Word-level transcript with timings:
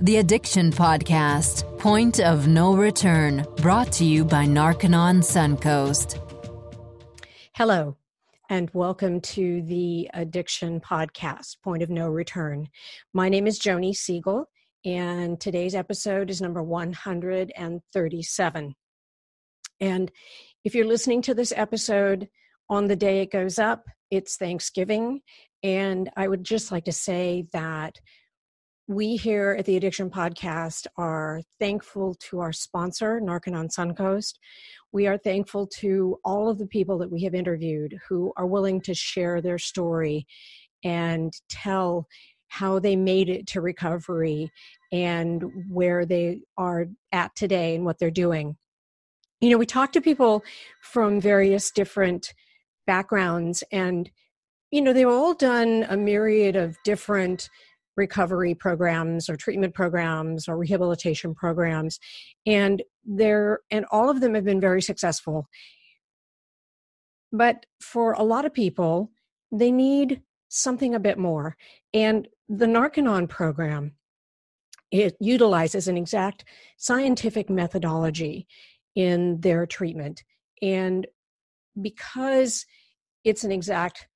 The 0.00 0.16
Addiction 0.16 0.72
Podcast, 0.72 1.78
Point 1.78 2.18
of 2.20 2.48
No 2.48 2.74
Return, 2.74 3.46
brought 3.58 3.92
to 3.92 4.04
you 4.04 4.24
by 4.24 4.46
Narconon 4.46 5.22
Suncoast. 5.22 6.18
Hello, 7.54 7.96
and 8.50 8.68
welcome 8.74 9.20
to 9.20 9.62
the 9.62 10.10
Addiction 10.14 10.80
Podcast, 10.80 11.58
Point 11.62 11.82
of 11.82 11.90
No 11.90 12.08
Return. 12.08 12.68
My 13.12 13.28
name 13.28 13.46
is 13.46 13.60
Joni 13.60 13.94
Siegel, 13.94 14.46
and 14.84 15.40
today's 15.40 15.74
episode 15.74 16.30
is 16.30 16.40
number 16.40 16.62
137. 16.62 18.74
And 19.80 20.12
if 20.64 20.74
you're 20.74 20.86
listening 20.86 21.20
to 21.22 21.34
this 21.34 21.52
episode 21.54 22.28
on 22.68 22.86
the 22.86 22.96
day 22.96 23.20
it 23.20 23.30
goes 23.30 23.58
up, 23.58 23.84
it's 24.10 24.36
Thanksgiving. 24.36 25.20
And 25.62 26.10
I 26.16 26.26
would 26.26 26.44
just 26.44 26.72
like 26.72 26.86
to 26.86 26.92
say 26.92 27.44
that 27.52 28.00
we 28.88 29.16
here 29.16 29.54
at 29.58 29.64
the 29.64 29.76
Addiction 29.76 30.10
Podcast 30.10 30.86
are 30.96 31.40
thankful 31.60 32.14
to 32.14 32.40
our 32.40 32.52
sponsor, 32.52 33.20
Narconon 33.20 33.70
Suncoast. 33.70 34.34
We 34.90 35.06
are 35.06 35.16
thankful 35.16 35.68
to 35.78 36.18
all 36.24 36.48
of 36.48 36.58
the 36.58 36.66
people 36.66 36.98
that 36.98 37.10
we 37.10 37.22
have 37.22 37.34
interviewed 37.34 37.98
who 38.08 38.32
are 38.36 38.46
willing 38.46 38.80
to 38.82 38.94
share 38.94 39.40
their 39.40 39.58
story 39.58 40.26
and 40.82 41.32
tell 41.48 42.08
how 42.48 42.80
they 42.80 42.96
made 42.96 43.28
it 43.28 43.46
to 43.46 43.60
recovery 43.60 44.50
and 44.90 45.44
where 45.70 46.04
they 46.04 46.40
are 46.58 46.86
at 47.12 47.34
today 47.36 47.76
and 47.76 47.84
what 47.84 47.98
they're 47.98 48.10
doing. 48.10 48.56
You 49.40 49.50
know, 49.50 49.58
we 49.58 49.66
talk 49.66 49.92
to 49.92 50.00
people 50.00 50.42
from 50.82 51.20
various 51.20 51.70
different 51.70 52.34
backgrounds 52.86 53.62
and 53.70 54.10
you 54.72 54.80
know 54.80 54.92
they've 54.92 55.06
all 55.06 55.34
done 55.34 55.86
a 55.88 55.96
myriad 55.96 56.56
of 56.56 56.76
different 56.82 57.48
recovery 57.96 58.54
programs 58.54 59.28
or 59.28 59.36
treatment 59.36 59.74
programs 59.74 60.48
or 60.48 60.56
rehabilitation 60.56 61.34
programs. 61.34 61.98
And 62.46 62.82
they're 63.04 63.60
and 63.70 63.84
all 63.90 64.08
of 64.08 64.20
them 64.20 64.34
have 64.34 64.44
been 64.44 64.60
very 64.60 64.82
successful. 64.82 65.46
But 67.32 67.66
for 67.80 68.12
a 68.12 68.22
lot 68.22 68.44
of 68.44 68.54
people 68.54 69.10
they 69.50 69.70
need 69.70 70.22
something 70.48 70.94
a 70.94 71.00
bit 71.00 71.18
more. 71.18 71.56
And 71.92 72.28
the 72.48 72.66
Narconon 72.66 73.28
program 73.28 73.92
it 74.90 75.16
utilizes 75.20 75.88
an 75.88 75.96
exact 75.96 76.44
scientific 76.76 77.48
methodology 77.48 78.46
in 78.94 79.40
their 79.40 79.64
treatment. 79.64 80.22
And 80.60 81.06
because 81.80 82.66
it's 83.24 83.42
an 83.44 83.52
exact 83.52 84.08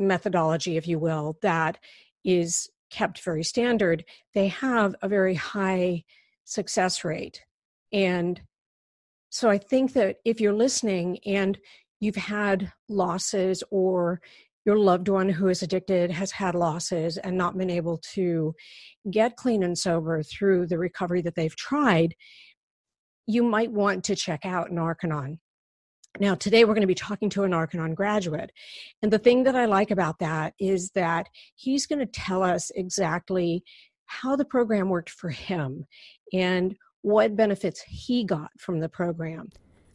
methodology 0.00 0.76
if 0.76 0.88
you 0.88 0.98
will 0.98 1.36
that 1.42 1.78
is 2.24 2.68
kept 2.90 3.22
very 3.22 3.44
standard, 3.44 4.04
they 4.34 4.48
have 4.48 4.94
a 5.02 5.08
very 5.08 5.34
high 5.34 6.04
success 6.44 7.04
rate. 7.04 7.42
And 7.92 8.40
so 9.30 9.48
I 9.48 9.58
think 9.58 9.92
that 9.94 10.16
if 10.24 10.40
you're 10.40 10.52
listening 10.52 11.18
and 11.24 11.58
you've 12.00 12.16
had 12.16 12.72
losses 12.88 13.62
or 13.70 14.20
your 14.66 14.78
loved 14.78 15.08
one 15.08 15.28
who 15.28 15.48
is 15.48 15.62
addicted 15.62 16.10
has 16.10 16.32
had 16.32 16.54
losses 16.54 17.16
and 17.16 17.36
not 17.36 17.56
been 17.56 17.70
able 17.70 17.98
to 18.12 18.54
get 19.10 19.36
clean 19.36 19.62
and 19.62 19.78
sober 19.78 20.22
through 20.22 20.66
the 20.66 20.78
recovery 20.78 21.22
that 21.22 21.34
they've 21.34 21.56
tried, 21.56 22.14
you 23.26 23.42
might 23.42 23.72
want 23.72 24.04
to 24.04 24.16
check 24.16 24.44
out 24.44 24.70
Narconon. 24.70 25.38
Now, 26.18 26.34
today 26.34 26.64
we're 26.64 26.74
going 26.74 26.80
to 26.80 26.88
be 26.88 26.94
talking 26.94 27.30
to 27.30 27.44
a 27.44 27.48
Narconon 27.48 27.94
graduate. 27.94 28.50
And 29.02 29.12
the 29.12 29.18
thing 29.18 29.44
that 29.44 29.54
I 29.54 29.66
like 29.66 29.90
about 29.90 30.18
that 30.18 30.54
is 30.58 30.90
that 30.94 31.28
he's 31.54 31.86
going 31.86 32.00
to 32.00 32.06
tell 32.06 32.42
us 32.42 32.70
exactly 32.74 33.62
how 34.06 34.34
the 34.34 34.44
program 34.44 34.88
worked 34.88 35.10
for 35.10 35.30
him 35.30 35.86
and 36.32 36.76
what 37.02 37.36
benefits 37.36 37.80
he 37.82 38.24
got 38.24 38.50
from 38.58 38.80
the 38.80 38.88
program. 38.88 39.50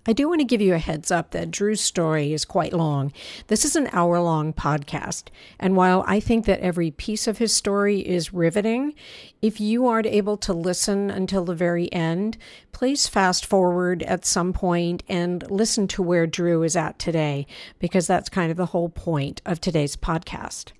I 0.08 0.14
do 0.14 0.30
want 0.30 0.39
to 0.39 0.45
give 0.45 0.61
you 0.61 0.75
a 0.75 0.80
heads 0.80 1.09
up 1.09 1.31
that 1.31 1.50
Drew's 1.50 1.81
story 1.81 2.31
is 2.31 2.45
quite 2.45 2.73
long. 2.73 3.11
This 3.48 3.66
is 3.66 3.76
an 3.76 3.89
hour 3.92 4.20
long 4.20 4.54
podcast. 4.54 5.30
And 5.60 5.76
while 5.76 6.04
I 6.05 6.20
think 6.20 6.45
that 6.45 6.60
every 6.60 6.92
piece 6.92 7.27
of 7.27 7.39
his 7.39 7.52
story 7.52 7.99
is 7.99 8.33
riveting, 8.33 8.94
if 9.42 9.60
you 9.60 9.88
aren't 9.88 10.05
able 10.05 10.38
to 10.38 10.54
listen 10.54 11.10
until 11.10 11.44
the 11.44 11.55
very 11.55 11.92
end, 11.92 12.38
please 12.71 13.08
fast 13.08 13.48
forward 13.48 14.04
at 14.04 14.26
some 14.26 14.54
point 14.54 15.02
and 15.08 15.49
listen 15.49 15.88
to 15.88 16.04
where 16.04 16.27
Drew 16.27 16.61
is 16.61 16.76
at 16.76 16.99
today, 16.99 17.48
because 17.80 18.05
that's 18.05 18.30
kind 18.30 18.52
of 18.52 18.58
the 18.58 18.67
whole 18.67 18.89
point 18.89 19.42
of 19.44 19.60
today's 19.60 19.95
podcast. 19.95 20.71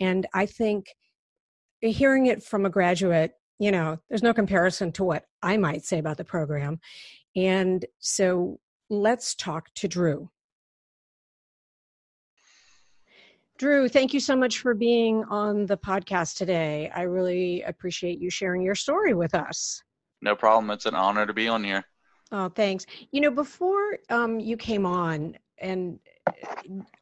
And 0.00 0.26
I 0.32 0.46
think 0.46 0.86
hearing 1.80 2.26
it 2.26 2.42
from 2.42 2.64
a 2.64 2.70
graduate, 2.70 3.32
you 3.58 3.70
know, 3.70 3.98
there's 4.08 4.22
no 4.22 4.32
comparison 4.32 4.92
to 4.92 5.04
what 5.04 5.24
I 5.42 5.58
might 5.58 5.84
say 5.84 5.98
about 5.98 6.16
the 6.16 6.24
program. 6.24 6.80
And 7.36 7.84
so 7.98 8.60
let's 8.90 9.34
talk 9.34 9.72
to 9.76 9.88
Drew. 9.88 10.30
Drew, 13.58 13.88
thank 13.88 14.12
you 14.12 14.20
so 14.20 14.34
much 14.34 14.58
for 14.58 14.74
being 14.74 15.24
on 15.24 15.66
the 15.66 15.76
podcast 15.76 16.36
today. 16.36 16.90
I 16.94 17.02
really 17.02 17.62
appreciate 17.62 18.18
you 18.18 18.28
sharing 18.28 18.62
your 18.62 18.74
story 18.74 19.14
with 19.14 19.34
us. 19.34 19.82
No 20.20 20.34
problem. 20.34 20.70
It's 20.70 20.86
an 20.86 20.94
honor 20.94 21.26
to 21.26 21.32
be 21.32 21.48
on 21.48 21.62
here. 21.62 21.84
Oh, 22.32 22.48
thanks. 22.48 22.86
You 23.12 23.20
know, 23.20 23.30
before 23.30 23.98
um, 24.08 24.40
you 24.40 24.56
came 24.56 24.86
on, 24.86 25.36
and 25.58 25.98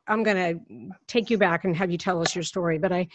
I'm 0.07 0.23
going 0.23 0.37
to 0.37 0.91
take 1.07 1.31
you 1.31 1.39
back 1.39 1.65
and 1.65 1.77
have 1.77 1.91
you 1.91 1.99
tell 1.99 2.21
us 2.21 2.35
your 2.35 2.45
story, 2.45 2.79
but 2.79 2.93
I, 2.93 3.07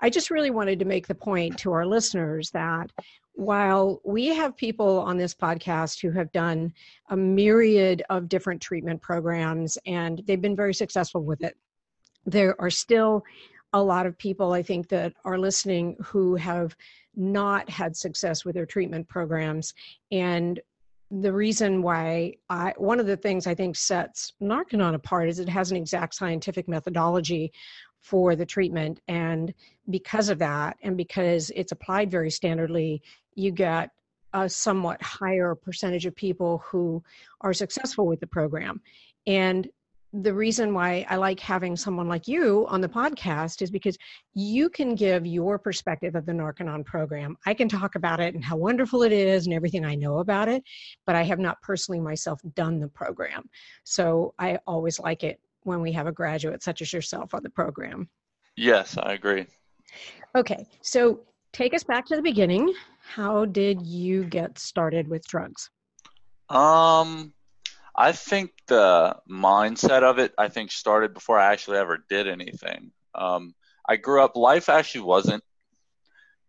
I 0.00 0.08
just 0.08 0.30
really 0.30 0.50
wanted 0.50 0.78
to 0.78 0.84
make 0.84 1.06
the 1.06 1.14
point 1.14 1.58
to 1.58 1.72
our 1.72 1.84
listeners 1.84 2.50
that 2.52 2.90
while 3.34 4.00
we 4.04 4.28
have 4.28 4.56
people 4.56 5.00
on 5.00 5.16
this 5.16 5.34
podcast 5.34 6.00
who 6.00 6.10
have 6.12 6.30
done 6.32 6.72
a 7.10 7.16
myriad 7.16 8.02
of 8.08 8.28
different 8.28 8.62
treatment 8.62 9.02
programs 9.02 9.76
and 9.86 10.22
they've 10.26 10.40
been 10.40 10.56
very 10.56 10.74
successful 10.74 11.22
with 11.24 11.42
it, 11.42 11.56
there 12.24 12.58
are 12.60 12.70
still 12.70 13.24
a 13.72 13.82
lot 13.82 14.06
of 14.06 14.16
people 14.16 14.52
I 14.52 14.62
think 14.62 14.88
that 14.88 15.14
are 15.24 15.36
listening 15.36 15.96
who 16.00 16.36
have 16.36 16.76
not 17.16 17.68
had 17.68 17.96
success 17.96 18.44
with 18.44 18.54
their 18.54 18.66
treatment 18.66 19.08
programs. 19.08 19.74
And 20.12 20.60
the 21.10 21.32
reason 21.32 21.82
why 21.82 22.34
I, 22.48 22.72
one 22.76 23.00
of 23.00 23.06
the 23.06 23.16
things 23.16 23.48
I 23.48 23.54
think 23.54 23.74
sets 23.74 24.32
Narconon 24.40 24.94
apart 24.94 25.28
is 25.28 25.40
it 25.40 25.48
has 25.48 25.72
an 25.72 25.76
exact 25.76 26.14
scientific 26.14 26.68
methodology 26.68 27.52
for 28.04 28.36
the 28.36 28.44
treatment. 28.44 29.00
And 29.08 29.54
because 29.88 30.28
of 30.28 30.38
that, 30.38 30.76
and 30.82 30.94
because 30.94 31.50
it's 31.56 31.72
applied 31.72 32.10
very 32.10 32.28
standardly, 32.28 33.00
you 33.34 33.50
get 33.50 33.90
a 34.34 34.46
somewhat 34.46 35.00
higher 35.02 35.54
percentage 35.54 36.04
of 36.04 36.14
people 36.14 36.62
who 36.66 37.02
are 37.40 37.54
successful 37.54 38.06
with 38.06 38.20
the 38.20 38.26
program. 38.26 38.82
And 39.26 39.66
the 40.12 40.34
reason 40.34 40.74
why 40.74 41.06
I 41.08 41.16
like 41.16 41.40
having 41.40 41.76
someone 41.76 42.06
like 42.06 42.28
you 42.28 42.66
on 42.68 42.82
the 42.82 42.88
podcast 42.88 43.62
is 43.62 43.70
because 43.70 43.96
you 44.34 44.68
can 44.68 44.94
give 44.94 45.26
your 45.26 45.58
perspective 45.58 46.14
of 46.14 46.26
the 46.26 46.32
Narconon 46.32 46.84
program. 46.84 47.38
I 47.46 47.54
can 47.54 47.70
talk 47.70 47.94
about 47.94 48.20
it 48.20 48.34
and 48.34 48.44
how 48.44 48.56
wonderful 48.56 49.02
it 49.02 49.12
is 49.12 49.46
and 49.46 49.54
everything 49.54 49.84
I 49.84 49.94
know 49.94 50.18
about 50.18 50.48
it, 50.48 50.62
but 51.06 51.16
I 51.16 51.22
have 51.22 51.38
not 51.38 51.60
personally 51.62 52.00
myself 52.00 52.38
done 52.54 52.80
the 52.80 52.88
program. 52.88 53.48
So 53.84 54.34
I 54.38 54.58
always 54.66 55.00
like 55.00 55.24
it 55.24 55.40
when 55.64 55.80
we 55.80 55.92
have 55.92 56.06
a 56.06 56.12
graduate 56.12 56.62
such 56.62 56.80
as 56.80 56.92
yourself 56.92 57.34
on 57.34 57.42
the 57.42 57.50
program. 57.50 58.08
Yes, 58.56 58.96
I 58.96 59.14
agree. 59.14 59.46
Okay, 60.36 60.66
so 60.82 61.20
take 61.52 61.74
us 61.74 61.82
back 61.82 62.06
to 62.06 62.16
the 62.16 62.22
beginning. 62.22 62.72
How 63.00 63.44
did 63.44 63.82
you 63.82 64.24
get 64.24 64.58
started 64.58 65.08
with 65.08 65.26
drugs? 65.26 65.70
Um, 66.48 67.32
I 67.94 68.12
think 68.12 68.52
the 68.66 69.16
mindset 69.30 70.02
of 70.02 70.18
it, 70.18 70.32
I 70.38 70.48
think, 70.48 70.72
started 70.72 71.14
before 71.14 71.38
I 71.38 71.52
actually 71.52 71.78
ever 71.78 72.04
did 72.08 72.28
anything. 72.28 72.92
Um, 73.14 73.54
I 73.88 73.96
grew 73.96 74.22
up, 74.22 74.36
life 74.36 74.68
actually 74.68 75.02
wasn't 75.02 75.44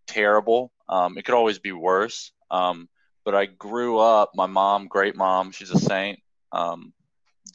terrible. 0.08 0.72
Um, 0.88 1.18
it 1.18 1.25
could 1.25 1.36
always 1.36 1.59
be 1.59 1.72
worse. 1.72 2.31
Um, 2.50 2.89
but 3.24 3.36
I 3.36 3.45
grew 3.45 3.98
up, 3.98 4.31
my 4.36 4.45
mom, 4.45 4.88
great 4.88 5.16
mom, 5.16 5.51
she's 5.51 5.72
a 5.72 5.80
saint, 5.80 6.19
um, 6.51 6.94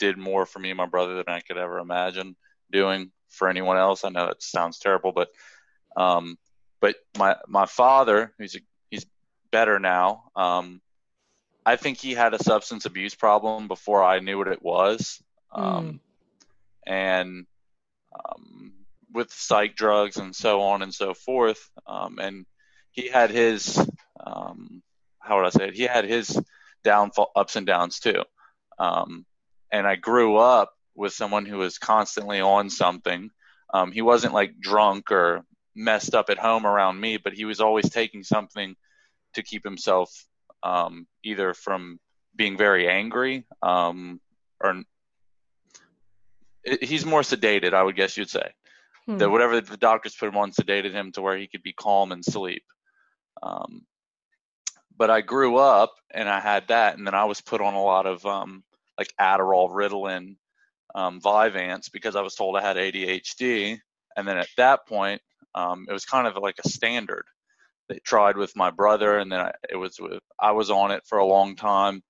did 0.01 0.19
more 0.19 0.47
for 0.47 0.59
me 0.59 0.71
and 0.71 0.77
my 0.77 0.87
brother 0.87 1.15
than 1.15 1.29
I 1.29 1.41
could 1.41 1.59
ever 1.59 1.79
imagine 1.79 2.35
doing 2.73 3.13
for 3.29 3.49
anyone 3.49 3.77
else. 3.77 4.05
I 4.05 4.09
know 4.09 4.27
it 4.27 4.43
sounds 4.43 4.81
terrible, 4.81 5.13
but 5.13 5.29
um, 5.97 6.37
but 6.81 6.97
my 7.17 7.37
my 7.47 7.67
father, 7.67 8.33
he's 8.39 8.57
a, 8.57 8.61
he's 8.91 9.07
better 9.53 9.79
now. 9.79 10.25
Um, 10.35 10.81
I 11.65 11.77
think 11.77 11.99
he 11.99 12.15
had 12.15 12.35
a 12.35 12.43
substance 12.43 12.87
abuse 12.87 13.15
problem 13.15 13.69
before 13.69 14.03
I 14.03 14.19
knew 14.19 14.39
what 14.39 14.49
it 14.49 14.63
was. 14.63 15.23
Um, 15.53 15.65
mm. 15.67 16.01
And 16.87 17.47
um, 18.15 18.73
with 19.13 19.33
psych 19.33 19.77
drugs 19.77 20.17
and 20.17 20.35
so 20.35 20.63
on 20.63 20.83
and 20.83 20.95
so 20.95 21.15
forth. 21.15 21.71
Um, 21.87 22.19
and 22.19 22.47
he 22.93 23.09
had 23.09 23.31
his, 23.31 23.79
um, 24.25 24.83
how 25.19 25.37
would 25.37 25.47
I 25.47 25.51
say 25.51 25.69
it? 25.69 25.75
He 25.75 25.83
had 25.83 26.05
his 26.05 26.41
downfall, 26.85 27.31
ups 27.37 27.57
and 27.57 27.67
downs 27.67 28.01
too. 28.01 28.25
Um, 28.79 29.27
and 29.73 29.87
I 29.87 29.97
grew 29.97 30.37
up 30.37 30.73
with 30.95 31.13
someone 31.13 31.47
who 31.47 31.59
was 31.59 31.79
constantly 31.79 32.41
on 32.41 32.71
something. 32.71 33.31
Um, 33.73 33.93
he 33.93 34.03
wasn't 34.03 34.35
like 34.35 34.61
drunk 34.61 35.13
or 35.13 35.45
messed 35.75 36.15
up 36.15 36.31
at 36.31 36.39
home 36.39 36.67
around 36.67 37.01
me, 37.01 37.17
but 37.17 37.33
he 37.33 37.45
was 37.45 37.61
always 37.61 37.89
taking 37.89 38.23
something 38.23 38.75
to 39.35 39.43
keep 39.43 39.65
himself 39.65 40.11
um, 40.63 41.07
either 41.23 41.55
from 41.55 41.99
being 42.37 42.57
very 42.57 42.89
angry 42.89 43.45
um, 43.63 44.21
or 44.61 44.83
he's 46.65 47.07
more 47.07 47.23
sedated, 47.23 47.73
I 47.73 47.83
would 47.83 47.97
guess 47.97 48.17
you'd 48.17 48.31
say. 48.31 48.53
Hmm. 49.07 49.19
That 49.19 49.31
whatever 49.31 49.61
the 49.61 49.77
doctors 49.77 50.15
put 50.15 50.29
him 50.29 50.37
on 50.37 50.53
sedated 50.53 50.93
him 50.93 51.13
to 51.13 51.23
where 51.23 51.37
he 51.37 51.47
could 51.47 51.63
be 51.63 51.73
calm 51.73 52.13
and 52.13 52.25
sleep. 52.25 52.65
Um, 53.43 53.87
but 54.97 55.11
I 55.11 55.23
grew 55.23 55.57
up 55.57 55.95
and 56.13 56.29
I 56.29 56.41
had 56.41 56.69
that, 56.69 56.99
and 56.99 57.07
then 57.07 57.15
I 57.15 57.25
was 57.25 57.41
put 57.41 57.63
on 57.63 57.75
a 57.75 57.83
lot 57.83 58.07
of 58.07 58.25
um, 58.27 58.63
like 59.01 59.15
Adderall, 59.19 59.71
Ritalin, 59.71 60.37
um, 60.95 61.21
Vyvanse 61.21 61.91
because 61.91 62.17
I 62.17 62.21
was 62.21 62.35
told 62.35 62.57
I 62.57 62.63
had 62.63 62.77
ADHD. 62.77 63.79
And 64.17 64.29
then 64.29 64.37
at 64.37 64.49
that 64.59 64.87
point, 64.87 65.23
um, 65.55 65.87
it 65.89 65.93
was 65.93 66.05
kind 66.05 66.27
of 66.27 66.37
like 66.37 66.59
a 66.63 66.69
standard. 66.69 67.25
They 67.89 67.99
tried 68.05 68.37
with 68.37 68.55
my 68.55 68.71
brother, 68.71 69.19
and 69.19 69.33
then 69.33 69.41
I, 69.41 69.53
it 69.69 69.77
was 69.77 69.99
with 69.99 70.21
I 70.39 70.53
was 70.53 70.71
on 70.71 70.93
it 70.93 71.03
for 71.07 71.19
a 71.19 71.27
long 71.27 71.57
time. 71.57 72.03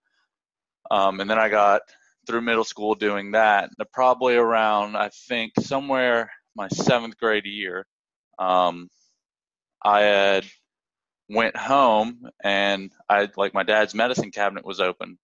Um, 0.91 1.21
and 1.21 1.31
then 1.31 1.39
I 1.39 1.49
got 1.49 1.83
through 2.27 2.43
middle 2.43 2.65
school 2.65 2.95
doing 2.95 3.31
that. 3.31 3.71
Probably 3.93 4.35
around 4.35 4.97
I 4.97 5.11
think 5.29 5.53
somewhere 5.61 6.31
my 6.57 6.69
seventh 6.69 7.17
grade 7.17 7.47
year, 7.47 7.87
um, 8.39 8.89
I 9.83 10.01
had 10.01 10.45
went 11.31 11.57
home 11.57 12.29
and 12.43 12.93
I 13.09 13.29
like 13.37 13.55
my 13.55 13.63
dad's 13.63 13.95
medicine 13.95 14.33
cabinet 14.33 14.67
was 14.67 14.81
open, 14.81 15.19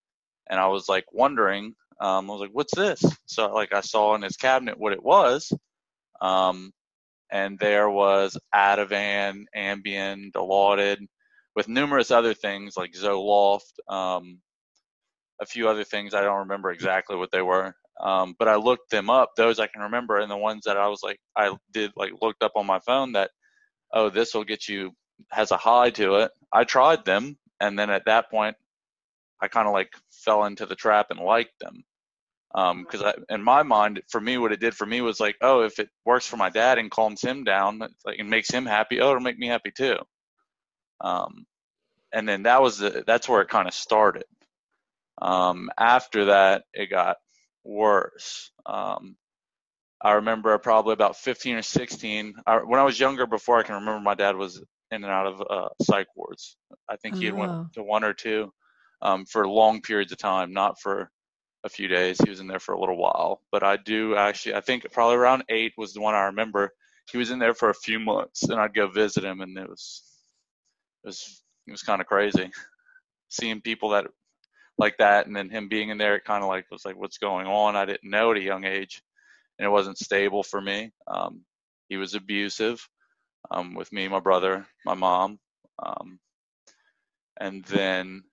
and 0.51 0.61
I 0.61 0.67
was 0.69 0.89
like 0.89 1.07
wondering. 1.13 1.75
Um, 2.01 2.31
I 2.31 2.33
was 2.33 2.41
like, 2.41 2.51
"What's 2.53 2.75
this?" 2.75 3.03
So 3.27 3.53
like 3.53 3.73
I 3.73 3.81
saw 3.81 4.15
in 4.15 4.23
his 4.23 4.37
cabinet 4.37 4.79
what 4.79 4.93
it 4.93 5.03
was, 5.03 5.53
um, 6.21 6.73
and 7.31 7.59
there 7.59 7.91
was 7.91 8.39
Ativan, 8.55 9.45
Ambien, 9.57 10.31
Dilaudid, 10.33 10.99
with 11.55 11.69
numerous 11.69 12.11
other 12.11 12.35
things 12.35 12.77
like 12.77 12.93
Zoloft, 12.93 13.73
um, 13.89 14.41
a 15.41 15.47
few 15.47 15.69
other 15.69 15.85
things. 15.85 16.15
I 16.15 16.23
don't 16.23 16.41
remember 16.41 16.71
exactly 16.71 17.17
what 17.17 17.31
they 17.33 17.43
were, 17.43 17.75
um, 18.01 18.35
but 18.39 18.49
I 18.49 18.57
looked 18.57 18.91
them 18.91 19.11
up. 19.11 19.31
Those 19.37 19.59
I 19.59 19.67
can 19.67 19.83
remember, 19.83 20.19
and 20.19 20.31
the 20.31 20.37
ones 20.37 20.65
that 20.67 20.77
I 20.77 20.89
was 20.89 21.03
like, 21.03 21.19
I 21.37 21.57
did 21.73 21.93
like 21.97 22.13
looked 22.21 22.43
up 22.43 22.53
on 22.57 22.67
my 22.67 22.79
phone 22.81 23.13
that, 23.13 23.31
oh, 23.93 24.11
this 24.11 24.35
will 24.35 24.45
get 24.45 24.69
you 24.69 24.93
has 25.31 25.51
a 25.51 25.57
high 25.57 25.91
to 25.91 26.17
it. 26.17 26.31
I 26.53 26.65
tried 26.65 27.05
them, 27.05 27.39
and 27.61 27.79
then 27.79 27.91
at 27.91 28.05
that 28.07 28.31
point, 28.31 28.57
I 29.41 29.49
kind 29.49 29.67
of 29.67 29.75
like 29.75 29.93
fell 30.11 30.44
into 30.44 30.67
the 30.67 30.75
trap 30.75 31.06
and 31.11 31.21
liked 31.21 31.59
them. 31.61 31.85
Because 32.55 33.03
um, 33.03 33.25
in 33.29 33.43
my 33.43 33.62
mind, 33.62 34.03
for 34.09 34.21
me, 34.21 34.38
what 34.38 34.53
it 34.53 34.61
did 34.61 34.75
for 34.75 34.87
me 34.87 35.03
was 35.03 35.21
like, 35.21 35.37
oh, 35.43 35.62
if 35.62 35.79
it 35.79 35.91
works 36.06 36.27
for 36.27 36.38
my 36.38 36.49
dad 36.49 36.79
and 36.79 36.91
calms 36.91 37.21
him 37.21 37.44
down, 37.44 37.81
like 38.05 38.19
and 38.19 38.31
makes 38.31 38.50
him 38.50 38.65
happy, 38.65 39.00
oh, 39.00 39.11
it'll 39.11 39.21
make 39.21 39.38
me 39.38 39.49
happy 39.49 39.73
too. 39.77 39.97
Um, 41.03 41.44
and 42.12 42.27
then 42.27 42.44
that 42.44 42.62
was 42.62 42.79
the, 42.79 43.05
that's 43.06 43.29
where 43.29 43.43
it 43.43 43.50
kind 43.50 43.69
of 43.69 43.75
started. 43.75 44.25
Um, 45.21 45.71
after 45.79 46.27
that, 46.27 46.65
it 46.73 46.88
got 46.88 47.17
worse. 47.62 48.50
Um, 48.65 49.17
I 50.00 50.12
remember 50.12 50.56
probably 50.59 50.94
about 50.94 51.17
15 51.17 51.56
or 51.56 51.62
16. 51.62 52.35
I, 52.47 52.56
when 52.59 52.81
I 52.81 52.85
was 52.85 52.99
younger, 52.99 53.27
before 53.27 53.59
I 53.59 53.65
can 53.65 53.75
remember, 53.75 54.00
my 54.00 54.15
dad 54.15 54.37
was 54.37 54.62
in 54.91 55.05
and 55.05 55.12
out 55.12 55.27
of 55.27 55.43
uh, 55.43 55.69
psych 55.83 56.06
wards. 56.15 56.56
I 56.88 56.97
think 56.97 57.17
he 57.17 57.27
had 57.27 57.35
went 57.35 57.50
oh. 57.50 57.67
to 57.75 57.83
one 57.83 58.05
or 58.05 58.15
two 58.15 58.50
um, 59.03 59.27
for 59.27 59.49
long 59.49 59.81
periods 59.83 60.13
of 60.13 60.19
time, 60.19 60.53
not 60.53 60.81
for 60.81 61.11
a 61.65 61.69
few 61.69 61.89
days. 61.89 62.19
He 62.23 62.31
was 62.31 62.41
in 62.41 62.47
there 62.47 62.61
for 62.61 62.75
a 62.75 62.81
little 62.81 62.97
while. 62.97 63.43
But 63.51 63.63
I 63.63 63.77
do 63.77 64.17
actually, 64.17 64.55
I 64.55 64.61
think 64.61 64.91
probably 64.93 65.17
around 65.17 65.45
eight 65.49 65.73
was 65.77 65.93
the 65.93 66.01
one 66.01 66.15
I 66.15 66.25
remember. 66.25 66.73
He 67.11 67.19
was 67.19 67.31
in 67.31 67.39
there 67.39 67.55
for 67.55 67.71
a 67.71 67.75
few 67.75 68.01
months, 68.01 68.45
and 68.45 68.61
I'd 68.61 68.75
go 68.75 68.89
visit 68.89 69.25
him, 69.25 69.41
and 69.41 69.57
it 69.57 69.69
was 69.69 70.03
it 71.05 71.09
was 71.09 71.43
it 71.67 71.71
was 71.71 71.83
kind 71.83 72.01
of 72.01 72.07
crazy 72.07 72.51
seeing 73.29 73.61
people 73.61 73.91
that 73.91 74.07
like 74.79 74.99
that, 74.99 75.27
and 75.27 75.35
then 75.35 75.49
him 75.49 75.69
being 75.69 75.89
in 75.89 75.99
there, 75.99 76.17
it 76.17 76.25
kind 76.25 76.43
of 76.43 76.49
like 76.49 76.71
was 76.71 76.85
like, 76.85 76.97
what's 76.97 77.19
going 77.19 77.47
on? 77.47 77.77
I 77.77 77.87
didn't 77.87 78.11
know 78.11 78.31
at 78.31 78.37
a 78.37 78.43
young 78.43 78.65
age, 78.65 79.03
and 79.59 79.67
it 79.67 79.71
wasn't 79.71 79.99
stable 79.99 80.43
for 80.43 80.61
me. 80.61 80.93
Um, 81.07 81.43
he 81.89 81.97
was 81.97 82.15
abusive 82.15 82.87
um, 83.51 83.75
with 83.75 83.91
me, 83.93 84.09
my 84.09 84.21
brother, 84.21 84.67
my 84.85 84.95
mom, 84.95 85.39
um, 85.83 86.19
and 87.41 87.65
then 87.65 88.25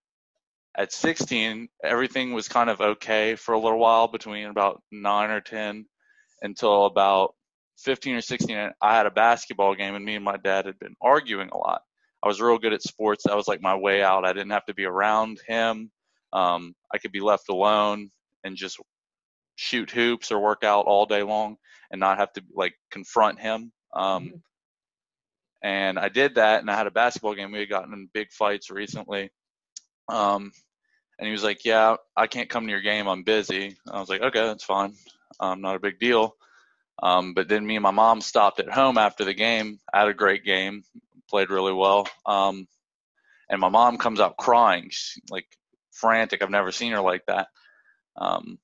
at 0.78 0.92
16, 0.92 1.68
everything 1.84 2.34
was 2.34 2.48
kind 2.48 2.70
of 2.70 2.82
okay 2.82 3.36
for 3.36 3.54
a 3.54 3.60
little 3.60 3.80
while 3.80 4.08
between 4.08 4.48
about 4.48 4.82
nine 4.92 5.30
or 5.30 5.42
10 5.42 5.86
until 6.42 6.86
about 6.86 7.36
15 7.78 8.16
or 8.16 8.22
16. 8.22 8.72
I 8.82 8.96
had 8.96 9.06
a 9.06 9.12
basketball 9.12 9.76
game, 9.76 9.96
and 9.96 10.04
me 10.04 10.16
and 10.16 10.26
my 10.26 10.38
dad 10.38 10.66
had 10.66 10.80
been 10.80 10.96
arguing 11.02 11.50
a 11.50 11.58
lot. 11.58 11.82
I 12.24 12.28
was 12.28 12.42
real 12.42 12.58
good 12.58 12.74
at 12.74 12.82
sports. 12.82 13.24
That 13.26 13.36
was 13.36 13.48
like 13.48 13.62
my 13.62 13.76
way 13.76 14.02
out. 14.02 14.26
I 14.26 14.34
didn't 14.34 14.52
have 14.52 14.66
to 14.66 14.74
be 14.74 14.86
around 14.86 15.40
him. 15.48 15.92
Um, 16.32 16.74
I 16.94 16.98
could 16.98 17.12
be 17.12 17.20
left 17.20 17.50
alone 17.50 18.10
and 18.44 18.56
just 18.56 18.80
shoot 19.56 19.92
hoops 19.92 20.32
or 20.32 20.40
work 20.40 20.64
out 20.64 20.86
all 20.86 21.06
day 21.06 21.22
long 21.22 21.58
and 21.92 22.00
not 22.00 22.18
have 22.18 22.32
to 22.34 22.42
like 22.56 22.74
confront 22.92 23.40
him. 23.40 23.72
Um, 23.94 24.26
mm-hmm. 24.26 24.38
And 25.62 26.00
I 26.00 26.10
did 26.10 26.36
that, 26.36 26.62
and 26.62 26.70
I 26.70 26.76
had 26.76 26.88
a 26.88 26.92
basketball 26.92 27.36
game. 27.36 27.52
We 27.52 27.60
had 27.60 27.70
gotten 27.70 27.94
in 27.94 28.10
big 28.14 28.32
fights 28.32 28.70
recently. 28.70 29.30
Um, 30.10 30.52
and 31.20 31.28
he 31.28 31.32
was 31.32 31.44
like, 31.44 31.66
"Yeah, 31.66 31.96
I 32.16 32.28
can't 32.28 32.50
come 32.50 32.66
to 32.66 32.72
your 32.72 32.82
game. 32.82 33.08
I'm 33.08 33.24
busy." 33.24 33.78
I 33.90 34.00
was 34.00 34.10
like, 34.10 34.22
"Okay, 34.22 34.42
that's 34.42 34.64
fine. 34.64 34.96
Um, 35.40 35.62
not 35.62 35.76
a 35.76 35.80
big 35.80 36.00
deal." 36.00 36.36
Um, 37.02 37.34
but 37.34 37.48
then 37.48 37.66
me 37.66 37.76
and 37.76 37.84
my 37.84 37.92
mom 37.92 38.22
stopped 38.22 38.60
at 38.60 38.70
home 38.70 38.98
after 38.98 39.26
the 39.26 39.34
game. 39.34 39.80
I 39.94 40.00
had 40.00 40.08
a 40.08 40.14
great 40.14 40.46
game, 40.46 40.84
played 41.30 41.50
really 41.50 41.74
well. 41.74 42.08
Um, 42.26 42.68
and 43.50 43.60
my 43.60 43.70
mom 43.70 43.98
comes 43.98 44.20
out 44.20 44.38
crying, 44.38 44.90
She's 44.90 45.22
like 45.30 45.48
frantic. 45.92 46.42
I've 46.42 46.50
never 46.50 46.72
seen 46.72 46.92
her 46.94 47.02
like 47.02 47.26
that. 47.28 47.48
Um, 48.18 48.58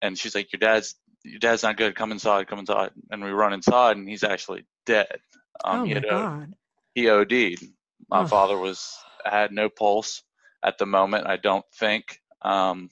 and 0.00 0.18
she's 0.18 0.34
like, 0.34 0.52
"Your 0.52 0.60
dad's 0.60 0.94
your 1.24 1.38
dad's 1.38 1.62
not 1.62 1.76
good. 1.76 1.94
Come 1.94 2.12
inside. 2.12 2.48
Come 2.48 2.58
inside." 2.58 2.90
And 3.10 3.22
we 3.22 3.30
run 3.30 3.52
inside, 3.52 3.96
and 3.96 4.08
he's 4.08 4.24
actually 4.24 4.64
dead. 4.86 5.18
Um, 5.64 5.80
oh 5.80 5.84
he 5.84 5.94
my 5.94 6.00
God! 6.00 6.54
He 6.94 7.08
OD'd. 7.08 7.64
My 8.10 8.22
oh. 8.22 8.26
father 8.26 8.56
was 8.58 8.96
had 9.24 9.52
no 9.52 9.68
pulse 9.68 10.22
at 10.64 10.78
the 10.78 10.86
moment. 10.86 11.26
I 11.26 11.36
don't 11.36 11.64
think. 11.78 12.18
Um, 12.42 12.88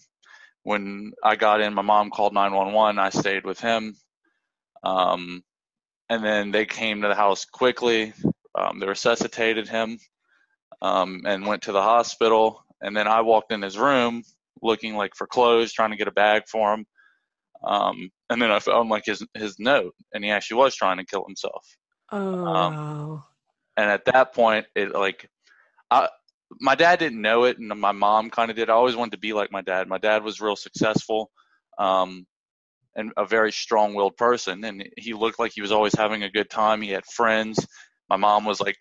when 0.63 1.13
I 1.25 1.37
got 1.37 1.61
in, 1.61 1.75
my 1.75 1.83
mom 1.83 2.11
called 2.11 2.35
911. 2.35 2.99
I 2.99 3.11
stayed 3.11 3.45
with 3.45 3.61
him. 3.61 3.97
Um, 4.85 5.43
and 6.09 6.25
then 6.25 6.51
they 6.51 6.67
came 6.67 7.03
to 7.03 7.09
the 7.09 7.15
house 7.15 7.45
quickly. 7.45 8.13
Um, 8.55 8.81
they 8.81 8.87
resuscitated 8.87 9.69
him 9.69 9.99
um, 10.83 11.23
and 11.25 11.47
went 11.47 11.63
to 11.63 11.73
the 11.73 11.83
hospital. 11.83 12.65
And 12.81 12.97
then 12.97 13.07
I 13.07 13.21
walked 13.23 13.53
in 13.53 13.63
his 13.63 13.79
room 13.79 14.23
looking 14.63 14.97
like 14.97 15.15
for 15.15 15.27
clothes, 15.27 15.73
trying 15.73 15.91
to 15.91 15.97
get 15.97 16.09
a 16.09 16.13
bag 16.13 16.43
for 16.51 16.75
him. 16.75 16.87
Um, 17.65 18.11
and 18.31 18.41
then 18.41 18.51
I 18.51 18.59
found 18.59 18.89
like 18.89 19.05
his 19.05 19.25
his 19.35 19.59
note, 19.59 19.95
and 20.15 20.25
he 20.25 20.31
actually 20.31 20.59
was 20.59 20.75
trying 20.75 20.97
to 20.97 21.05
kill 21.05 21.25
himself. 21.27 21.67
Oh. 22.11 22.47
Um, 22.47 23.23
and 23.77 23.91
at 23.91 24.05
that 24.07 24.35
point, 24.35 24.67
it 24.75 24.93
like, 24.93 25.29
I 25.91 26.09
my 26.59 26.75
dad 26.75 26.99
didn't 26.99 27.21
know 27.21 27.45
it, 27.45 27.59
and 27.59 27.69
my 27.69 27.93
mom 27.93 28.31
kind 28.31 28.51
of 28.51 28.57
did. 28.57 28.71
I 28.71 28.75
always 28.75 28.97
wanted 28.97 29.13
to 29.13 29.19
be 29.19 29.33
like 29.33 29.53
my 29.53 29.63
dad. 29.63 29.89
My 29.89 29.99
dad 29.99 30.25
was 30.25 30.41
real 30.41 30.57
successful, 30.57 31.31
um, 31.79 32.27
and 32.97 33.13
a 33.17 33.25
very 33.25 33.53
strong-willed 33.53 34.17
person, 34.17 34.65
and 34.65 34.89
he 34.97 35.15
looked 35.15 35.39
like 35.39 35.53
he 35.55 35.63
was 35.63 35.73
always 35.73 35.95
having 35.95 36.23
a 36.23 36.31
good 36.31 36.51
time. 36.51 36.83
He 36.83 36.91
had 36.91 37.07
friends. 37.07 37.65
My 38.09 38.17
mom 38.17 38.45
was 38.45 38.61
like 38.61 38.79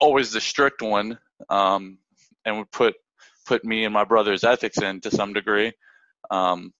always 0.00 0.32
the 0.32 0.40
strict 0.40 0.80
one, 0.80 1.18
um, 1.48 1.98
and 2.44 2.58
would 2.58 2.70
put 2.70 2.94
put 3.46 3.64
me 3.64 3.84
and 3.84 3.92
my 3.92 4.04
brother's 4.04 4.44
ethics 4.44 4.78
in 4.78 5.00
to 5.00 5.10
some 5.10 5.32
degree. 5.32 5.72
Um, 6.30 6.72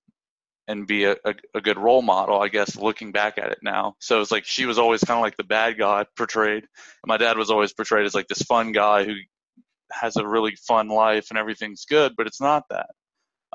and 0.68 0.86
be 0.86 1.04
a, 1.04 1.16
a, 1.24 1.34
a, 1.56 1.60
good 1.60 1.78
role 1.78 2.00
model, 2.00 2.40
I 2.40 2.46
guess, 2.46 2.76
looking 2.76 3.10
back 3.10 3.38
at 3.38 3.50
it 3.50 3.58
now. 3.60 3.96
So 3.98 4.20
it's 4.20 4.30
like 4.30 4.44
she 4.44 4.66
was 4.66 4.78
always 4.78 5.02
kind 5.02 5.18
of 5.18 5.22
like 5.22 5.36
the 5.36 5.42
bad 5.42 5.76
guy 5.76 6.06
portrayed. 6.16 6.62
And 6.62 7.08
my 7.08 7.16
dad 7.16 7.36
was 7.36 7.50
always 7.50 7.72
portrayed 7.72 8.06
as 8.06 8.14
like 8.14 8.28
this 8.28 8.42
fun 8.42 8.70
guy 8.70 9.04
who 9.04 9.14
has 9.92 10.16
a 10.16 10.26
really 10.26 10.56
fun 10.56 10.88
life 10.88 11.26
and 11.30 11.38
everything's 11.38 11.84
good, 11.84 12.14
but 12.16 12.26
it's 12.26 12.40
not 12.40 12.64
that. 12.70 12.90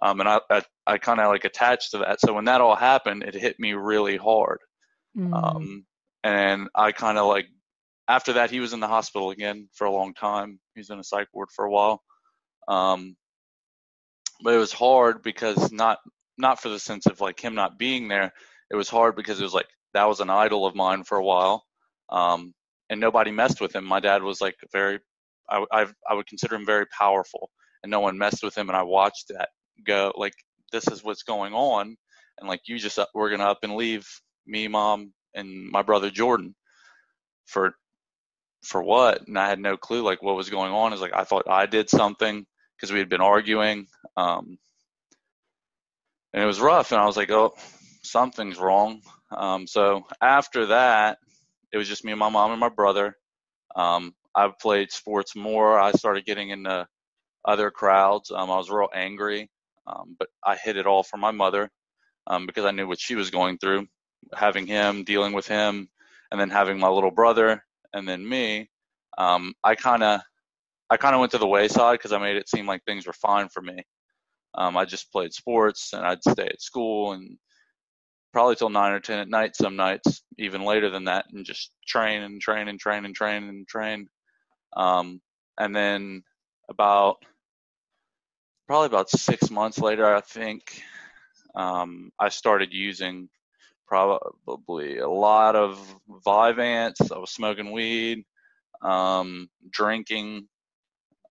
Um, 0.01 0.19
and 0.19 0.29
I, 0.29 0.39
I, 0.49 0.61
I 0.85 0.97
kind 0.97 1.19
of 1.19 1.31
like 1.31 1.45
attached 1.45 1.91
to 1.91 1.99
that. 1.99 2.19
So 2.19 2.33
when 2.33 2.45
that 2.45 2.61
all 2.61 2.75
happened, 2.75 3.23
it 3.23 3.33
hit 3.33 3.59
me 3.59 3.73
really 3.73 4.17
hard. 4.17 4.59
Mm. 5.17 5.33
Um, 5.33 5.85
and 6.23 6.67
I 6.75 6.91
kind 6.91 7.17
of 7.17 7.27
like, 7.27 7.47
after 8.07 8.33
that, 8.33 8.51
he 8.51 8.59
was 8.59 8.73
in 8.73 8.79
the 8.79 8.87
hospital 8.87 9.31
again 9.31 9.69
for 9.73 9.85
a 9.85 9.91
long 9.91 10.13
time. 10.13 10.59
He 10.73 10.79
was 10.79 10.89
in 10.89 10.99
a 10.99 11.03
psych 11.03 11.27
ward 11.33 11.49
for 11.55 11.65
a 11.65 11.71
while. 11.71 12.03
Um, 12.67 13.15
but 14.43 14.53
it 14.53 14.57
was 14.57 14.73
hard 14.73 15.23
because 15.23 15.71
not 15.71 15.99
not 16.37 16.61
for 16.61 16.69
the 16.69 16.79
sense 16.79 17.05
of 17.05 17.21
like 17.21 17.39
him 17.39 17.55
not 17.55 17.79
being 17.79 18.07
there. 18.07 18.33
It 18.69 18.75
was 18.75 18.89
hard 18.89 19.15
because 19.15 19.39
it 19.39 19.43
was 19.43 19.53
like 19.53 19.69
that 19.93 20.07
was 20.07 20.19
an 20.19 20.29
idol 20.29 20.65
of 20.65 20.75
mine 20.75 21.03
for 21.03 21.17
a 21.17 21.23
while, 21.23 21.63
um, 22.09 22.53
and 22.89 22.99
nobody 22.99 23.31
messed 23.31 23.61
with 23.61 23.73
him. 23.73 23.85
My 23.85 23.99
dad 23.99 24.23
was 24.23 24.41
like 24.41 24.55
very, 24.71 24.99
I, 25.49 25.65
I 25.71 25.87
I 26.09 26.13
would 26.13 26.27
consider 26.27 26.55
him 26.55 26.65
very 26.65 26.85
powerful, 26.87 27.49
and 27.83 27.91
no 27.91 27.99
one 27.99 28.17
messed 28.17 28.43
with 28.43 28.57
him. 28.57 28.69
And 28.69 28.77
I 28.77 28.83
watched 28.83 29.29
that 29.29 29.49
go 29.85 30.13
like 30.17 30.33
this 30.71 30.87
is 30.87 31.03
what's 31.03 31.23
going 31.23 31.53
on, 31.53 31.95
and 32.39 32.47
like 32.49 32.61
you 32.67 32.79
just 32.79 32.99
we're 33.13 33.29
gonna 33.29 33.45
up 33.45 33.59
and 33.63 33.75
leave 33.75 34.07
me, 34.47 34.67
mom, 34.67 35.13
and 35.33 35.69
my 35.71 35.81
brother 35.81 36.09
Jordan 36.09 36.55
for 37.47 37.75
for 38.63 38.81
what? 38.83 39.27
And 39.27 39.37
I 39.37 39.49
had 39.49 39.59
no 39.59 39.77
clue 39.77 40.03
like 40.03 40.21
what 40.23 40.35
was 40.35 40.49
going 40.49 40.73
on. 40.73 40.93
Is 40.93 41.01
like 41.01 41.15
I 41.15 41.23
thought 41.23 41.49
I 41.49 41.65
did 41.65 41.89
something 41.89 42.45
because 42.77 42.91
we 42.91 42.99
had 42.99 43.09
been 43.09 43.21
arguing, 43.21 43.87
um, 44.17 44.57
and 46.33 46.43
it 46.43 46.47
was 46.47 46.59
rough. 46.59 46.91
And 46.91 47.01
I 47.01 47.05
was 47.05 47.17
like, 47.17 47.31
oh, 47.31 47.55
something's 48.03 48.59
wrong. 48.59 49.01
Um, 49.35 49.67
so 49.67 50.03
after 50.21 50.67
that, 50.67 51.19
it 51.71 51.77
was 51.77 51.87
just 51.87 52.05
me 52.05 52.11
and 52.11 52.19
my 52.19 52.29
mom 52.29 52.51
and 52.51 52.59
my 52.59 52.69
brother. 52.69 53.15
Um, 53.75 54.13
I 54.35 54.51
played 54.61 54.91
sports 54.91 55.35
more. 55.35 55.79
I 55.79 55.91
started 55.93 56.25
getting 56.25 56.49
into 56.49 56.87
other 57.45 57.71
crowds. 57.71 58.31
Um, 58.31 58.51
I 58.51 58.57
was 58.57 58.69
real 58.69 58.89
angry, 58.93 59.49
um, 59.87 60.15
but 60.19 60.29
I 60.43 60.55
hid 60.55 60.77
it 60.77 60.87
all 60.87 61.03
from 61.03 61.21
my 61.21 61.31
mother 61.31 61.69
um, 62.27 62.45
because 62.45 62.65
I 62.65 62.71
knew 62.71 62.87
what 62.87 62.99
she 62.99 63.15
was 63.15 63.29
going 63.29 63.57
through, 63.57 63.87
having 64.33 64.67
him, 64.67 65.03
dealing 65.03 65.33
with 65.33 65.47
him, 65.47 65.87
and 66.31 66.39
then 66.39 66.49
having 66.49 66.79
my 66.79 66.89
little 66.89 67.11
brother, 67.11 67.63
and 67.93 68.07
then 68.07 68.27
me. 68.27 68.69
Um, 69.17 69.53
I 69.63 69.75
kind 69.75 70.03
of, 70.03 70.21
I 70.89 70.97
kind 70.97 71.15
of 71.15 71.19
went 71.19 71.31
to 71.31 71.37
the 71.37 71.47
wayside 71.47 71.99
because 71.99 72.11
I 72.11 72.17
made 72.17 72.35
it 72.35 72.49
seem 72.49 72.67
like 72.67 72.83
things 72.83 73.07
were 73.07 73.13
fine 73.13 73.47
for 73.49 73.61
me. 73.61 73.83
Um, 74.55 74.77
I 74.77 74.85
just 74.85 75.11
played 75.11 75.33
sports 75.33 75.93
and 75.93 76.05
I'd 76.05 76.23
stay 76.23 76.45
at 76.45 76.61
school 76.61 77.13
and 77.13 77.37
probably 78.33 78.55
till 78.55 78.69
nine 78.69 78.91
or 78.91 78.99
ten 78.99 79.19
at 79.19 79.29
night 79.29 79.55
some 79.55 79.75
nights, 79.75 80.23
even 80.37 80.63
later 80.63 80.89
than 80.89 81.05
that, 81.05 81.25
and 81.31 81.45
just 81.45 81.71
train 81.87 82.23
and 82.23 82.41
train 82.41 82.67
and 82.67 82.79
train 82.79 83.05
and 83.05 83.15
train 83.15 83.47
and 83.47 83.67
train. 83.67 84.07
Um, 84.75 85.21
and 85.57 85.75
then 85.75 86.23
about 86.69 87.17
probably 88.67 88.87
about 88.87 89.09
six 89.09 89.49
months 89.49 89.77
later, 89.79 90.13
I 90.13 90.21
think 90.21 90.81
um, 91.55 92.11
I 92.19 92.29
started 92.29 92.73
using 92.73 93.29
probably 93.87 94.97
a 94.97 95.09
lot 95.09 95.55
of 95.55 95.79
Vyvanse. 96.25 97.11
I 97.11 97.19
was 97.19 97.31
smoking 97.31 97.71
weed, 97.71 98.23
um, 98.81 99.49
drinking, 99.69 100.47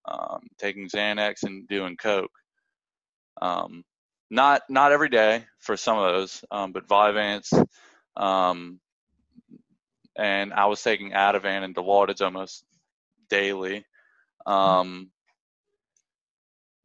um, 0.06 0.46
taking 0.58 0.88
Xanax, 0.88 1.42
and 1.42 1.68
doing 1.68 1.96
coke. 1.96 2.30
Um, 3.42 3.84
not 4.30 4.62
not 4.68 4.92
every 4.92 5.08
day 5.08 5.44
for 5.58 5.76
some 5.76 5.98
of 5.98 6.12
those, 6.12 6.44
um, 6.50 6.72
but 6.72 6.88
Vyvanse, 6.88 7.52
um, 8.16 8.80
and 10.16 10.52
I 10.52 10.66
was 10.66 10.82
taking 10.82 11.10
Ativan 11.10 11.64
and 11.64 11.74
Dilaudid 11.74 12.22
almost 12.22 12.64
daily. 13.28 13.84
Um, 14.46 15.10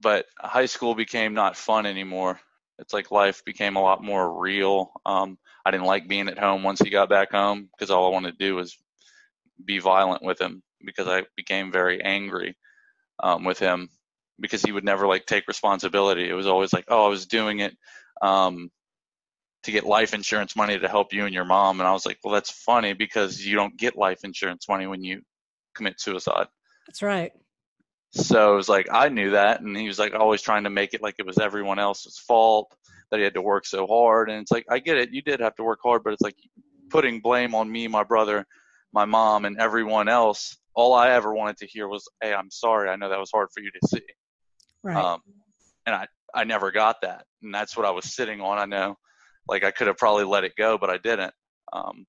but 0.01 0.25
high 0.39 0.65
school 0.65 0.95
became 0.95 1.33
not 1.33 1.57
fun 1.57 1.85
anymore. 1.85 2.39
It's 2.79 2.93
like 2.93 3.11
life 3.11 3.43
became 3.43 3.75
a 3.75 3.81
lot 3.81 4.03
more 4.03 4.39
real. 4.39 4.91
Um, 5.05 5.37
I 5.65 5.71
didn't 5.71 5.85
like 5.85 6.07
being 6.07 6.29
at 6.29 6.39
home 6.39 6.63
once 6.63 6.79
he 6.79 6.89
got 6.89 7.09
back 7.09 7.31
home 7.31 7.69
because 7.71 7.91
all 7.91 8.07
I 8.07 8.11
wanted 8.11 8.39
to 8.39 8.45
do 8.45 8.55
was 8.55 8.77
be 9.63 9.79
violent 9.79 10.23
with 10.23 10.39
him 10.39 10.63
because 10.85 11.07
I 11.07 11.25
became 11.35 11.71
very 11.71 12.01
angry 12.01 12.55
um, 13.21 13.43
with 13.43 13.59
him 13.59 13.89
because 14.39 14.61
he 14.61 14.71
would 14.71 14.85
never 14.85 15.07
like 15.07 15.25
take 15.25 15.47
responsibility. 15.47 16.29
It 16.29 16.33
was 16.33 16.47
always 16.47 16.71
like, 16.71 16.85
oh, 16.87 17.05
I 17.05 17.09
was 17.09 17.25
doing 17.25 17.59
it 17.59 17.75
um, 18.21 18.71
to 19.63 19.71
get 19.71 19.85
life 19.85 20.13
insurance 20.13 20.55
money 20.55 20.79
to 20.79 20.87
help 20.87 21.13
you 21.13 21.25
and 21.25 21.33
your 21.33 21.45
mom. 21.45 21.79
And 21.79 21.87
I 21.87 21.91
was 21.91 22.05
like, 22.05 22.19
well, 22.23 22.33
that's 22.33 22.49
funny 22.51 22.93
because 22.93 23.45
you 23.45 23.55
don't 23.55 23.77
get 23.77 23.97
life 23.97 24.19
insurance 24.23 24.67
money 24.69 24.87
when 24.87 25.03
you 25.03 25.21
commit 25.75 25.99
suicide. 25.99 26.47
That's 26.87 27.01
right. 27.01 27.31
So 28.11 28.53
it 28.53 28.55
was 28.55 28.69
like 28.69 28.87
I 28.91 29.09
knew 29.09 29.31
that, 29.31 29.61
and 29.61 29.77
he 29.77 29.87
was 29.87 29.99
like 29.99 30.13
always 30.15 30.41
trying 30.41 30.63
to 30.63 30.69
make 30.69 30.93
it 30.93 31.01
like 31.01 31.15
it 31.19 31.25
was 31.25 31.37
everyone 31.37 31.79
else's 31.79 32.17
fault 32.17 32.75
that 33.11 33.17
he 33.17 33.23
had 33.23 33.35
to 33.35 33.41
work 33.41 33.65
so 33.65 33.85
hard. 33.85 34.29
And 34.29 34.41
it's 34.41 34.51
like 34.51 34.65
I 34.69 34.79
get 34.79 34.97
it, 34.97 35.11
you 35.11 35.21
did 35.21 35.39
have 35.39 35.55
to 35.55 35.63
work 35.63 35.79
hard, 35.83 36.03
but 36.03 36.13
it's 36.13 36.21
like 36.21 36.35
putting 36.89 37.19
blame 37.19 37.53
on 37.53 37.71
me, 37.71 37.87
my 37.87 38.03
brother, 38.03 38.45
my 38.93 39.05
mom, 39.05 39.45
and 39.45 39.59
everyone 39.59 40.09
else. 40.09 40.57
All 40.73 40.93
I 40.93 41.11
ever 41.11 41.33
wanted 41.33 41.57
to 41.57 41.67
hear 41.67 41.87
was, 41.87 42.07
"Hey, 42.21 42.33
I'm 42.33 42.49
sorry. 42.49 42.89
I 42.89 42.95
know 42.95 43.09
that 43.09 43.19
was 43.19 43.31
hard 43.31 43.49
for 43.53 43.61
you 43.61 43.69
to 43.71 43.87
see." 43.87 44.05
Right. 44.83 44.97
Um, 44.97 45.21
and 45.85 45.95
I 45.95 46.07
I 46.33 46.43
never 46.45 46.71
got 46.71 47.01
that, 47.01 47.25
and 47.43 47.53
that's 47.53 47.77
what 47.77 47.85
I 47.85 47.91
was 47.91 48.15
sitting 48.15 48.41
on. 48.41 48.57
I 48.57 48.65
know, 48.65 48.97
like 49.47 49.63
I 49.63 49.71
could 49.71 49.87
have 49.87 49.97
probably 49.97 50.23
let 50.23 50.43
it 50.43 50.55
go, 50.57 50.77
but 50.77 50.89
I 50.89 50.97
didn't. 50.97 51.33
Um, 51.73 52.05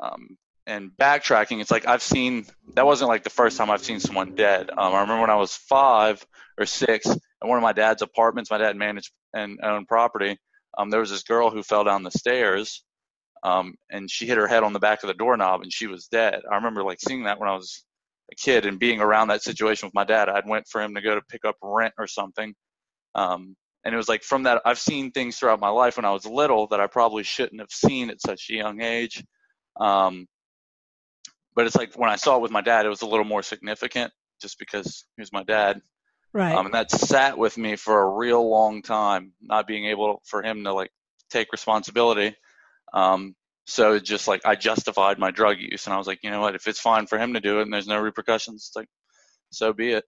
um, 0.00 0.36
and 0.68 0.90
backtracking, 1.00 1.60
it's 1.60 1.70
like 1.70 1.86
I've 1.86 2.02
seen 2.02 2.46
that 2.74 2.86
wasn't 2.86 3.08
like 3.08 3.24
the 3.24 3.30
first 3.30 3.56
time 3.56 3.70
I've 3.70 3.82
seen 3.82 4.00
someone 4.00 4.34
dead. 4.34 4.70
Um, 4.70 4.94
I 4.94 5.00
remember 5.00 5.22
when 5.22 5.30
I 5.30 5.36
was 5.36 5.54
five 5.54 6.24
or 6.58 6.66
six, 6.66 7.06
in 7.06 7.18
one 7.48 7.56
of 7.56 7.62
my 7.62 7.72
dad's 7.72 8.02
apartments, 8.02 8.50
my 8.50 8.58
dad 8.58 8.76
managed 8.76 9.10
and 9.32 9.58
owned 9.62 9.88
property. 9.88 10.38
Um, 10.76 10.90
there 10.90 11.00
was 11.00 11.10
this 11.10 11.22
girl 11.22 11.50
who 11.50 11.62
fell 11.62 11.84
down 11.84 12.02
the 12.02 12.10
stairs, 12.10 12.84
um, 13.42 13.74
and 13.90 14.10
she 14.10 14.26
hit 14.26 14.36
her 14.36 14.46
head 14.46 14.62
on 14.62 14.74
the 14.74 14.78
back 14.78 15.02
of 15.02 15.08
the 15.08 15.14
doorknob, 15.14 15.62
and 15.62 15.72
she 15.72 15.86
was 15.86 16.06
dead. 16.06 16.42
I 16.50 16.56
remember 16.56 16.82
like 16.82 17.00
seeing 17.00 17.24
that 17.24 17.40
when 17.40 17.48
I 17.48 17.54
was 17.54 17.82
a 18.30 18.36
kid 18.36 18.66
and 18.66 18.78
being 18.78 19.00
around 19.00 19.28
that 19.28 19.42
situation 19.42 19.86
with 19.86 19.94
my 19.94 20.04
dad. 20.04 20.28
I'd 20.28 20.46
went 20.46 20.68
for 20.68 20.82
him 20.82 20.94
to 20.94 21.00
go 21.00 21.14
to 21.14 21.22
pick 21.22 21.46
up 21.46 21.56
rent 21.62 21.94
or 21.98 22.06
something, 22.06 22.54
um, 23.14 23.56
and 23.84 23.94
it 23.94 23.96
was 23.96 24.08
like 24.08 24.22
from 24.22 24.42
that 24.42 24.60
I've 24.66 24.78
seen 24.78 25.12
things 25.12 25.38
throughout 25.38 25.60
my 25.60 25.70
life 25.70 25.96
when 25.96 26.04
I 26.04 26.12
was 26.12 26.26
little 26.26 26.66
that 26.68 26.80
I 26.80 26.88
probably 26.88 27.22
shouldn't 27.22 27.60
have 27.60 27.70
seen 27.70 28.10
at 28.10 28.20
such 28.20 28.50
a 28.50 28.54
young 28.54 28.82
age. 28.82 29.24
Um, 29.80 30.26
but 31.58 31.66
it's 31.66 31.74
like 31.74 31.92
when 31.96 32.08
I 32.08 32.14
saw 32.14 32.36
it 32.36 32.42
with 32.42 32.52
my 32.52 32.60
dad, 32.60 32.86
it 32.86 32.88
was 32.88 33.02
a 33.02 33.06
little 33.06 33.24
more 33.24 33.42
significant 33.42 34.12
just 34.40 34.60
because 34.60 35.04
he 35.16 35.22
was 35.22 35.32
my 35.32 35.42
dad. 35.42 35.80
Right. 36.32 36.54
Um, 36.54 36.66
and 36.66 36.74
that 36.76 36.88
sat 36.88 37.36
with 37.36 37.58
me 37.58 37.74
for 37.74 38.00
a 38.00 38.10
real 38.10 38.48
long 38.48 38.80
time, 38.80 39.32
not 39.40 39.66
being 39.66 39.86
able 39.86 40.22
for 40.24 40.40
him 40.40 40.62
to 40.62 40.72
like 40.72 40.92
take 41.30 41.50
responsibility. 41.50 42.36
Um, 42.94 43.34
so 43.66 43.94
it 43.94 44.04
just 44.04 44.28
like 44.28 44.46
I 44.46 44.54
justified 44.54 45.18
my 45.18 45.32
drug 45.32 45.56
use, 45.58 45.86
and 45.86 45.94
I 45.94 45.98
was 45.98 46.06
like, 46.06 46.20
you 46.22 46.30
know 46.30 46.40
what? 46.40 46.54
If 46.54 46.68
it's 46.68 46.78
fine 46.78 47.08
for 47.08 47.18
him 47.18 47.34
to 47.34 47.40
do 47.40 47.58
it 47.58 47.62
and 47.62 47.72
there's 47.72 47.88
no 47.88 47.98
repercussions, 47.98 48.68
it's 48.68 48.76
like, 48.76 48.88
so 49.50 49.72
be 49.72 49.94
it. 49.94 50.04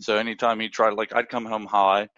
So 0.00 0.16
anytime 0.16 0.60
he 0.60 0.68
tried, 0.68 0.94
like 0.94 1.12
I'd 1.12 1.28
come 1.28 1.44
home 1.44 1.66
high, 1.66 2.08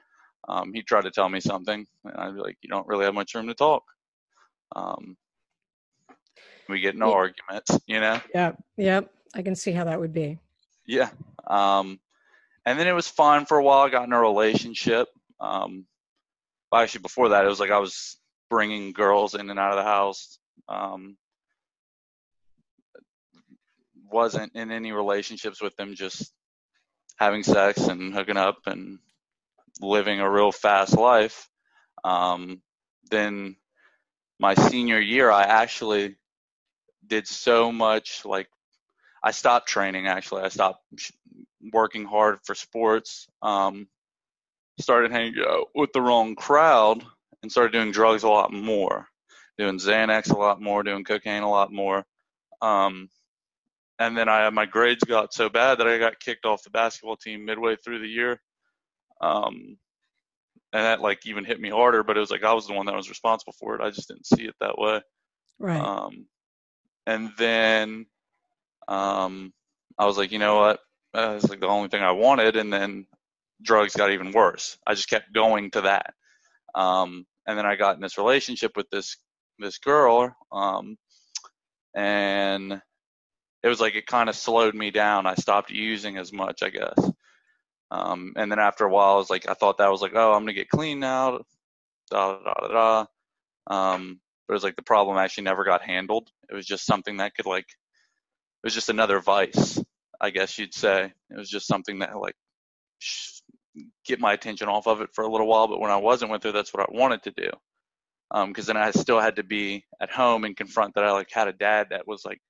um, 0.51 0.75
he'd 0.75 0.87
try 0.87 1.01
to 1.01 1.11
tell 1.11 1.31
me 1.31 1.41
something, 1.41 1.87
and 2.05 2.15
I'd 2.15 2.35
be 2.35 2.43
like, 2.43 2.59
you 2.61 2.69
don't 2.69 2.87
really 2.87 3.07
have 3.07 3.15
much 3.15 3.35
room 3.35 3.47
to 3.47 3.55
talk. 3.55 3.85
Um, 4.77 5.17
we 6.71 6.81
get 6.81 6.97
no 6.97 7.09
yeah. 7.09 7.15
arguments, 7.15 7.79
you 7.87 8.01
know? 8.01 8.21
Yeah, 8.35 8.53
yeah. 8.77 9.01
I 9.35 9.43
can 9.43 9.55
see 9.55 9.73
how 9.73 9.85
that 9.85 10.01
would 10.01 10.13
be. 10.13 10.39
Yeah. 10.87 11.11
Um, 11.47 12.01
and 12.67 12.79
then 12.79 12.87
it 12.87 12.93
was 12.93 13.09
fun 13.09 13.47
for 13.47 13.59
a 13.59 13.63
while. 13.63 13.81
I 13.81 13.91
got 13.91 14.07
in 14.07 14.13
a 14.13 14.21
relationship. 14.21 15.09
Um, 15.41 15.87
actually, 16.75 17.03
before 17.03 17.31
that, 17.31 17.45
it 17.45 17.49
was 17.49 17.61
like 17.61 17.71
I 17.71 17.79
was 17.79 18.17
bringing 18.49 18.93
girls 18.93 19.35
in 19.35 19.51
and 19.51 19.59
out 19.59 19.71
of 19.71 19.77
the 19.77 19.85
house. 19.85 20.39
Um, 20.69 21.17
wasn't 24.11 24.55
in 24.55 24.73
any 24.73 24.93
relationships 24.93 25.63
with 25.63 25.77
them, 25.77 25.95
just 25.95 26.33
having 27.17 27.43
sex 27.43 27.87
and 27.87 28.13
hooking 28.13 28.37
up 28.37 28.59
and 28.67 28.99
living 29.81 30.21
a 30.21 30.31
real 30.31 30.53
fast 30.53 30.97
life. 30.97 31.49
Um, 32.03 32.63
then 33.11 33.57
my 34.39 34.55
senior 34.55 34.99
year, 34.99 35.31
I 35.31 35.43
actually 35.43 36.17
did 37.11 37.27
so 37.27 37.71
much 37.71 38.25
like 38.25 38.49
I 39.23 39.33
stopped 39.33 39.69
training 39.69 40.07
actually. 40.07 40.43
I 40.43 40.49
stopped 40.49 40.83
working 41.73 42.07
hard 42.07 42.39
for 42.45 42.55
sports. 42.55 43.27
Um, 43.43 43.89
started 44.79 45.11
hanging 45.11 45.35
out 45.47 45.69
with 45.75 45.93
the 45.93 46.01
wrong 46.01 46.35
crowd 46.37 47.05
and 47.43 47.53
started 47.53 47.73
doing 47.73 47.93
drugs 47.93 48.23
a 48.23 48.29
lot 48.29 48.51
more, 48.51 49.07
doing 49.59 49.79
Xanax 49.79 50.31
a 50.31 50.39
lot 50.39 50.63
more, 50.63 50.83
doing 50.83 51.05
cocaine 51.05 51.43
a 51.43 51.51
lot 51.51 51.71
more. 51.71 52.07
Um, 52.63 53.11
and 53.99 54.17
then 54.17 54.29
I 54.31 54.49
my 54.51 54.65
grades 54.65 55.05
got 55.05 55.35
so 55.35 55.51
bad 55.51 55.79
that 55.79 55.87
I 55.87 55.99
got 55.99 56.21
kicked 56.21 56.47
off 56.47 56.65
the 56.65 56.71
basketball 56.71 57.17
team 57.17 57.45
midway 57.45 57.77
through 57.77 57.99
the 57.99 58.09
year. 58.09 58.41
Um, 59.21 59.77
and 60.73 60.85
that 60.85 61.01
like 61.01 61.27
even 61.27 61.45
hit 61.45 61.61
me 61.61 61.69
harder, 61.69 62.03
but 62.03 62.17
it 62.17 62.21
was 62.21 62.31
like 62.31 62.45
I 62.45 62.55
was 62.55 62.67
the 62.67 62.73
one 62.73 62.87
that 62.87 62.95
was 62.95 63.11
responsible 63.11 63.53
for 63.59 63.75
it. 63.75 63.83
I 63.83 63.91
just 63.91 64.09
didn't 64.09 64.27
see 64.27 64.45
it 64.45 64.55
that 64.61 64.79
way. 64.79 65.03
Right. 65.59 65.81
Um, 65.81 66.27
and 67.07 67.31
then 67.39 68.07
um, 68.89 69.53
I 69.99 70.07
was 70.07 70.19
like, 70.19 70.33
you 70.33 70.39
know 70.39 70.57
what? 70.57 70.81
That's 71.13 71.49
like 71.49 71.61
the 71.61 71.67
only 71.67 71.89
thing 71.89 72.03
I 72.03 72.13
wanted. 72.13 72.57
And 72.57 72.73
then 72.73 73.07
drugs 73.63 73.95
got 73.95 74.11
even 74.11 74.33
worse. 74.33 74.79
I 74.87 74.95
just 74.95 75.09
kept 75.09 75.33
going 75.33 75.71
to 75.73 75.83
that. 75.83 76.15
Um, 76.75 77.27
and 77.47 77.59
then 77.59 77.67
I 77.67 77.77
got 77.77 77.97
in 77.97 78.01
this 78.01 78.19
relationship 78.19 78.77
with 78.77 78.89
this 78.91 79.17
this 79.59 79.79
girl, 79.79 80.35
um, 80.53 80.97
and 81.95 82.81
it 83.63 83.69
was 83.69 83.81
like 83.81 83.95
it 83.95 84.07
kind 84.07 84.29
of 84.29 84.37
slowed 84.37 84.75
me 84.75 84.91
down. 84.91 85.27
I 85.27 85.35
stopped 85.35 85.71
using 85.71 86.17
as 86.17 86.33
much, 86.33 86.63
I 86.63 86.71
guess. 86.71 87.11
Um, 87.91 88.33
and 88.37 88.51
then 88.51 88.59
after 88.59 88.85
a 88.85 88.91
while, 88.91 89.15
I 89.15 89.17
was 89.17 89.31
like, 89.31 89.49
I 89.49 89.55
thought 89.55 89.79
that 89.79 89.91
was 89.91 90.01
like, 90.01 90.13
oh, 90.15 90.33
I'm 90.33 90.43
gonna 90.43 90.53
get 90.53 90.69
clean 90.69 91.01
now. 91.01 91.41
Da 92.11 92.39
da 92.39 92.55
da 92.55 92.69
da. 92.69 93.07
Um, 93.67 94.21
but 94.51 94.55
it 94.55 94.57
was 94.57 94.65
like 94.65 94.75
the 94.75 94.83
problem 94.83 95.17
actually 95.17 95.45
never 95.45 95.63
got 95.63 95.81
handled. 95.81 96.29
It 96.51 96.55
was 96.57 96.67
just 96.67 96.85
something 96.85 97.19
that 97.19 97.37
could 97.37 97.47
like, 97.47 97.67
it 97.69 98.65
was 98.65 98.75
just 98.75 98.89
another 98.89 99.21
vice, 99.21 99.81
I 100.21 100.31
guess 100.31 100.59
you'd 100.59 100.75
say. 100.75 101.05
It 101.05 101.39
was 101.39 101.49
just 101.49 101.69
something 101.69 102.01
that 102.01 102.19
like 102.19 102.35
get 104.05 104.19
my 104.19 104.33
attention 104.33 104.67
off 104.67 104.89
of 104.89 105.03
it 105.03 105.11
for 105.15 105.23
a 105.23 105.31
little 105.31 105.47
while. 105.47 105.69
But 105.69 105.79
when 105.79 105.93
I 105.93 105.99
wasn't 105.99 106.33
with 106.33 106.43
her, 106.43 106.51
that's 106.51 106.75
what 106.75 106.83
I 106.83 106.93
wanted 106.93 107.23
to 107.23 107.31
do. 107.31 107.51
Um, 108.33 108.53
cause 108.53 108.67
then 108.67 108.77
I 108.77 108.91
still 108.91 109.21
had 109.21 109.37
to 109.37 109.45
be 109.45 109.85
at 110.03 110.11
home 110.11 110.43
and 110.43 110.57
confront 110.57 110.97
that 110.97 111.05
I 111.05 111.13
like 111.13 111.29
had 111.31 111.47
a 111.47 111.53
dad 111.53 111.87
that 111.91 112.09
was 112.09 112.25
like 112.25 112.41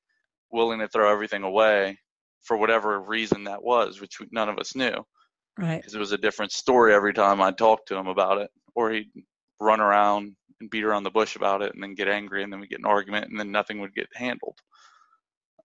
willing 0.50 0.78
to 0.78 0.88
throw 0.88 1.12
everything 1.12 1.42
away 1.42 1.98
for 2.44 2.56
whatever 2.56 2.98
reason 2.98 3.44
that 3.44 3.62
was, 3.62 4.00
which 4.00 4.16
none 4.32 4.48
of 4.48 4.58
us 4.58 4.74
knew. 4.74 5.04
Right. 5.58 5.76
Because 5.76 5.94
it 5.94 6.00
was 6.00 6.12
a 6.12 6.16
different 6.18 6.52
story 6.52 6.94
every 6.94 7.12
time 7.12 7.42
I 7.42 7.50
talked 7.50 7.88
to 7.88 7.96
him 7.96 8.06
about 8.06 8.38
it, 8.38 8.48
or 8.74 8.90
he'd 8.90 9.10
run 9.60 9.82
around 9.82 10.34
and 10.60 10.70
beat 10.70 10.84
around 10.84 11.04
the 11.04 11.10
bush 11.10 11.36
about 11.36 11.62
it, 11.62 11.74
and 11.74 11.82
then 11.82 11.94
get 11.94 12.08
angry, 12.08 12.42
and 12.42 12.52
then 12.52 12.60
we 12.60 12.66
get 12.66 12.78
an 12.78 12.86
argument, 12.86 13.30
and 13.30 13.38
then 13.38 13.50
nothing 13.50 13.80
would 13.80 13.94
get 13.94 14.08
handled. 14.14 14.58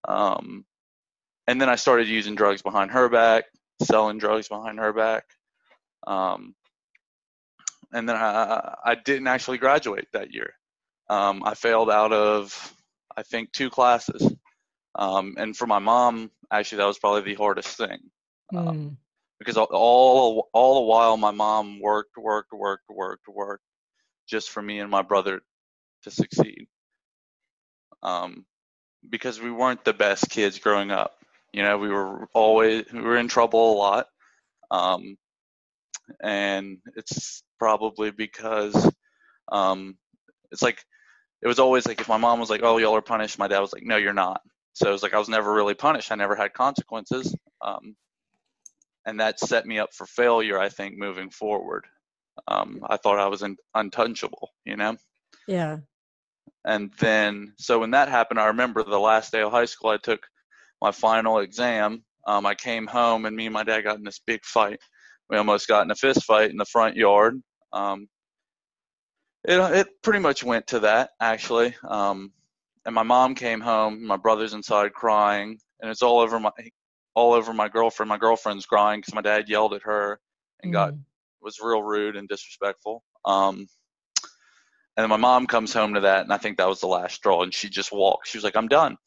Um, 0.07 0.65
and 1.47 1.59
then 1.59 1.69
I 1.69 1.75
started 1.75 2.07
using 2.07 2.35
drugs 2.35 2.61
behind 2.61 2.91
her 2.91 3.09
back, 3.09 3.45
selling 3.83 4.17
drugs 4.17 4.47
behind 4.47 4.79
her 4.79 4.93
back. 4.93 5.25
Um, 6.07 6.55
and 7.93 8.07
then 8.07 8.15
I, 8.15 8.75
I 8.83 8.95
didn't 8.95 9.27
actually 9.27 9.57
graduate 9.57 10.07
that 10.13 10.33
year. 10.33 10.53
Um, 11.09 11.43
I 11.45 11.53
failed 11.53 11.89
out 11.89 12.13
of, 12.13 12.73
I 13.15 13.23
think, 13.23 13.51
two 13.51 13.69
classes. 13.69 14.33
Um, 14.95 15.35
and 15.37 15.55
for 15.55 15.67
my 15.67 15.79
mom, 15.79 16.31
actually, 16.51 16.79
that 16.79 16.87
was 16.87 16.99
probably 16.99 17.21
the 17.21 17.41
hardest 17.41 17.77
thing. 17.77 17.99
Mm. 18.53 18.97
Because 19.39 19.57
all, 19.57 19.67
all 19.71 20.49
all 20.53 20.75
the 20.75 20.87
while, 20.87 21.17
my 21.17 21.31
mom 21.31 21.79
worked, 21.79 22.17
worked, 22.17 22.53
worked, 22.53 22.89
worked, 22.89 23.27
worked, 23.27 23.63
just 24.27 24.49
for 24.49 24.61
me 24.61 24.79
and 24.79 24.89
my 24.89 25.01
brother 25.01 25.41
to 26.03 26.11
succeed. 26.11 26.67
Um, 28.03 28.45
because 29.09 29.39
we 29.39 29.51
weren't 29.51 29.83
the 29.85 29.93
best 29.93 30.29
kids 30.29 30.59
growing 30.59 30.91
up. 30.91 31.13
You 31.53 31.63
know, 31.63 31.77
we 31.77 31.89
were 31.89 32.27
always 32.33 32.85
we 32.91 33.01
were 33.01 33.17
in 33.17 33.27
trouble 33.27 33.73
a 33.73 33.77
lot. 33.77 34.07
Um, 34.71 35.17
and 36.21 36.77
it's 36.95 37.43
probably 37.59 38.11
because 38.11 38.91
um, 39.51 39.97
it's 40.51 40.61
like 40.61 40.83
it 41.41 41.47
was 41.47 41.59
always 41.59 41.85
like 41.87 42.01
if 42.01 42.09
my 42.09 42.17
mom 42.17 42.39
was 42.39 42.49
like, 42.49 42.61
"Oh, 42.63 42.77
y'all 42.77 42.95
are 42.95 43.01
punished," 43.01 43.39
my 43.39 43.47
dad 43.47 43.59
was 43.59 43.73
like, 43.73 43.83
"No, 43.83 43.97
you're 43.97 44.13
not." 44.13 44.41
So 44.73 44.89
it 44.89 44.91
was 44.91 45.03
like 45.03 45.13
I 45.13 45.19
was 45.19 45.29
never 45.29 45.53
really 45.53 45.73
punished. 45.73 46.11
I 46.11 46.15
never 46.15 46.35
had 46.35 46.53
consequences, 46.53 47.35
um, 47.61 47.95
and 49.05 49.19
that 49.19 49.39
set 49.39 49.65
me 49.65 49.79
up 49.79 49.93
for 49.93 50.05
failure. 50.05 50.59
I 50.59 50.69
think 50.69 50.97
moving 50.97 51.29
forward, 51.29 51.85
um, 52.47 52.81
I 52.89 52.97
thought 52.97 53.19
I 53.19 53.27
was 53.27 53.41
in, 53.41 53.57
untouchable. 53.73 54.51
You 54.65 54.77
know. 54.77 54.97
Yeah. 55.47 55.77
And 56.65 56.91
then, 56.99 57.53
so 57.57 57.79
when 57.79 57.91
that 57.91 58.09
happened, 58.09 58.39
I 58.39 58.47
remember 58.47 58.83
the 58.83 58.99
last 58.99 59.31
day 59.31 59.41
of 59.41 59.51
high 59.51 59.65
school, 59.65 59.91
I 59.91 59.97
took 59.97 60.25
my 60.81 60.91
final 60.91 61.39
exam. 61.39 62.03
Um, 62.25 62.45
I 62.45 62.55
came 62.55 62.87
home, 62.87 63.25
and 63.25 63.35
me 63.35 63.45
and 63.45 63.53
my 63.53 63.63
dad 63.63 63.81
got 63.81 63.97
in 63.97 64.03
this 64.03 64.19
big 64.25 64.43
fight. 64.43 64.79
We 65.29 65.37
almost 65.37 65.67
got 65.67 65.83
in 65.85 65.91
a 65.91 65.95
fist 65.95 66.23
fight 66.23 66.49
in 66.49 66.57
the 66.57 66.65
front 66.65 66.95
yard. 66.95 67.41
Um, 67.71 68.07
it 69.43 69.59
it 69.75 69.87
pretty 70.01 70.19
much 70.19 70.43
went 70.43 70.67
to 70.67 70.79
that 70.79 71.11
actually. 71.19 71.75
Um, 71.87 72.31
and 72.85 72.95
my 72.95 73.03
mom 73.03 73.35
came 73.35 73.61
home. 73.61 74.05
My 74.05 74.17
brother's 74.17 74.53
inside 74.53 74.93
crying, 74.93 75.59
and 75.81 75.91
it's 75.91 76.01
all 76.01 76.19
over 76.19 76.39
my 76.39 76.51
all 77.15 77.33
over 77.33 77.53
my 77.53 77.69
girlfriend. 77.69 78.09
My 78.09 78.17
girlfriend's 78.17 78.65
crying 78.65 79.01
because 79.01 79.13
my 79.13 79.21
dad 79.21 79.49
yelled 79.49 79.73
at 79.73 79.83
her 79.83 80.19
and 80.63 80.73
got 80.73 80.93
Mm. 80.93 80.99
Was 81.45 81.59
real 81.61 81.81
rude 81.81 82.17
and 82.17 82.27
disrespectful. 82.27 83.03
Um, 83.23 83.67
and 84.97 85.07
my 85.07 85.17
mom 85.17 85.45
comes 85.47 85.73
home 85.73 85.93
to 85.93 86.01
that, 86.01 86.23
and 86.23 86.33
I 86.33 86.37
think 86.37 86.57
that 86.57 86.67
was 86.67 86.81
the 86.81 86.87
last 86.87 87.15
straw. 87.15 87.43
And 87.43 87.53
she 87.53 87.69
just 87.69 87.93
walked. 87.93 88.27
She 88.27 88.37
was 88.37 88.43
like, 88.43 88.55
"I'm 88.57 88.67
done," 88.67 88.97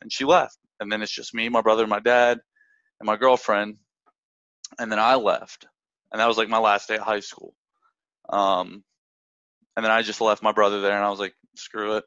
and 0.00 0.12
she 0.12 0.24
left. 0.24 0.56
And 0.80 0.90
then 0.90 1.02
it's 1.02 1.12
just 1.12 1.34
me, 1.34 1.48
my 1.48 1.60
brother, 1.60 1.86
my 1.86 2.00
dad, 2.00 2.40
and 3.00 3.06
my 3.06 3.16
girlfriend. 3.16 3.76
And 4.78 4.90
then 4.90 4.98
I 4.98 5.16
left, 5.16 5.66
and 6.10 6.20
that 6.20 6.28
was 6.28 6.38
like 6.38 6.48
my 6.48 6.58
last 6.58 6.88
day 6.88 6.94
at 6.94 7.00
high 7.00 7.20
school. 7.20 7.54
Um, 8.30 8.84
and 9.76 9.84
then 9.84 9.92
I 9.92 10.02
just 10.02 10.20
left 10.20 10.42
my 10.42 10.52
brother 10.52 10.80
there, 10.80 10.96
and 10.96 11.04
I 11.04 11.10
was 11.10 11.20
like, 11.20 11.34
"Screw 11.56 11.96
it." 11.96 12.04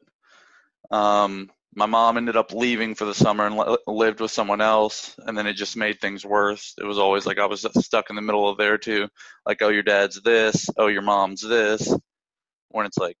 Um, 0.90 1.50
my 1.76 1.86
mom 1.86 2.16
ended 2.18 2.36
up 2.36 2.52
leaving 2.52 2.94
for 2.96 3.04
the 3.06 3.14
summer 3.14 3.46
and 3.46 3.56
li- 3.56 3.78
lived 3.86 4.20
with 4.20 4.32
someone 4.32 4.62
else, 4.62 5.14
and 5.26 5.38
then 5.38 5.46
it 5.46 5.54
just 5.54 5.76
made 5.76 6.00
things 6.00 6.24
worse. 6.26 6.74
It 6.78 6.84
was 6.86 6.98
always 6.98 7.26
like 7.26 7.38
I 7.38 7.46
was 7.46 7.66
stuck 7.80 8.10
in 8.10 8.16
the 8.16 8.22
middle 8.22 8.48
of 8.48 8.58
there 8.58 8.78
too, 8.78 9.08
like, 9.46 9.62
"Oh, 9.62 9.68
your 9.70 9.84
dad's 9.84 10.20
this," 10.22 10.68
"Oh, 10.78 10.88
your 10.88 11.02
mom's 11.02 11.42
this," 11.42 11.94
when 12.70 12.86
it's 12.86 12.98
like 12.98 13.18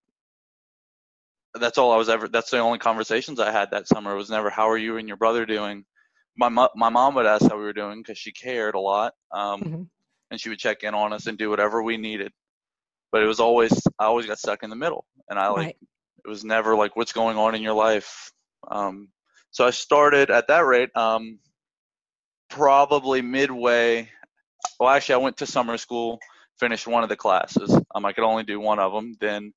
that's 1.54 1.78
all 1.78 1.92
I 1.92 1.96
was 1.96 2.08
ever. 2.08 2.28
That's 2.28 2.50
the 2.50 2.58
only 2.58 2.78
conversations 2.78 3.40
I 3.40 3.50
had 3.50 3.70
that 3.70 3.88
summer. 3.88 4.12
It 4.12 4.16
was 4.16 4.30
never 4.30 4.50
how 4.50 4.68
are 4.70 4.76
you 4.78 4.98
and 4.98 5.08
your 5.08 5.16
brother 5.16 5.46
doing. 5.46 5.84
My 6.36 6.48
mo- 6.50 6.70
my 6.74 6.90
mom 6.90 7.14
would 7.14 7.26
ask 7.26 7.48
how 7.48 7.56
we 7.56 7.64
were 7.64 7.72
doing 7.72 8.00
because 8.02 8.18
she 8.18 8.32
cared 8.32 8.74
a 8.74 8.80
lot, 8.80 9.14
um, 9.32 9.64
Mhm. 9.64 9.88
and 10.30 10.40
she 10.40 10.50
would 10.50 10.58
check 10.58 10.82
in 10.82 10.94
on 10.94 11.12
us 11.12 11.26
and 11.26 11.38
do 11.38 11.50
whatever 11.50 11.82
we 11.82 11.96
needed. 11.96 12.32
But 13.12 13.22
it 13.22 13.26
was 13.26 13.40
always 13.40 13.72
I 13.98 14.06
always 14.06 14.26
got 14.26 14.38
stuck 14.38 14.62
in 14.64 14.70
the 14.70 14.76
middle, 14.76 15.06
and 15.30 15.38
I 15.38 15.48
like 15.48 15.68
Right. 15.68 15.76
it 16.24 16.28
was 16.28 16.44
never 16.44 16.76
like 16.76 16.96
what's 16.96 17.12
going 17.12 17.38
on 17.38 17.54
in 17.54 17.62
your 17.62 17.74
life. 17.74 18.32
Um, 18.68 19.08
so 19.50 19.66
I 19.66 19.70
started 19.70 20.30
at 20.30 20.48
that 20.48 20.66
rate, 20.66 20.94
um, 20.96 21.38
probably 22.50 23.22
midway. 23.22 24.10
Well, 24.78 24.90
actually, 24.90 25.14
I 25.14 25.18
went 25.18 25.38
to 25.38 25.46
summer 25.46 25.76
school, 25.78 26.18
finished 26.58 26.86
one 26.86 27.02
of 27.02 27.08
the 27.08 27.16
classes. 27.16 27.74
Um, 27.94 28.04
I 28.04 28.12
could 28.12 28.24
only 28.24 28.44
do 28.44 28.60
one 28.60 28.78
of 28.78 28.92
them. 28.92 29.14
Then 29.20 29.52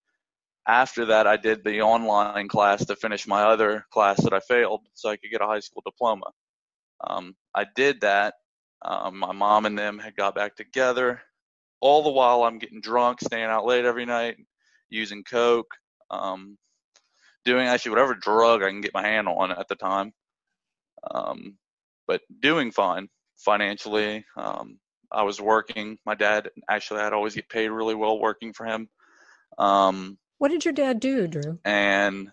after 0.67 1.05
that, 1.05 1.27
I 1.27 1.37
did 1.37 1.63
the 1.63 1.81
online 1.81 2.47
class 2.47 2.85
to 2.85 2.95
finish 2.95 3.27
my 3.27 3.43
other 3.43 3.85
class 3.91 4.21
that 4.23 4.33
I 4.33 4.39
failed, 4.39 4.81
so 4.93 5.09
I 5.09 5.17
could 5.17 5.31
get 5.31 5.41
a 5.41 5.47
high 5.47 5.61
school 5.61 5.81
diploma. 5.85 6.27
Um, 7.05 7.35
I 7.55 7.65
did 7.75 8.01
that. 8.01 8.35
Um, 8.81 9.17
my 9.17 9.33
mom 9.33 9.65
and 9.65 9.77
them 9.77 9.99
had 9.99 10.15
got 10.15 10.35
back 10.35 10.55
together. 10.55 11.21
All 11.81 12.03
the 12.03 12.11
while, 12.11 12.43
I'm 12.43 12.59
getting 12.59 12.81
drunk, 12.81 13.19
staying 13.21 13.45
out 13.45 13.65
late 13.65 13.85
every 13.85 14.05
night, 14.05 14.37
using 14.89 15.23
coke, 15.23 15.71
um, 16.11 16.57
doing 17.49 17.67
actually 17.67 17.89
whatever 17.91 18.13
drug 18.13 18.61
I 18.61 18.69
can 18.69 18.81
get 18.81 18.93
my 18.93 19.01
hand 19.01 19.27
on 19.27 19.51
at 19.51 19.67
the 19.67 19.75
time. 19.75 20.13
Um, 21.09 21.57
but 22.07 22.21
doing 22.41 22.71
fine 22.71 23.09
financially. 23.37 24.23
Um, 24.37 24.79
I 25.11 25.23
was 25.23 25.41
working. 25.41 25.97
My 26.05 26.13
dad 26.15 26.49
actually 26.69 26.99
I'd 27.01 27.13
always 27.13 27.33
get 27.35 27.49
paid 27.49 27.69
really 27.69 27.95
well 27.95 28.19
working 28.19 28.53
for 28.53 28.65
him. 28.65 28.87
Um, 29.57 30.17
What 30.37 30.51
did 30.51 30.63
your 30.65 30.73
dad 30.73 30.99
do, 30.99 31.27
Drew? 31.27 31.59
and 31.65 32.29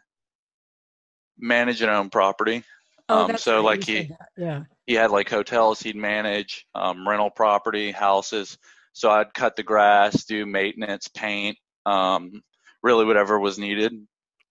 manage 1.39 1.81
and 1.83 1.91
own 1.91 2.11
property. 2.11 2.63
Oh, 3.09 3.23
Um, 3.23 3.29
that's 3.29 3.43
so 3.43 3.63
like 3.63 3.85
he. 3.85 4.11
Yeah. 4.37 4.65
he 4.87 4.95
had 4.95 5.11
like 5.11 5.31
hotels 5.31 5.81
he'd 5.81 5.97
manage, 5.97 6.67
um, 6.75 7.09
rental 7.09 7.31
property, 7.31 7.91
houses. 7.93 8.59
So 8.93 9.11
I'd 9.11 9.33
cut 9.35 9.57
the 9.57 9.63
grass, 9.63 10.25
do 10.25 10.45
maintenance, 10.47 11.09
paint, 11.09 11.57
um, 11.87 12.43
really 12.83 13.05
whatever 13.05 13.39
was 13.39 13.59
needed. 13.59 13.93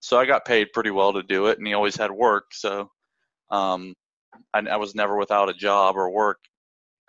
So 0.05 0.19
I 0.19 0.27
got 0.27 0.45
paid 0.45 0.71
pretty 0.71 0.91
well 0.91 1.13
to 1.13 1.23
do 1.23 1.47
it, 1.47 1.57
and 1.57 1.65
he 1.65 1.73
always 1.73 1.95
had 1.95 2.11
work. 2.11 2.53
So 2.53 2.91
um, 3.49 3.95
I, 4.53 4.59
I 4.59 4.75
was 4.75 4.93
never 4.93 5.17
without 5.17 5.49
a 5.49 5.53
job 5.53 5.97
or 5.97 6.11
work. 6.11 6.37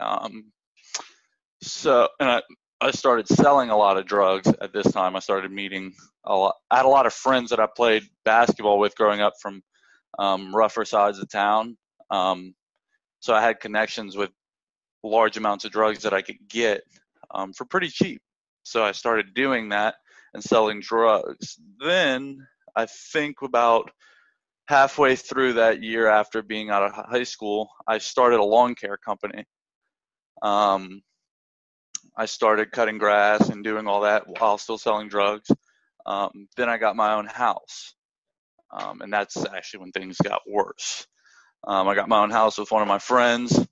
Um, 0.00 0.50
so 1.60 2.08
and 2.18 2.30
I, 2.30 2.42
I 2.80 2.92
started 2.92 3.28
selling 3.28 3.68
a 3.68 3.76
lot 3.76 3.98
of 3.98 4.06
drugs 4.06 4.50
at 4.62 4.72
this 4.72 4.90
time. 4.90 5.14
I 5.14 5.18
started 5.18 5.52
meeting 5.52 5.92
a 6.24 6.34
lot. 6.34 6.54
I 6.70 6.78
had 6.78 6.86
a 6.86 6.88
lot 6.88 7.04
of 7.04 7.12
friends 7.12 7.50
that 7.50 7.60
I 7.60 7.66
played 7.66 8.02
basketball 8.24 8.78
with 8.78 8.96
growing 8.96 9.20
up 9.20 9.34
from 9.42 9.60
um, 10.18 10.56
rougher 10.56 10.86
sides 10.86 11.18
of 11.18 11.28
town. 11.28 11.76
Um, 12.10 12.54
so 13.20 13.34
I 13.34 13.42
had 13.42 13.60
connections 13.60 14.16
with 14.16 14.30
large 15.04 15.36
amounts 15.36 15.66
of 15.66 15.70
drugs 15.70 16.04
that 16.04 16.14
I 16.14 16.22
could 16.22 16.38
get 16.48 16.80
um, 17.30 17.52
for 17.52 17.66
pretty 17.66 17.88
cheap. 17.88 18.22
So 18.62 18.82
I 18.82 18.92
started 18.92 19.34
doing 19.34 19.68
that 19.68 19.96
and 20.32 20.42
selling 20.42 20.80
drugs. 20.80 21.58
Then 21.78 22.38
I 22.76 22.86
think 22.86 23.42
about 23.42 23.90
halfway 24.68 25.16
through 25.16 25.54
that 25.54 25.82
year 25.82 26.08
after 26.08 26.42
being 26.42 26.70
out 26.70 26.82
of 26.82 26.92
high 26.92 27.22
school, 27.24 27.70
I 27.86 27.98
started 27.98 28.40
a 28.40 28.44
lawn 28.44 28.74
care 28.74 28.96
company. 28.98 29.44
Um, 30.42 31.02
I 32.16 32.26
started 32.26 32.72
cutting 32.72 32.98
grass 32.98 33.48
and 33.48 33.64
doing 33.64 33.86
all 33.86 34.02
that 34.02 34.24
while 34.26 34.58
still 34.58 34.78
selling 34.78 35.08
drugs. 35.08 35.50
Um, 36.04 36.48
then 36.56 36.68
I 36.68 36.78
got 36.78 36.96
my 36.96 37.14
own 37.14 37.26
house. 37.26 37.94
Um, 38.70 39.00
and 39.00 39.12
that's 39.12 39.36
actually 39.46 39.80
when 39.80 39.92
things 39.92 40.16
got 40.18 40.42
worse. 40.48 41.06
Um, 41.66 41.88
I 41.88 41.94
got 41.94 42.08
my 42.08 42.22
own 42.22 42.30
house 42.30 42.58
with 42.58 42.70
one 42.70 42.82
of 42.82 42.88
my 42.88 42.98
friends, 42.98 43.66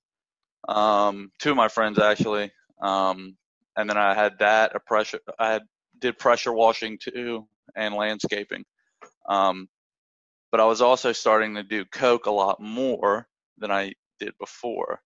um, 0.69 1.31
two 1.39 1.51
of 1.51 1.57
my 1.57 1.69
friends 1.69 1.99
actually, 1.99 2.51
um, 2.81 3.37
and 3.77 3.89
then 3.89 3.97
I 3.97 4.15
had 4.15 4.39
that 4.41 4.75
a 4.75 4.81
pressure. 4.81 5.21
I 5.39 5.53
had 5.53 5.63
did 6.01 6.19
pressure 6.19 6.53
washing 6.53 6.99
too 6.99 7.47
and 7.77 7.95
landscaping, 7.95 8.65
um, 9.29 9.69
but 10.51 10.61
I 10.61 10.65
was 10.65 10.81
also 10.81 11.13
starting 11.13 11.55
to 11.55 11.63
do 11.63 11.85
coke 11.85 12.27
a 12.27 12.31
lot 12.31 12.61
more 12.61 13.29
than 13.59 13.71
I 13.71 13.95
did 14.21 14.33
before. 14.39 15.01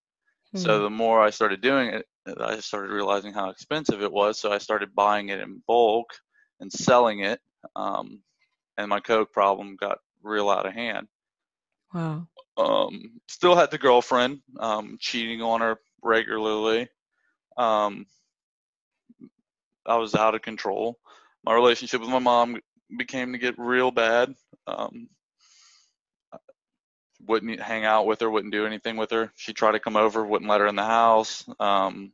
So 0.54 0.80
Hmm. 0.80 0.82
the 0.82 0.90
more 0.90 1.20
I 1.22 1.30
started 1.30 1.60
doing 1.60 1.88
it, 1.88 2.06
I 2.40 2.58
started 2.60 2.90
realizing 2.92 3.32
how 3.32 3.50
expensive 3.50 4.02
it 4.02 4.12
was. 4.12 4.38
So 4.38 4.52
I 4.52 4.58
started 4.58 4.94
buying 4.94 5.28
it 5.30 5.40
in 5.40 5.62
bulk 5.66 6.08
and 6.60 6.72
selling 6.72 7.20
it, 7.20 7.40
um, 7.76 8.22
and 8.76 8.88
my 8.88 9.00
coke 9.00 9.32
problem 9.32 9.76
got 9.76 9.98
real 10.22 10.50
out 10.50 10.66
of 10.66 10.72
hand 10.74 11.08
Wow. 11.94 12.28
um, 12.56 13.20
still 13.28 13.56
had 13.56 13.70
the 13.70 13.78
girlfriend, 13.78 14.40
um, 14.58 14.96
cheating 15.00 15.42
on 15.42 15.60
her 15.60 15.78
regularly. 16.02 16.88
Um, 17.56 18.06
I 19.86 19.96
was 19.96 20.14
out 20.14 20.34
of 20.34 20.42
control. 20.42 20.98
My 21.44 21.54
relationship 21.54 22.00
with 22.00 22.10
my 22.10 22.18
mom 22.18 22.60
became 22.96 23.32
to 23.32 23.38
get 23.38 23.58
real 23.58 23.90
bad. 23.90 24.34
Um, 24.66 25.08
wouldn't 27.26 27.60
hang 27.60 27.84
out 27.84 28.06
with 28.06 28.20
her, 28.20 28.30
wouldn't 28.30 28.52
do 28.52 28.66
anything 28.66 28.96
with 28.96 29.10
her. 29.10 29.32
She 29.36 29.52
tried 29.52 29.72
to 29.72 29.80
come 29.80 29.96
over, 29.96 30.24
wouldn't 30.24 30.50
let 30.50 30.60
her 30.60 30.66
in 30.66 30.76
the 30.76 30.84
house. 30.84 31.44
Um, 31.58 32.12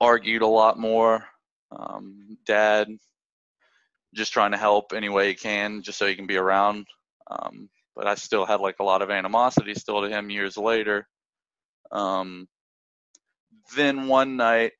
argued 0.00 0.42
a 0.42 0.46
lot 0.46 0.78
more. 0.78 1.24
Um, 1.70 2.36
dad 2.44 2.88
just 4.14 4.32
trying 4.32 4.50
to 4.50 4.58
help 4.58 4.92
any 4.92 5.08
way 5.08 5.28
he 5.28 5.34
can, 5.34 5.82
just 5.82 5.98
so 5.98 6.06
he 6.06 6.16
can 6.16 6.26
be 6.26 6.36
around. 6.36 6.86
Um, 7.30 7.70
but 7.96 8.06
I 8.06 8.14
still 8.14 8.44
had 8.44 8.60
like 8.60 8.76
a 8.80 8.84
lot 8.84 9.02
of 9.02 9.10
animosity 9.10 9.74
still 9.74 10.02
to 10.02 10.08
him 10.08 10.28
years 10.28 10.56
later. 10.56 11.06
Um, 11.90 12.48
then 13.76 14.08
one 14.08 14.36
night 14.36 14.72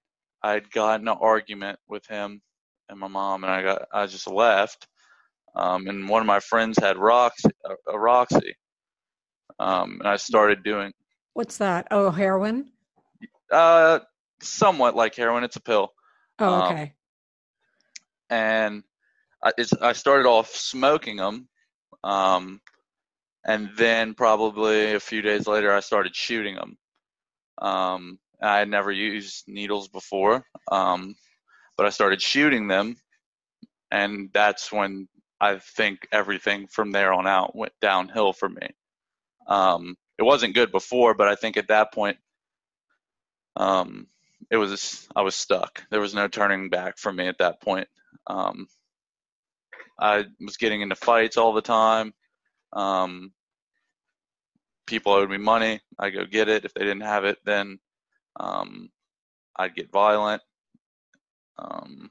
I'd 0.42 0.70
gotten 0.70 1.08
an 1.08 1.16
argument 1.20 1.78
with 1.88 2.06
him 2.06 2.42
and 2.92 3.00
my 3.00 3.08
mom, 3.08 3.42
and 3.42 3.52
I 3.52 3.62
got 3.62 3.88
I 3.92 4.06
just 4.06 4.30
left. 4.30 4.86
Um, 5.56 5.86
and 5.88 6.08
one 6.08 6.20
of 6.22 6.26
my 6.26 6.40
friends 6.40 6.78
had 6.78 6.96
Roxy, 6.96 7.50
a, 7.64 7.92
a 7.92 7.98
Roxy, 7.98 8.54
um, 9.58 9.98
and 10.00 10.08
I 10.08 10.16
started 10.16 10.62
doing. 10.62 10.92
What's 11.34 11.58
that? 11.58 11.88
Oh, 11.90 12.10
heroin. 12.10 12.70
Uh, 13.50 13.98
somewhat 14.40 14.94
like 14.94 15.14
heroin. 15.14 15.44
It's 15.44 15.56
a 15.56 15.60
pill. 15.62 15.92
Oh, 16.38 16.54
Um, 16.54 16.62
okay. 16.72 16.94
and 18.30 18.82
I, 19.42 19.52
it's, 19.58 19.72
I 19.74 19.92
started 19.92 20.26
off 20.26 20.54
smoking 20.54 21.16
them, 21.16 21.48
um, 22.04 22.60
and 23.44 23.70
then 23.76 24.14
probably 24.14 24.94
a 24.94 25.00
few 25.00 25.20
days 25.20 25.46
later 25.46 25.72
I 25.72 25.80
started 25.80 26.14
shooting 26.14 26.54
them. 26.54 26.78
Um, 27.58 28.18
I 28.40 28.58
had 28.58 28.68
never 28.68 28.90
used 28.90 29.44
needles 29.46 29.88
before, 29.88 30.44
um, 30.70 31.14
but 31.76 31.86
I 31.86 31.90
started 31.90 32.20
shooting 32.22 32.68
them, 32.68 32.96
and 33.90 34.30
that's 34.32 34.72
when 34.72 35.08
I 35.40 35.58
think 35.58 36.06
everything 36.12 36.66
from 36.68 36.92
there 36.92 37.12
on 37.12 37.26
out 37.26 37.56
went 37.56 37.72
downhill 37.80 38.32
for 38.32 38.48
me. 38.48 38.68
Um, 39.46 39.96
it 40.18 40.22
wasn't 40.22 40.54
good 40.54 40.70
before, 40.70 41.14
but 41.14 41.28
I 41.28 41.34
think 41.34 41.56
at 41.56 41.68
that 41.68 41.92
point, 41.92 42.18
um, 43.56 44.06
it 44.50 44.56
was 44.56 45.08
I 45.16 45.22
was 45.22 45.34
stuck. 45.34 45.84
There 45.90 46.00
was 46.00 46.14
no 46.14 46.28
turning 46.28 46.70
back 46.70 46.98
for 46.98 47.12
me 47.12 47.26
at 47.26 47.38
that 47.38 47.60
point. 47.60 47.88
Um, 48.26 48.68
I 49.98 50.24
was 50.40 50.56
getting 50.56 50.80
into 50.82 50.96
fights 50.96 51.36
all 51.36 51.52
the 51.52 51.62
time. 51.62 52.14
Um, 52.72 53.32
people 54.86 55.12
owed 55.12 55.30
me 55.30 55.38
money. 55.38 55.80
I 55.98 56.10
go 56.10 56.24
get 56.24 56.48
it. 56.48 56.64
If 56.64 56.74
they 56.74 56.82
didn't 56.82 57.02
have 57.02 57.24
it, 57.24 57.38
then 57.44 57.78
um, 58.38 58.90
I'd 59.56 59.74
get 59.74 59.92
violent. 59.92 60.42
Um, 61.58 62.10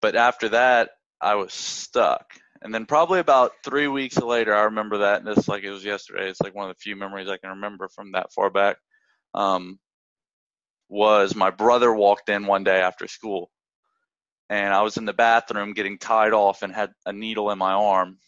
but 0.00 0.16
after 0.16 0.50
that, 0.50 0.90
I 1.20 1.34
was 1.36 1.52
stuck. 1.52 2.34
And 2.62 2.74
then 2.74 2.86
probably 2.86 3.20
about 3.20 3.52
three 3.64 3.86
weeks 3.88 4.16
later, 4.16 4.54
I 4.54 4.64
remember 4.64 4.98
that, 4.98 5.20
and 5.20 5.28
it's 5.28 5.48
like 5.48 5.62
it 5.62 5.70
was 5.70 5.84
yesterday. 5.84 6.28
It's 6.28 6.40
like 6.40 6.54
one 6.54 6.68
of 6.68 6.76
the 6.76 6.80
few 6.80 6.96
memories 6.96 7.28
I 7.28 7.36
can 7.36 7.50
remember 7.50 7.88
from 7.88 8.12
that 8.12 8.32
far 8.32 8.50
back. 8.50 8.78
Um, 9.34 9.78
was 10.88 11.34
my 11.34 11.50
brother 11.50 11.92
walked 11.92 12.28
in 12.28 12.46
one 12.46 12.64
day 12.64 12.80
after 12.80 13.06
school, 13.06 13.50
and 14.48 14.72
I 14.72 14.82
was 14.82 14.96
in 14.96 15.04
the 15.04 15.12
bathroom 15.12 15.72
getting 15.74 15.98
tied 15.98 16.32
off 16.32 16.62
and 16.62 16.74
had 16.74 16.90
a 17.06 17.12
needle 17.12 17.50
in 17.50 17.58
my 17.58 17.72
arm. 17.72 18.18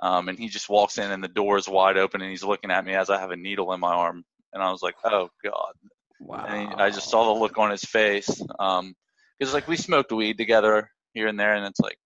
Um, 0.00 0.28
and 0.28 0.38
he 0.38 0.48
just 0.48 0.68
walks 0.68 0.98
in, 0.98 1.10
and 1.10 1.22
the 1.22 1.28
door 1.28 1.56
is 1.56 1.68
wide 1.68 1.96
open, 1.98 2.20
and 2.20 2.30
he's 2.30 2.44
looking 2.44 2.70
at 2.70 2.84
me 2.84 2.94
as 2.94 3.10
I 3.10 3.20
have 3.20 3.30
a 3.30 3.36
needle 3.36 3.72
in 3.72 3.80
my 3.80 3.92
arm. 3.94 4.24
And 4.52 4.62
I 4.62 4.70
was 4.70 4.82
like, 4.82 4.96
"Oh 5.04 5.28
God!" 5.44 5.72
Wow. 6.20 6.46
And 6.46 6.80
I 6.80 6.90
just 6.90 7.10
saw 7.10 7.32
the 7.32 7.40
look 7.40 7.58
on 7.58 7.70
his 7.70 7.84
face. 7.84 8.42
Um, 8.58 8.94
because 9.38 9.52
like 9.54 9.68
we 9.68 9.76
smoked 9.76 10.12
weed 10.12 10.38
together 10.38 10.90
here 11.12 11.26
and 11.26 11.38
there, 11.38 11.54
and 11.54 11.66
it's 11.66 11.80
like 11.80 11.98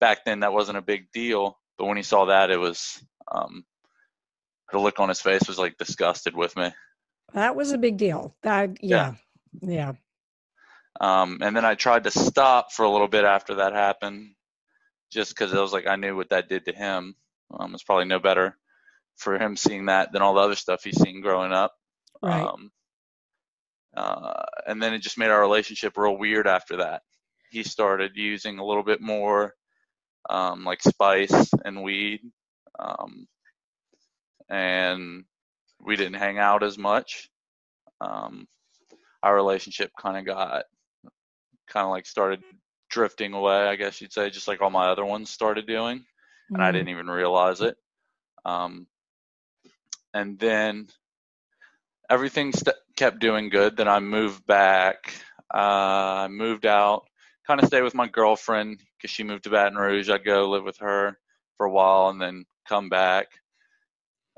back 0.00 0.24
then 0.24 0.40
that 0.40 0.52
wasn't 0.52 0.78
a 0.78 0.82
big 0.82 1.10
deal. 1.12 1.58
But 1.78 1.86
when 1.86 1.96
he 1.96 2.02
saw 2.02 2.26
that, 2.26 2.50
it 2.50 2.58
was 2.58 3.02
um, 3.32 3.64
the 4.72 4.78
look 4.78 5.00
on 5.00 5.08
his 5.08 5.20
face 5.20 5.48
was 5.48 5.58
like 5.58 5.78
disgusted 5.78 6.36
with 6.36 6.56
me. 6.56 6.70
That 7.32 7.56
was 7.56 7.72
a 7.72 7.78
big 7.78 7.96
deal. 7.96 8.34
That 8.42 8.82
yeah. 8.82 9.14
Yeah. 9.60 9.92
Um, 11.00 11.38
and 11.40 11.56
then 11.56 11.64
I 11.64 11.76
tried 11.76 12.04
to 12.04 12.10
stop 12.10 12.72
for 12.72 12.84
a 12.84 12.90
little 12.90 13.08
bit 13.08 13.24
after 13.24 13.56
that 13.56 13.72
happened, 13.72 14.34
just 15.10 15.30
because 15.30 15.52
it 15.52 15.60
was 15.60 15.72
like 15.72 15.86
I 15.86 15.96
knew 15.96 16.14
what 16.16 16.30
that 16.30 16.48
did 16.48 16.66
to 16.66 16.72
him. 16.72 17.14
Um, 17.58 17.74
it's 17.74 17.82
probably 17.82 18.04
no 18.04 18.18
better 18.18 18.56
for 19.16 19.38
him 19.38 19.56
seeing 19.56 19.86
that 19.86 20.12
than 20.12 20.22
all 20.22 20.34
the 20.34 20.40
other 20.40 20.56
stuff 20.56 20.84
he's 20.84 21.00
seen 21.00 21.20
growing 21.20 21.52
up. 21.52 21.74
Right. 22.22 22.42
Um, 22.42 22.70
uh, 23.96 24.44
and 24.66 24.82
then 24.82 24.94
it 24.94 25.00
just 25.00 25.18
made 25.18 25.30
our 25.30 25.40
relationship 25.40 25.96
real 25.96 26.16
weird 26.16 26.46
after 26.46 26.78
that. 26.78 27.02
He 27.50 27.62
started 27.62 28.12
using 28.16 28.58
a 28.58 28.64
little 28.64 28.82
bit 28.84 29.00
more 29.00 29.54
um, 30.28 30.64
like 30.64 30.82
spice 30.82 31.50
and 31.64 31.82
weed, 31.82 32.20
um, 32.78 33.26
and 34.48 35.24
we 35.80 35.96
didn't 35.96 36.14
hang 36.14 36.38
out 36.38 36.62
as 36.62 36.78
much. 36.78 37.30
Um, 38.00 38.46
our 39.22 39.34
relationship 39.34 39.90
kind 39.98 40.16
of 40.18 40.24
got 40.24 40.64
kind 41.68 41.84
of 41.84 41.90
like 41.90 42.06
started 42.06 42.42
drifting 42.90 43.32
away, 43.32 43.68
I 43.68 43.76
guess 43.76 44.00
you'd 44.00 44.12
say, 44.12 44.30
just 44.30 44.48
like 44.48 44.60
all 44.60 44.70
my 44.70 44.88
other 44.88 45.04
ones 45.04 45.30
started 45.30 45.66
doing, 45.66 46.04
and 46.54 46.62
I 46.62 46.70
Mhm. 46.70 46.72
didn't 46.72 46.88
even 46.88 47.08
realize 47.08 47.60
it. 47.60 47.76
Um, 48.44 48.86
and 50.14 50.38
then 50.38 50.88
everything 52.08 52.52
st- 52.52 52.76
kept 53.00 53.18
doing 53.18 53.48
good. 53.48 53.78
Then 53.78 53.88
I 53.88 53.98
moved 53.98 54.46
back. 54.46 55.14
Uh, 55.52 56.26
I 56.26 56.28
moved 56.28 56.66
out, 56.66 57.06
kind 57.46 57.58
of 57.58 57.66
stay 57.66 57.80
with 57.80 57.94
my 57.94 58.06
girlfriend 58.06 58.78
because 58.96 59.10
she 59.10 59.24
moved 59.24 59.44
to 59.44 59.50
Baton 59.50 59.78
Rouge. 59.78 60.10
I'd 60.10 60.22
go 60.22 60.50
live 60.50 60.64
with 60.64 60.76
her 60.80 61.16
for 61.56 61.64
a 61.64 61.70
while 61.70 62.10
and 62.10 62.20
then 62.20 62.44
come 62.68 62.90
back, 62.90 63.28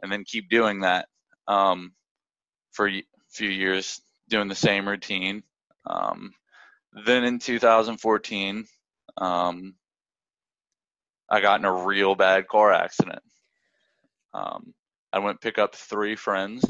and 0.00 0.12
then 0.12 0.22
keep 0.24 0.48
doing 0.48 0.82
that 0.82 1.08
um, 1.48 1.92
for 2.70 2.88
a 2.88 3.02
few 3.30 3.48
years, 3.48 4.00
doing 4.28 4.46
the 4.46 4.54
same 4.54 4.88
routine. 4.88 5.42
Um, 5.84 6.32
then 7.04 7.24
in 7.24 7.40
2014, 7.40 8.64
um, 9.16 9.74
I 11.28 11.40
got 11.40 11.58
in 11.58 11.66
a 11.66 11.84
real 11.84 12.14
bad 12.14 12.46
car 12.46 12.72
accident. 12.72 13.24
Um, 14.32 14.72
I 15.12 15.18
went 15.18 15.40
pick 15.40 15.58
up 15.58 15.74
three 15.74 16.14
friends, 16.14 16.64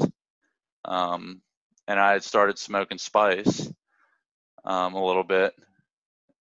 um, 0.85 1.43
and 1.87 1.99
I 1.99 2.13
had 2.13 2.23
started 2.23 2.57
smoking 2.59 2.97
spice 2.97 3.71
um, 4.65 4.93
a 4.93 5.05
little 5.05 5.23
bit, 5.23 5.53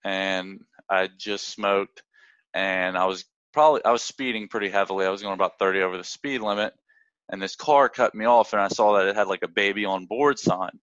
and 0.05 0.61
I 0.89 1.09
just 1.19 1.49
smoked, 1.49 2.03
and 2.55 2.97
I 2.97 3.07
was 3.07 3.25
probably 3.53 3.85
I 3.85 3.91
was 3.93 4.03
speeding 4.03 4.49
pretty 4.49 4.69
heavily. 4.69 5.07
I 5.07 5.11
was 5.11 5.23
going 5.23 5.35
about 5.35 5.59
30 5.59 5.81
over 5.83 5.97
the 5.99 6.05
speed 6.05 6.41
limit, 6.41 6.75
and 7.31 7.41
this 7.41 7.57
car 7.57 7.89
cut 7.89 8.15
me 8.15 8.25
off, 8.25 8.53
and 8.53 8.63
I 8.63 8.69
saw 8.69 8.95
that 8.97 9.07
it 9.09 9.17
had 9.17 9.29
like 9.29 9.43
a 9.43 9.49
baby 9.49 9.85
on 9.85 10.07
board 10.07 10.39
sign. 10.39 10.79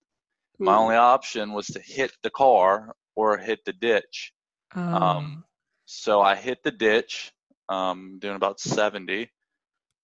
My 0.59 0.73
Mm. 0.73 0.79
only 0.79 0.95
option 0.97 1.53
was 1.53 1.67
to 1.67 1.79
hit 1.79 2.11
the 2.21 2.29
car 2.29 2.95
or 3.15 3.37
hit 3.37 3.63
the 3.65 3.73
ditch. 3.73 4.33
Oh. 4.75 4.81
Um, 4.81 5.45
so 5.85 6.21
I 6.21 6.35
hit 6.35 6.63
the 6.63 6.71
ditch, 6.71 7.31
um, 7.69 8.19
doing 8.19 8.35
about 8.35 8.59
70. 8.59 9.29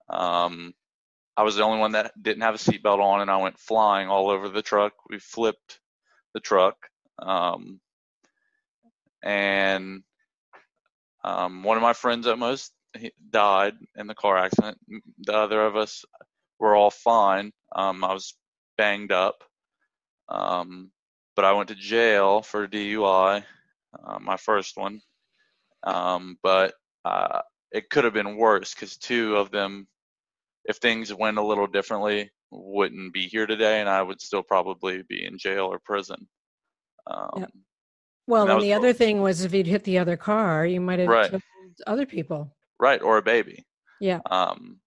Um, 0.10 0.74
I 1.38 1.43
was 1.43 1.56
the 1.56 1.63
only 1.63 1.80
one 1.80 1.93
that 1.93 2.12
didn't 2.21 2.43
have 2.43 2.56
a 2.56 2.58
seatbelt 2.58 3.00
on, 3.00 3.21
and 3.21 3.30
I 3.30 3.38
went 3.38 3.60
flying 3.60 4.08
all 4.08 4.30
over 4.30 4.50
the 4.50 4.62
truck. 4.62 4.93
We 5.10 5.19
flipped 5.19 5.80
the 6.34 6.39
truck, 6.39 6.78
um, 7.19 7.80
and 9.21 10.04
um, 11.24 11.63
one 11.63 11.78
of 11.78 11.84
my 11.84 11.93
friends 11.93 12.28
almost 12.28 12.71
died 13.30 13.74
in 13.95 14.08
the 14.08 14.15
car 14.15 14.38
accident. 14.38 14.78
The 15.19 15.34
other 15.34 15.65
of 15.65 15.76
us 15.76 16.06
were 16.60 16.76
all 16.76 16.91
fine. 16.91 17.52
Um, 17.76 18.04
I 18.04 18.13
was 18.13 18.36
banged 18.78 19.12
up, 19.12 19.43
um, 20.30 20.91
but 21.36 21.45
I 21.45 21.54
went 21.54 21.69
to 21.69 21.76
jail 21.76 22.41
for 22.41 22.67
DUI, 22.67 23.43
uh, 24.04 24.19
my 24.19 24.38
first 24.38 24.78
one. 24.78 25.02
Um, 25.84 26.38
but 26.41 26.74
uh, 27.04 27.41
it 27.71 27.89
could 27.89 28.04
have 28.06 28.13
been 28.13 28.38
worse 28.38 28.74
because 28.74 28.98
two 28.98 29.36
of 29.36 29.52
them, 29.52 29.88
if 30.65 30.78
things 30.78 31.13
went 31.13 31.38
a 31.38 31.43
little 31.43 31.67
differently, 31.67 32.32
wouldn't 32.51 33.13
be 33.13 33.28
here 33.28 33.45
today, 33.45 33.80
and 33.80 33.89
I 33.89 34.01
would 34.01 34.21
still 34.21 34.43
probably 34.43 35.04
be 35.04 35.25
in 35.25 35.38
jail 35.38 35.65
or 35.65 35.80
prison. 35.80 36.28
Um, 37.08 37.45
well, 38.28 38.49
and 38.49 38.62
the 38.62 38.73
other 38.73 38.93
thing 38.93 39.21
was 39.21 39.43
if 39.43 39.54
you'd 39.54 39.67
hit 39.67 39.84
the 39.84 39.99
other 39.99 40.17
car, 40.17 40.65
you 40.65 40.82
might 40.82 40.99
have 40.99 41.10
Right. 41.10 41.30
killed 41.30 41.43
other 41.86 42.06
people. 42.06 42.56
Right, 42.80 43.01
or 43.01 43.17
a 43.17 43.21
baby. 43.21 43.65
Yeah. 43.99 44.21
Um, 44.25 44.80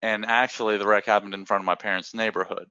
and 0.00 0.24
actually, 0.24 0.78
the 0.78 0.86
wreck 0.86 1.06
happened 1.06 1.34
in 1.34 1.44
front 1.44 1.62
of 1.62 1.66
my 1.66 1.74
parents' 1.74 2.14
neighborhood. 2.14 2.70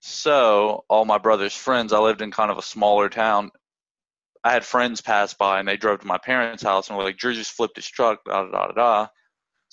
So, 0.00 0.84
all 0.88 1.04
my 1.04 1.18
brother's 1.18 1.56
friends, 1.56 1.92
I 1.92 1.98
lived 1.98 2.22
in 2.22 2.30
kind 2.30 2.50
of 2.50 2.58
a 2.58 2.62
smaller 2.62 3.08
town. 3.08 3.50
I 4.44 4.52
had 4.52 4.64
friends 4.64 5.00
pass 5.00 5.34
by 5.34 5.58
and 5.58 5.66
they 5.66 5.78
drove 5.78 6.00
to 6.00 6.06
my 6.06 6.18
parents' 6.18 6.62
house 6.62 6.88
and 6.88 6.98
were 6.98 7.04
like, 7.04 7.16
Drew 7.16 7.32
just 7.34 7.52
flipped 7.52 7.76
his 7.76 7.88
truck, 7.88 8.22
da 8.26 8.44
da 8.44 8.66
da 8.68 8.72
da. 8.72 9.06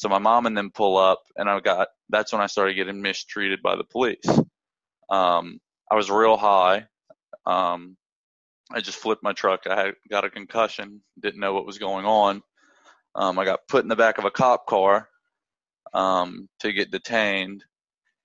So, 0.01 0.09
my 0.09 0.17
mom 0.17 0.47
and 0.47 0.57
them 0.57 0.71
pull 0.71 0.97
up, 0.97 1.21
and 1.35 1.47
I 1.47 1.59
got 1.59 1.89
that's 2.09 2.33
when 2.33 2.41
I 2.41 2.47
started 2.47 2.73
getting 2.73 3.03
mistreated 3.03 3.61
by 3.61 3.75
the 3.75 3.83
police. 3.83 4.25
Um, 5.11 5.59
I 5.91 5.95
was 5.95 6.09
real 6.09 6.37
high. 6.37 6.87
Um, 7.45 7.95
I 8.71 8.81
just 8.81 8.97
flipped 8.97 9.21
my 9.21 9.33
truck. 9.33 9.67
I 9.69 9.79
had 9.79 9.93
got 10.09 10.25
a 10.25 10.31
concussion, 10.31 11.03
didn't 11.19 11.39
know 11.39 11.53
what 11.53 11.67
was 11.67 11.77
going 11.77 12.07
on. 12.07 12.41
Um, 13.13 13.37
I 13.37 13.45
got 13.45 13.67
put 13.67 13.83
in 13.83 13.89
the 13.89 13.95
back 13.95 14.17
of 14.17 14.25
a 14.25 14.31
cop 14.31 14.65
car, 14.65 15.07
um, 15.93 16.49
to 16.61 16.73
get 16.73 16.89
detained, 16.89 17.63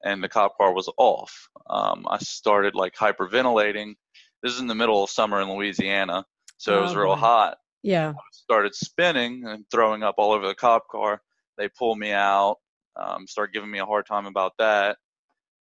and 0.03 0.25
the 0.25 0.31
cop 0.31 0.57
car 0.57 0.73
was 0.73 0.91
off. 0.97 1.47
Um, 1.69 2.07
I 2.09 2.17
started 2.21 2.75
like 2.75 2.95
hyperventilating. 2.95 3.97
This 4.43 4.55
is 4.55 4.61
in 4.61 4.67
the 4.67 4.75
middle 4.75 5.05
of 5.05 5.11
summer 5.11 5.43
in 5.43 5.51
Louisiana, 5.51 6.25
so 6.57 6.79
it 6.79 6.81
was 6.81 6.97
Oh, 6.97 7.01
real 7.01 7.17
hot. 7.17 7.59
Yeah. 7.83 8.15
Started 8.33 8.75
spinning 8.75 9.45
and 9.47 9.67
throwing 9.71 10.03
up 10.03 10.15
all 10.17 10.33
over 10.33 10.47
the 10.47 10.55
cop 10.55 10.89
car. 10.89 11.21
They 11.59 11.69
pulled 11.69 11.99
me 11.99 12.13
out, 12.13 12.57
um, 12.97 13.27
started 13.27 13.53
giving 13.53 13.71
me 13.71 13.79
a 13.79 13.87
hard 13.87 14.07
time 14.07 14.27
about 14.27 14.53
that. 14.59 14.99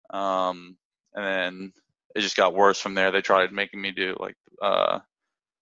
Um, 0.10 0.78
and 1.13 1.26
then 1.26 1.73
it 2.15 2.21
just 2.21 2.38
got 2.38 2.54
worse 2.54 2.80
from 2.80 2.93
there. 2.93 3.12
They 3.12 3.21
tried 3.21 3.52
making 3.52 3.82
me 3.82 3.91
do 3.91 4.15
like 4.19 4.36
uh, 4.62 5.00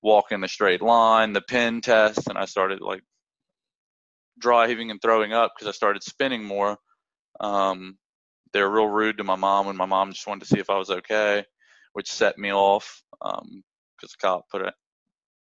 walk 0.02 0.32
in 0.32 0.44
a 0.44 0.48
straight 0.48 0.82
line, 0.82 1.34
the 1.34 1.42
pin 1.42 1.82
test, 1.82 2.28
and 2.28 2.38
I 2.38 2.46
started 2.46 2.82
like 2.82 3.04
dry 4.40 4.68
heaving 4.68 4.92
and 4.92 5.02
throwing 5.02 5.34
up 5.34 5.54
because 5.56 5.68
I 5.68 5.72
started 5.72 6.04
spinning 6.04 6.44
more. 6.44 6.78
Um, 7.40 7.98
they 8.54 8.62
were 8.62 8.70
real 8.70 8.88
rude 8.88 9.18
to 9.18 9.24
my 9.24 9.36
mom 9.36 9.66
when 9.66 9.78
my 9.78 9.86
mom 9.86 10.12
just 10.12 10.28
wanted 10.28 10.42
to 10.42 10.48
see 10.48 10.60
if 10.60 10.70
I 10.70 10.78
was 10.78 10.90
okay, 10.90 11.44
which 11.94 12.12
set 12.12 12.38
me 12.38 12.54
off 12.54 13.04
because 13.22 14.12
the 14.12 14.18
cop 14.22 14.50
put 14.50 14.74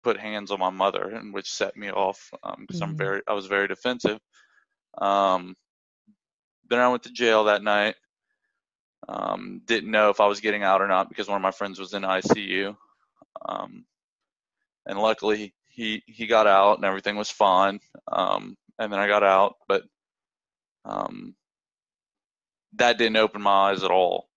put 0.02 0.18
hands 0.18 0.50
on 0.50 0.60
my 0.60 0.70
mother, 0.70 1.10
and 1.10 1.34
which 1.34 1.50
set 1.50 1.76
me 1.76 1.90
off 1.90 2.30
because 2.58 2.80
I'm 2.80 2.94
Mhm. 2.94 2.98
very 2.98 3.22
I 3.28 3.34
was 3.34 3.46
very 3.46 3.68
defensive. 3.68 4.18
Um, 4.98 5.56
then 6.68 6.80
I 6.80 6.88
went 6.88 7.04
to 7.04 7.12
jail 7.12 7.44
that 7.44 7.62
night. 7.62 7.94
Um, 9.08 9.60
didn't 9.64 9.90
know 9.90 10.10
if 10.10 10.20
I 10.20 10.26
was 10.26 10.40
getting 10.40 10.62
out 10.62 10.80
or 10.80 10.88
not 10.88 11.08
because 11.08 11.28
one 11.28 11.36
of 11.36 11.42
my 11.42 11.52
friends 11.52 11.78
was 11.78 11.94
in 11.94 12.02
ICU. 12.02 12.76
Um, 13.46 13.84
and 14.86 14.98
luckily 14.98 15.54
he 15.68 16.02
he 16.06 16.26
got 16.26 16.46
out 16.46 16.76
and 16.76 16.84
everything 16.84 17.16
was 17.16 17.30
fine. 17.30 17.80
Um, 18.10 18.56
and 18.78 18.92
then 18.92 18.98
I 18.98 19.06
got 19.06 19.22
out, 19.22 19.56
but 19.68 19.82
um, 20.84 21.34
that 22.74 22.98
didn't 22.98 23.16
open 23.16 23.42
my 23.42 23.70
eyes 23.70 23.82
at 23.82 23.90
all. 23.90 24.28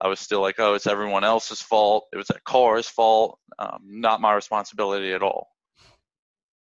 I 0.00 0.08
was 0.08 0.20
still 0.20 0.40
like, 0.40 0.56
oh, 0.58 0.74
it's 0.74 0.86
everyone 0.86 1.24
else's 1.24 1.60
fault. 1.60 2.06
It 2.12 2.16
was 2.16 2.28
that 2.28 2.44
car's 2.44 2.88
fault, 2.88 3.38
um, 3.58 3.80
not 3.84 4.20
my 4.20 4.32
responsibility 4.32 5.12
at 5.12 5.22
all. 5.22 5.48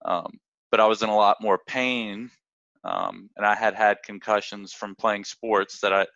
Um, 0.03 0.39
but 0.69 0.79
I 0.79 0.87
was 0.87 1.01
in 1.01 1.09
a 1.09 1.15
lot 1.15 1.41
more 1.41 1.59
pain, 1.65 2.29
um, 2.83 3.29
and 3.35 3.45
I 3.45 3.55
had 3.55 3.75
had 3.75 4.03
concussions 4.03 4.73
from 4.73 4.95
playing 4.95 5.25
sports 5.25 5.79
that 5.81 5.93
I, 5.93 6.07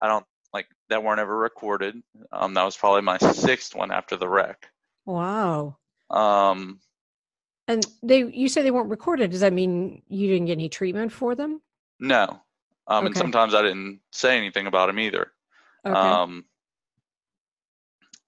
I 0.00 0.08
don't 0.08 0.24
like 0.52 0.66
that 0.88 1.02
weren't 1.02 1.20
ever 1.20 1.36
recorded. 1.36 1.96
Um, 2.32 2.54
that 2.54 2.64
was 2.64 2.76
probably 2.76 3.02
my 3.02 3.18
sixth 3.18 3.74
one 3.74 3.90
after 3.90 4.16
the 4.16 4.28
wreck. 4.28 4.68
Wow. 5.06 5.76
Um, 6.10 6.80
And 7.66 7.86
they, 8.02 8.24
you 8.24 8.48
say 8.48 8.62
they 8.62 8.70
weren't 8.70 8.88
recorded. 8.90 9.30
Does 9.30 9.40
that 9.40 9.52
mean 9.52 10.02
you 10.08 10.28
didn't 10.28 10.46
get 10.46 10.52
any 10.52 10.68
treatment 10.68 11.12
for 11.12 11.34
them? 11.34 11.60
no, 12.00 12.40
um, 12.86 13.06
and 13.06 13.16
sometimes 13.16 13.54
I 13.54 13.62
didn't 13.62 14.00
say 14.12 14.38
anything 14.38 14.66
about 14.66 14.86
them 14.86 14.98
either. 14.98 15.32
Okay. 15.84 15.94
Um, 15.94 16.44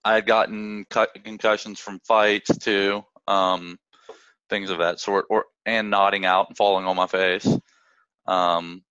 I 0.04 0.14
had 0.14 0.26
gotten 0.26 0.86
cut 0.90 1.10
concussions 1.24 1.78
from 1.78 2.00
fights 2.00 2.56
too, 2.58 3.04
um, 3.26 3.78
things 4.48 4.70
of 4.70 4.78
that 4.78 4.98
sort, 4.98 5.26
or 5.30 5.44
and 5.70 5.90
nodding 5.90 6.24
out 6.24 6.48
and 6.48 6.56
falling 6.56 6.86
on 6.86 6.96
my 6.96 7.06
face. 7.06 7.46
Um, 8.26 8.82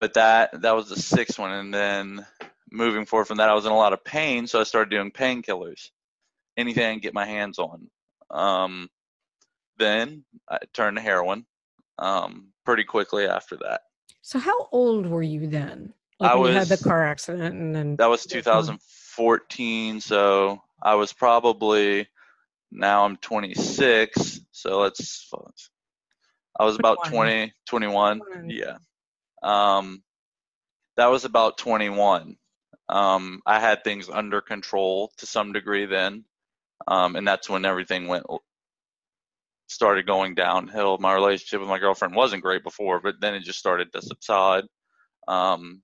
but 0.00 0.14
that 0.14 0.62
that 0.62 0.74
was 0.74 0.88
the 0.88 0.96
sixth 0.96 1.38
one, 1.38 1.52
and 1.52 1.72
then 1.72 2.26
moving 2.70 3.06
forward 3.06 3.26
from 3.26 3.38
that, 3.38 3.48
I 3.48 3.54
was 3.54 3.66
in 3.66 3.72
a 3.72 3.76
lot 3.76 3.92
of 3.92 4.04
pain, 4.04 4.46
so 4.46 4.60
I 4.60 4.64
started 4.64 4.90
doing 4.90 5.10
painkillers, 5.10 5.90
anything 6.56 6.84
I 6.84 6.92
can 6.92 7.00
get 7.00 7.14
my 7.14 7.26
hands 7.26 7.58
on. 7.58 7.88
Um, 8.30 8.90
then 9.78 10.24
I 10.48 10.58
turned 10.72 10.96
to 10.96 11.02
heroin 11.02 11.46
um, 11.98 12.48
pretty 12.64 12.84
quickly 12.84 13.26
after 13.26 13.56
that. 13.58 13.82
so 14.22 14.38
how 14.38 14.68
old 14.72 15.06
were 15.06 15.22
you 15.22 15.46
then? 15.46 15.92
Like 16.18 16.32
I 16.32 16.34
when 16.34 16.52
you 16.52 16.58
had 16.58 16.68
the 16.68 16.78
car 16.78 17.04
accident 17.04 17.54
and 17.54 17.74
then 17.74 17.96
That 17.96 18.06
was 18.06 18.26
Yeah, 18.30 18.40
go 18.40 18.52
on. 18.52 18.64
2014, 18.64 20.00
so 20.00 20.62
I 20.82 20.94
was 20.94 21.12
probably 21.12 22.08
now 22.70 23.04
I'm 23.04 23.16
26, 23.16 24.40
so 24.50 24.80
let's 24.80 25.30
I 26.58 26.64
was 26.64 26.76
about 26.76 27.04
20, 27.06 27.52
21, 27.66 28.18
21. 28.20 28.50
yeah. 28.50 28.78
Um, 29.42 30.02
that 30.96 31.06
was 31.06 31.24
about 31.24 31.58
21. 31.58 32.36
Um, 32.88 33.42
I 33.44 33.60
had 33.60 33.84
things 33.84 34.08
under 34.08 34.40
control 34.40 35.12
to 35.18 35.26
some 35.26 35.52
degree 35.52 35.86
then, 35.86 36.24
um, 36.88 37.16
and 37.16 37.26
that's 37.26 37.48
when 37.48 37.64
everything 37.64 38.06
went 38.08 38.24
started 39.68 40.06
going 40.06 40.34
downhill. 40.34 40.98
My 40.98 41.12
relationship 41.14 41.60
with 41.60 41.68
my 41.68 41.78
girlfriend 41.78 42.14
wasn't 42.14 42.42
great 42.42 42.62
before, 42.62 43.00
but 43.00 43.20
then 43.20 43.34
it 43.34 43.40
just 43.40 43.58
started 43.58 43.92
to 43.92 44.02
subside. 44.02 44.64
Um, 45.28 45.82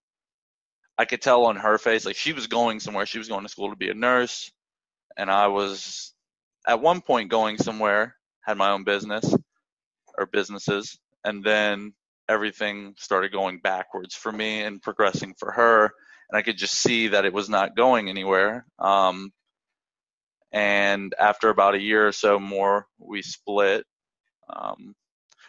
I 0.97 1.05
could 1.05 1.21
tell 1.21 1.47
on 1.47 1.57
her 1.57 1.79
face, 1.79 2.07
like 2.07 2.17
she 2.17 2.33
was 2.33 2.47
going 2.47 2.81
somewhere. 2.81 3.07
She 3.07 3.19
was 3.19 3.29
going 3.29 3.43
to 3.43 3.49
school 3.49 3.71
to 3.71 3.77
be 3.77 3.91
a 3.91 3.95
nurse, 3.95 4.51
and 5.17 5.31
I 5.31 5.49
was 5.49 6.12
at 6.67 6.81
one 6.81 7.01
point 7.01 7.31
going 7.31 7.59
somewhere, 7.59 8.17
had 8.45 8.57
my 8.57 8.71
own 8.71 8.85
business 8.85 9.35
or 10.19 10.27
businesses, 10.27 10.99
and 11.25 11.45
then 11.45 11.93
everything 12.29 12.95
started 12.99 13.33
going 13.33 13.59
backwards 13.59 14.15
for 14.15 14.33
me 14.33 14.63
and 14.63 14.83
progressing 14.83 15.35
for 15.39 15.53
her, 15.53 15.85
and 15.85 16.39
I 16.39 16.43
could 16.43 16.59
just 16.59 16.75
see 16.75 17.09
that 17.09 17.25
it 17.25 17.33
was 17.33 17.49
not 17.49 17.77
going 17.77 18.09
anywhere. 18.09 18.67
Um, 18.79 19.33
and 20.53 21.15
after 21.19 21.49
about 21.49 21.75
a 21.75 21.81
year 21.81 22.07
or 22.07 22.13
so 22.13 22.39
more, 22.39 22.87
we 22.99 23.23
split, 23.23 23.85
um, 24.55 24.95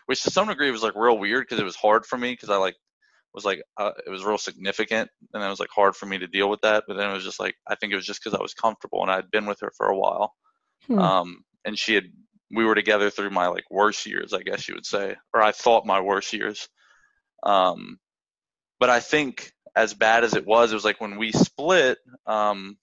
which 0.06 0.24
to 0.24 0.32
some 0.32 0.48
degree 0.48 0.72
was 0.72 0.84
like 0.84 0.96
real 0.96 1.18
weird 1.18 1.44
because 1.44 1.60
it 1.60 1.66
was 1.66 1.76
hard 1.76 2.06
for 2.06 2.18
me 2.18 2.32
because 2.32 2.50
I 2.50 2.58
like 2.58 2.76
was 3.34 3.46
like 3.46 3.62
uh, 3.78 3.92
it 4.06 4.10
was 4.10 4.24
real 4.24 4.38
significant 4.38 5.10
and 5.34 5.44
it 5.44 5.48
was 5.48 5.60
like 5.60 5.70
hard 5.74 5.96
for 5.96 6.06
me 6.06 6.20
to 6.20 6.28
deal 6.28 6.50
with 6.50 6.62
that 6.62 6.84
but 6.88 6.98
then 6.98 7.10
it 7.10 7.14
was 7.14 7.24
just 7.24 7.40
like 7.40 7.56
i 7.68 7.76
think 7.76 7.92
it 7.92 7.96
was 7.96 8.06
just 8.06 8.24
because 8.24 8.38
i 8.38 8.42
was 8.42 8.54
comfortable 8.54 9.02
and 9.02 9.12
i 9.12 9.16
had 9.16 9.32
been 9.32 9.46
with 9.46 9.60
her 9.60 9.72
for 9.76 9.88
a 9.88 9.98
while 9.98 10.34
Hmm. 10.88 11.00
um 11.00 11.44
and 11.66 11.78
she 11.78 11.96
had 11.96 12.06
we 12.52 12.66
were 12.66 12.76
together 12.76 13.10
through 13.10 13.30
my 13.30 13.48
like 13.48 13.70
worst 13.72 14.06
years 14.06 14.34
i 14.34 14.42
guess 14.42 14.68
you 14.68 14.76
would 14.76 14.86
say 14.86 15.16
or 15.34 15.42
i 15.42 15.52
thought 15.52 15.86
my 15.86 16.02
worst 16.02 16.34
years 16.34 16.68
um 17.44 18.00
but 18.80 18.90
i 18.90 19.00
think 19.00 19.52
as 19.76 19.94
bad 19.94 20.24
as 20.24 20.36
it 20.36 20.46
was 20.46 20.72
it 20.72 20.76
was 20.76 20.86
like 20.86 21.02
when 21.02 21.18
we 21.18 21.32
split 21.32 21.98
um 22.28 22.78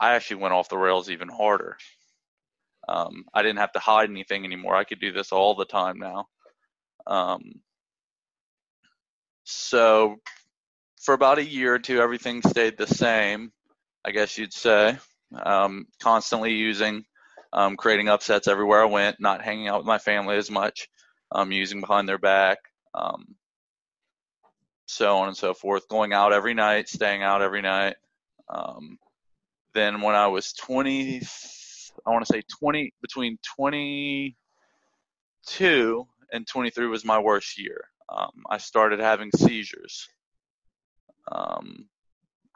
i 0.00 0.14
actually 0.14 0.36
went 0.36 0.54
off 0.54 0.68
the 0.68 0.78
rails 0.78 1.10
even 1.10 1.28
harder 1.28 1.76
um 2.88 3.24
i 3.34 3.42
didn't 3.42 3.58
have 3.58 3.72
to 3.72 3.78
hide 3.78 4.10
anything 4.10 4.44
anymore 4.44 4.74
i 4.74 4.84
could 4.84 5.00
do 5.00 5.12
this 5.12 5.32
all 5.32 5.54
the 5.54 5.64
time 5.64 5.98
now 5.98 6.26
um 7.06 7.42
so 9.44 10.18
for 11.00 11.14
about 11.14 11.38
a 11.38 11.44
year 11.44 11.74
or 11.74 11.78
two, 11.78 12.00
everything 12.00 12.42
stayed 12.42 12.76
the 12.76 12.86
same, 12.86 13.52
I 14.04 14.10
guess 14.10 14.36
you'd 14.36 14.52
say. 14.52 14.98
Um, 15.34 15.86
constantly 16.00 16.54
using, 16.54 17.04
um, 17.52 17.76
creating 17.76 18.08
upsets 18.08 18.48
everywhere 18.48 18.82
I 18.82 18.86
went, 18.86 19.20
not 19.20 19.42
hanging 19.42 19.68
out 19.68 19.78
with 19.78 19.86
my 19.86 19.98
family 19.98 20.36
as 20.36 20.50
much, 20.50 20.88
um, 21.32 21.52
using 21.52 21.80
behind 21.80 22.08
their 22.08 22.18
back, 22.18 22.58
um, 22.94 23.34
so 24.86 25.18
on 25.18 25.28
and 25.28 25.36
so 25.36 25.52
forth. 25.52 25.86
Going 25.88 26.12
out 26.12 26.32
every 26.32 26.54
night, 26.54 26.88
staying 26.88 27.22
out 27.22 27.42
every 27.42 27.60
night. 27.62 27.96
Um, 28.48 28.98
then 29.74 30.00
when 30.00 30.14
I 30.14 30.28
was 30.28 30.54
20, 30.54 31.20
I 32.06 32.10
want 32.10 32.24
to 32.26 32.32
say 32.32 32.42
20, 32.58 32.94
between 33.02 33.38
22 33.56 34.34
and 36.32 36.46
23 36.46 36.86
was 36.86 37.04
my 37.04 37.18
worst 37.18 37.58
year. 37.58 37.84
Um, 38.08 38.44
I 38.48 38.56
started 38.58 39.00
having 39.00 39.30
seizures. 39.36 40.08
Um, 41.30 41.86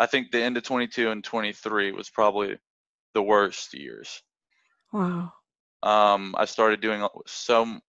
I 0.02 0.06
think 0.06 0.30
the 0.30 0.42
end 0.42 0.56
of 0.56 0.64
22 0.64 1.10
and 1.10 1.22
23 1.22 1.92
was 1.92 2.10
probably 2.10 2.58
the 3.14 3.22
worst 3.22 3.74
years. 3.74 4.22
wow. 4.92 5.32
Um, 5.82 6.34
I 6.38 6.44
started 6.44 6.80
doing 6.80 7.06
so 7.26 7.80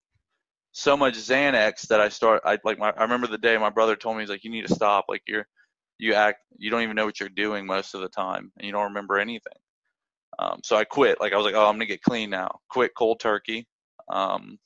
so 0.74 0.98
much 0.98 1.14
Xanax 1.14 1.88
that 1.88 2.02
I 2.02 2.10
start. 2.10 2.42
I 2.46 2.58
like 2.64 2.80
my. 2.80 2.92
I 2.92 3.04
remember 3.04 3.28
the 3.28 3.38
day 3.38 3.58
my 3.58 3.70
brother 3.70 3.96
told 3.96 4.18
me 4.18 4.24
he's 4.24 4.30
like, 4.30 4.44
"You 4.44 4.52
need 4.52 4.68
to 4.68 4.74
stop. 4.74 5.06
Like 5.08 5.22
you're, 5.28 5.48
you 6.00 6.16
act. 6.16 6.40
You 6.58 6.72
don't 6.72 6.82
even 6.82 6.96
know 6.96 7.06
what 7.06 7.20
you're 7.20 7.30
doing 7.30 7.66
most 7.66 7.94
of 7.94 8.02
the 8.02 8.10
time, 8.10 8.52
and 8.58 8.66
you 8.66 8.72
don't 8.72 8.86
remember 8.86 9.18
anything." 9.20 9.54
Um, 10.40 10.62
so 10.64 10.76
I 10.76 10.84
quit. 10.84 11.20
Like 11.22 11.34
I 11.34 11.38
was 11.38 11.46
like, 11.46 11.56
"Oh, 11.56 11.68
I'm 11.68 11.76
gonna 11.76 11.86
get 11.86 12.02
clean 12.02 12.30
now." 12.32 12.60
Quit 12.70 12.92
cold 12.98 13.20
turkey. 13.20 13.68
Um, 14.10 14.58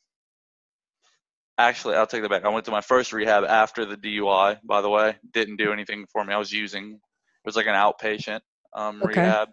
actually, 1.58 1.96
I'll 1.96 2.08
take 2.08 2.22
that 2.22 2.32
back. 2.32 2.46
I 2.46 2.50
went 2.50 2.66
to 2.66 2.72
my 2.72 2.82
first 2.82 3.12
rehab 3.12 3.44
after 3.44 3.86
the 3.86 3.98
DUI. 3.98 4.60
By 4.64 4.82
the 4.82 4.90
way, 4.90 5.18
didn't 5.34 5.58
do 5.58 5.74
anything 5.74 6.06
for 6.12 6.24
me. 6.24 6.34
I 6.34 6.38
was 6.38 6.52
using. 6.54 7.00
It 7.48 7.56
was 7.56 7.56
like 7.56 7.68
an 7.68 7.76
outpatient 7.76 8.42
um, 8.74 9.02
Okay. 9.02 9.08
rehab 9.08 9.48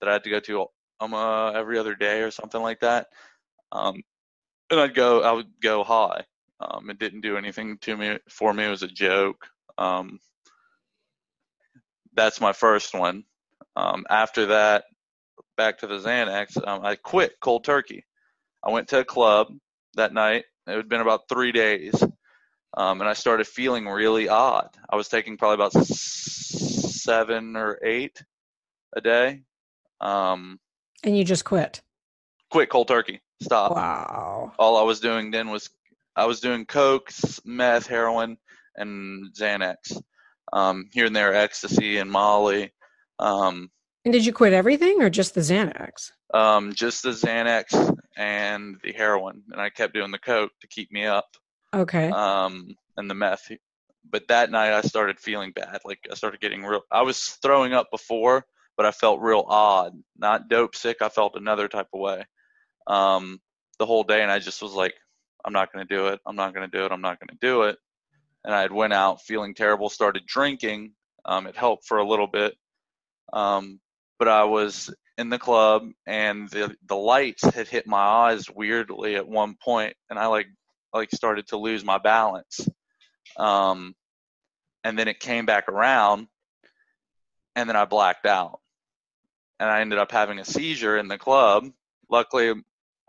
that 0.00 0.08
I 0.10 0.12
had 0.12 0.24
to 0.24 0.30
go 0.30 0.40
to 0.40 0.66
um, 1.00 1.14
uh, 1.14 1.52
every 1.52 1.78
other 1.78 1.94
day 1.94 2.20
or 2.20 2.30
something 2.30 2.60
like 2.60 2.80
that. 2.80 3.06
Um, 3.72 4.02
and 4.70 4.78
I'd 4.78 4.94
go, 4.94 5.22
I 5.22 5.32
would 5.32 5.48
go 5.62 5.82
high. 5.82 6.26
Um, 6.60 6.90
it 6.90 6.98
didn't 6.98 7.22
do 7.22 7.38
anything 7.38 7.78
to 7.78 7.96
me 7.96 8.18
for 8.28 8.52
me. 8.52 8.66
It 8.66 8.68
was 8.70 8.82
a 8.82 8.86
joke. 8.88 9.46
Um, 9.78 10.20
that's 12.14 12.38
my 12.38 12.52
first 12.52 12.92
one. 12.92 13.24
Um, 13.76 14.04
after 14.10 14.44
that, 14.46 14.84
back 15.56 15.78
to 15.78 15.86
the 15.86 15.98
Xanax, 15.98 16.58
um, 16.68 16.84
I 16.84 16.96
quit 16.96 17.40
cold 17.40 17.64
turkey. 17.64 18.04
I 18.62 18.70
went 18.70 18.88
to 18.88 18.98
a 18.98 19.04
club 19.06 19.48
that 19.94 20.12
night. 20.12 20.44
It 20.66 20.76
had 20.76 20.88
been 20.90 21.00
about 21.00 21.28
three 21.30 21.52
days, 21.52 21.94
um, 22.76 23.00
and 23.00 23.08
I 23.08 23.14
started 23.14 23.46
feeling 23.46 23.86
really 23.86 24.28
odd. 24.28 24.68
I 24.90 24.96
was 24.96 25.08
taking 25.08 25.38
probably 25.38 25.54
about 25.54 25.72
seven 26.92 27.56
or 27.56 27.78
eight 27.82 28.22
a 28.94 29.00
day. 29.00 29.42
Um, 30.00 30.58
and 31.04 31.16
you 31.16 31.24
just 31.24 31.44
quit? 31.44 31.82
Quit 32.50 32.70
cold 32.70 32.88
turkey. 32.88 33.20
Stop. 33.40 33.72
Wow. 33.72 34.52
All 34.58 34.76
I 34.76 34.82
was 34.82 35.00
doing 35.00 35.30
then 35.30 35.50
was 35.50 35.70
I 36.14 36.26
was 36.26 36.40
doing 36.40 36.66
coke, 36.66 37.10
meth, 37.44 37.86
heroin, 37.86 38.36
and 38.76 39.34
Xanax. 39.34 40.00
Um, 40.52 40.90
here 40.92 41.06
and 41.06 41.16
there, 41.16 41.34
ecstasy 41.34 41.98
and 41.98 42.10
Molly. 42.10 42.72
Um, 43.18 43.70
and 44.04 44.12
did 44.12 44.26
you 44.26 44.32
quit 44.32 44.52
everything 44.52 45.00
or 45.00 45.08
just 45.08 45.34
the 45.34 45.40
Xanax? 45.40 46.10
Um, 46.34 46.72
just 46.74 47.02
the 47.02 47.10
Xanax 47.10 47.96
and 48.16 48.76
the 48.82 48.92
heroin, 48.92 49.42
and 49.50 49.60
I 49.60 49.70
kept 49.70 49.94
doing 49.94 50.10
the 50.10 50.18
coke 50.18 50.52
to 50.60 50.66
keep 50.66 50.90
me 50.92 51.06
up. 51.06 51.26
Okay. 51.74 52.10
Um, 52.10 52.74
and 52.96 53.08
the 53.08 53.14
meth. 53.14 53.50
But 54.10 54.28
that 54.28 54.50
night 54.50 54.72
I 54.72 54.82
started 54.82 55.18
feeling 55.18 55.52
bad. 55.52 55.80
Like 55.84 56.00
I 56.10 56.14
started 56.14 56.40
getting 56.40 56.64
real. 56.64 56.82
I 56.90 57.02
was 57.02 57.38
throwing 57.42 57.72
up 57.72 57.90
before, 57.90 58.44
but 58.76 58.86
I 58.86 58.90
felt 58.90 59.20
real 59.20 59.44
odd. 59.48 59.94
Not 60.16 60.48
dope 60.48 60.74
sick. 60.74 60.98
I 61.00 61.08
felt 61.08 61.36
another 61.36 61.68
type 61.68 61.88
of 61.94 62.00
way. 62.00 62.24
Um, 62.86 63.40
the 63.78 63.86
whole 63.86 64.04
day, 64.04 64.22
and 64.22 64.30
I 64.30 64.38
just 64.38 64.62
was 64.62 64.72
like, 64.72 64.94
I'm 65.44 65.52
not 65.52 65.72
going 65.72 65.86
to 65.86 65.94
do 65.94 66.08
it. 66.08 66.20
I'm 66.26 66.36
not 66.36 66.54
going 66.54 66.68
to 66.68 66.76
do 66.76 66.84
it. 66.84 66.92
I'm 66.92 67.00
not 67.00 67.18
going 67.20 67.28
to 67.28 67.46
do 67.46 67.62
it. 67.62 67.78
And 68.44 68.54
I 68.54 68.60
had 68.60 68.72
went 68.72 68.92
out 68.92 69.22
feeling 69.22 69.54
terrible. 69.54 69.88
Started 69.88 70.26
drinking. 70.26 70.92
Um, 71.24 71.46
it 71.46 71.56
helped 71.56 71.86
for 71.86 71.98
a 71.98 72.06
little 72.06 72.26
bit. 72.26 72.54
Um, 73.32 73.80
but 74.18 74.28
I 74.28 74.44
was 74.44 74.92
in 75.18 75.28
the 75.30 75.38
club 75.38 75.88
and 76.06 76.48
the 76.50 76.74
the 76.88 76.96
lights 76.96 77.42
had 77.42 77.68
hit 77.68 77.86
my 77.86 77.98
eyes 77.98 78.46
weirdly 78.50 79.16
at 79.16 79.28
one 79.28 79.56
point 79.62 79.94
and 80.08 80.18
I 80.18 80.26
like 80.26 80.46
like 80.92 81.10
started 81.12 81.46
to 81.48 81.56
lose 81.56 81.84
my 81.84 81.98
balance. 81.98 82.66
Um 83.36 83.94
and 84.84 84.98
then 84.98 85.08
it 85.08 85.20
came 85.20 85.46
back 85.46 85.68
around 85.68 86.28
and 87.54 87.68
then 87.68 87.76
I 87.76 87.84
blacked 87.84 88.26
out. 88.26 88.60
And 89.60 89.70
I 89.70 89.80
ended 89.80 89.98
up 89.98 90.10
having 90.10 90.38
a 90.38 90.44
seizure 90.44 90.98
in 90.98 91.08
the 91.08 91.18
club. 91.18 91.68
Luckily 92.10 92.52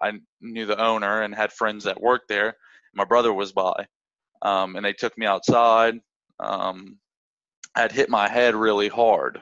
I 0.01 0.13
knew 0.41 0.65
the 0.65 0.81
owner 0.81 1.21
and 1.21 1.33
had 1.33 1.51
friends 1.51 1.85
that 1.85 2.01
worked 2.01 2.27
there. 2.27 2.57
My 2.93 3.05
brother 3.05 3.33
was 3.33 3.51
by. 3.51 3.87
Um, 4.41 4.75
and 4.75 4.85
they 4.85 4.93
took 4.93 5.17
me 5.17 5.25
outside. 5.25 5.99
Um, 6.39 6.97
I 7.75 7.81
had 7.81 7.91
hit 7.91 8.09
my 8.09 8.29
head 8.29 8.55
really 8.55 8.89
hard 8.89 9.41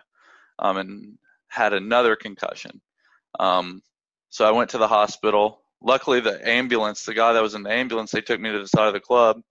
um, 0.60 0.78
and 0.78 1.18
had 1.48 1.74
another 1.74 2.16
concussion. 2.16 2.80
Um, 3.40 3.82
so 4.30 4.46
I 4.46 4.52
went 4.52 4.70
to 4.72 4.78
the 4.78 4.88
hospital. 4.88 5.62
Luckily, 5.82 6.20
the 6.22 6.48
ambulance, 6.48 7.04
the 7.04 7.14
guy 7.14 7.34
that 7.34 7.42
was 7.42 7.56
in 7.56 7.64
the 7.64 7.72
ambulance, 7.72 8.12
they 8.12 8.22
took 8.22 8.40
me 8.40 8.52
to 8.52 8.60
the 8.60 8.68
side 8.68 8.88
of 8.88 8.94
the 8.94 9.00
club, 9.00 9.42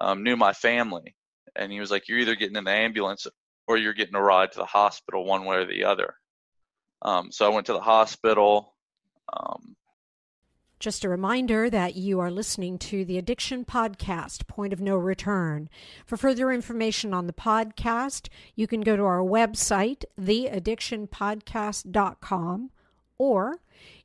um, 0.00 0.22
knew 0.22 0.36
my 0.36 0.52
family. 0.52 1.14
And 1.54 1.70
he 1.70 1.80
was 1.80 1.90
like, 1.90 2.08
You're 2.08 2.18
either 2.18 2.34
getting 2.34 2.56
in 2.56 2.64
the 2.64 2.70
ambulance 2.70 3.26
or 3.66 3.76
you're 3.76 3.92
getting 3.92 4.14
a 4.14 4.22
ride 4.22 4.52
to 4.52 4.58
the 4.58 4.64
hospital, 4.64 5.24
one 5.24 5.44
way 5.44 5.56
or 5.56 5.66
the 5.66 5.84
other. 5.84 6.14
Um, 7.02 7.32
so 7.32 7.46
I 7.46 7.54
went 7.54 7.66
to 7.66 7.72
the 7.72 7.80
hospital. 7.80 8.74
Um, 9.32 9.76
just 10.82 11.04
a 11.04 11.08
reminder 11.08 11.70
that 11.70 11.94
you 11.94 12.18
are 12.18 12.30
listening 12.30 12.76
to 12.76 13.04
the 13.04 13.16
Addiction 13.16 13.64
Podcast, 13.64 14.48
Point 14.48 14.72
of 14.72 14.80
No 14.80 14.96
Return. 14.96 15.68
For 16.04 16.16
further 16.16 16.50
information 16.50 17.14
on 17.14 17.28
the 17.28 17.32
podcast, 17.32 18.28
you 18.56 18.66
can 18.66 18.80
go 18.80 18.96
to 18.96 19.04
our 19.04 19.20
website, 19.20 20.02
theaddictionpodcast.com, 20.20 22.70
or 23.16 23.58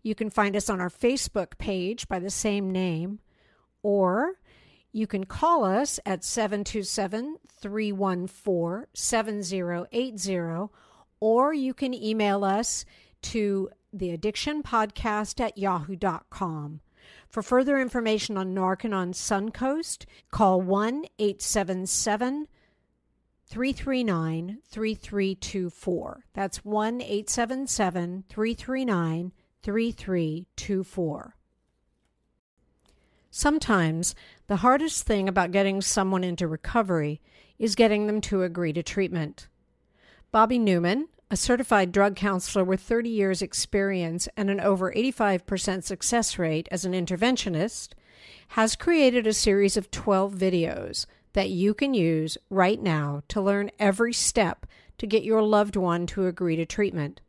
you 0.03 0.13
can 0.13 0.29
find 0.29 0.55
us 0.55 0.69
on 0.69 0.79
our 0.79 0.91
Facebook 0.91 1.57
page 1.57 2.07
by 2.07 2.19
the 2.19 2.29
same 2.29 2.69
name, 2.69 3.21
or 3.81 4.33
you 4.97 5.05
can 5.05 5.25
call 5.25 5.63
us 5.63 5.99
at 6.07 6.23
727 6.23 7.37
314 7.61 8.87
7080, 8.95 10.73
or 11.19 11.53
you 11.53 11.73
can 11.75 11.93
email 11.93 12.43
us 12.43 12.83
to 13.21 13.69
theaddictionpodcast 13.93 14.09
Addiction 14.09 14.63
Podcast 14.63 15.39
at 15.39 15.57
yahoo.com. 15.57 16.81
For 17.29 17.43
further 17.43 17.79
information 17.79 18.37
on 18.37 18.55
Narconon 18.55 19.13
Suncoast, 19.13 20.05
call 20.31 20.61
1 20.61 21.05
877 21.19 22.47
339 23.45 24.57
3324. 24.67 26.23
That's 26.33 26.65
1 26.65 27.01
877 27.01 28.23
339 28.27 29.31
3324. 29.61 31.36
Sometimes 33.37 34.15
the 34.47 34.55
hardest 34.55 35.03
thing 35.03 35.29
about 35.29 35.51
getting 35.51 35.79
someone 35.79 36.23
into 36.23 36.47
recovery 36.47 37.21
is 37.59 37.75
getting 37.75 38.07
them 38.07 38.19
to 38.21 38.41
agree 38.41 38.73
to 38.73 38.81
treatment. 38.81 39.47
Bobby 40.31 40.57
Newman, 40.57 41.07
a 41.29 41.37
certified 41.37 41.91
drug 41.91 42.15
counselor 42.15 42.63
with 42.63 42.81
30 42.81 43.11
years' 43.11 43.43
experience 43.43 44.27
and 44.35 44.49
an 44.49 44.59
over 44.59 44.91
85% 44.91 45.83
success 45.83 46.39
rate 46.39 46.67
as 46.71 46.83
an 46.83 46.93
interventionist, 46.93 47.89
has 48.47 48.75
created 48.75 49.27
a 49.27 49.33
series 49.33 49.77
of 49.77 49.91
12 49.91 50.33
videos 50.33 51.05
that 51.33 51.51
you 51.51 51.75
can 51.75 51.93
use 51.93 52.39
right 52.49 52.81
now 52.81 53.21
to 53.27 53.39
learn 53.39 53.69
every 53.77 54.13
step 54.13 54.65
to 54.97 55.05
get 55.05 55.23
your 55.23 55.43
loved 55.43 55.75
one 55.75 56.07
to 56.07 56.25
agree 56.25 56.55
to 56.55 56.65
treatment. 56.65 57.21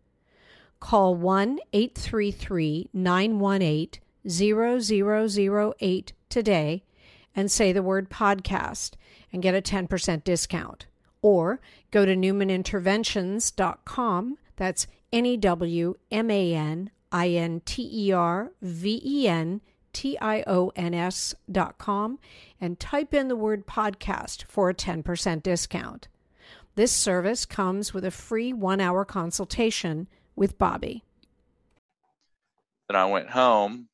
Call 0.81 1.15
1 1.15 1.59
833 1.75 2.89
918 2.95 4.01
0008 4.27 6.13
today 6.29 6.83
and 7.35 7.51
say 7.51 7.73
the 7.73 7.83
word 7.83 8.11
podcast 8.11 8.93
and 9.33 9.43
get 9.43 9.55
a 9.55 9.63
10% 9.63 10.25
discount 10.25 10.85
or 11.23 11.61
go 11.91 12.05
to 12.05 12.15
newmaninterventions.com. 12.15 14.37
That's 14.57 14.87
N 15.13 15.27
E 15.27 15.37
W 15.37 15.95
M 16.11 16.31
A 16.31 16.55
N 16.55 16.91
I 17.13 17.29
N 17.29 17.63
T 17.65 17.89
E 17.93 18.11
R 18.13 18.51
V 18.61 19.01
E 19.05 19.29
N 19.29 19.61
T 19.93 20.19
I 20.21 20.43
O 20.47 20.73
N 20.77 20.95
S.com 20.95 22.19
and 22.61 22.79
type 22.79 23.15
in 23.15 23.29
the 23.29 23.37
word 23.37 23.67
podcast 23.67 24.45
for 24.45 24.71
a 24.71 24.75
10% 24.75 25.43
discount. 25.43 26.09
This 26.75 26.93
service 26.93 27.45
comes 27.45 27.95
with 27.95 28.05
a 28.05 28.11
free 28.11 28.53
one 28.53 28.81
hour 28.81 29.05
consultation 29.05 30.09
with 30.37 30.59
Bobby. 30.59 31.05
Then 32.89 32.97
I 32.97 33.07
went 33.07 33.31
home 33.31 33.89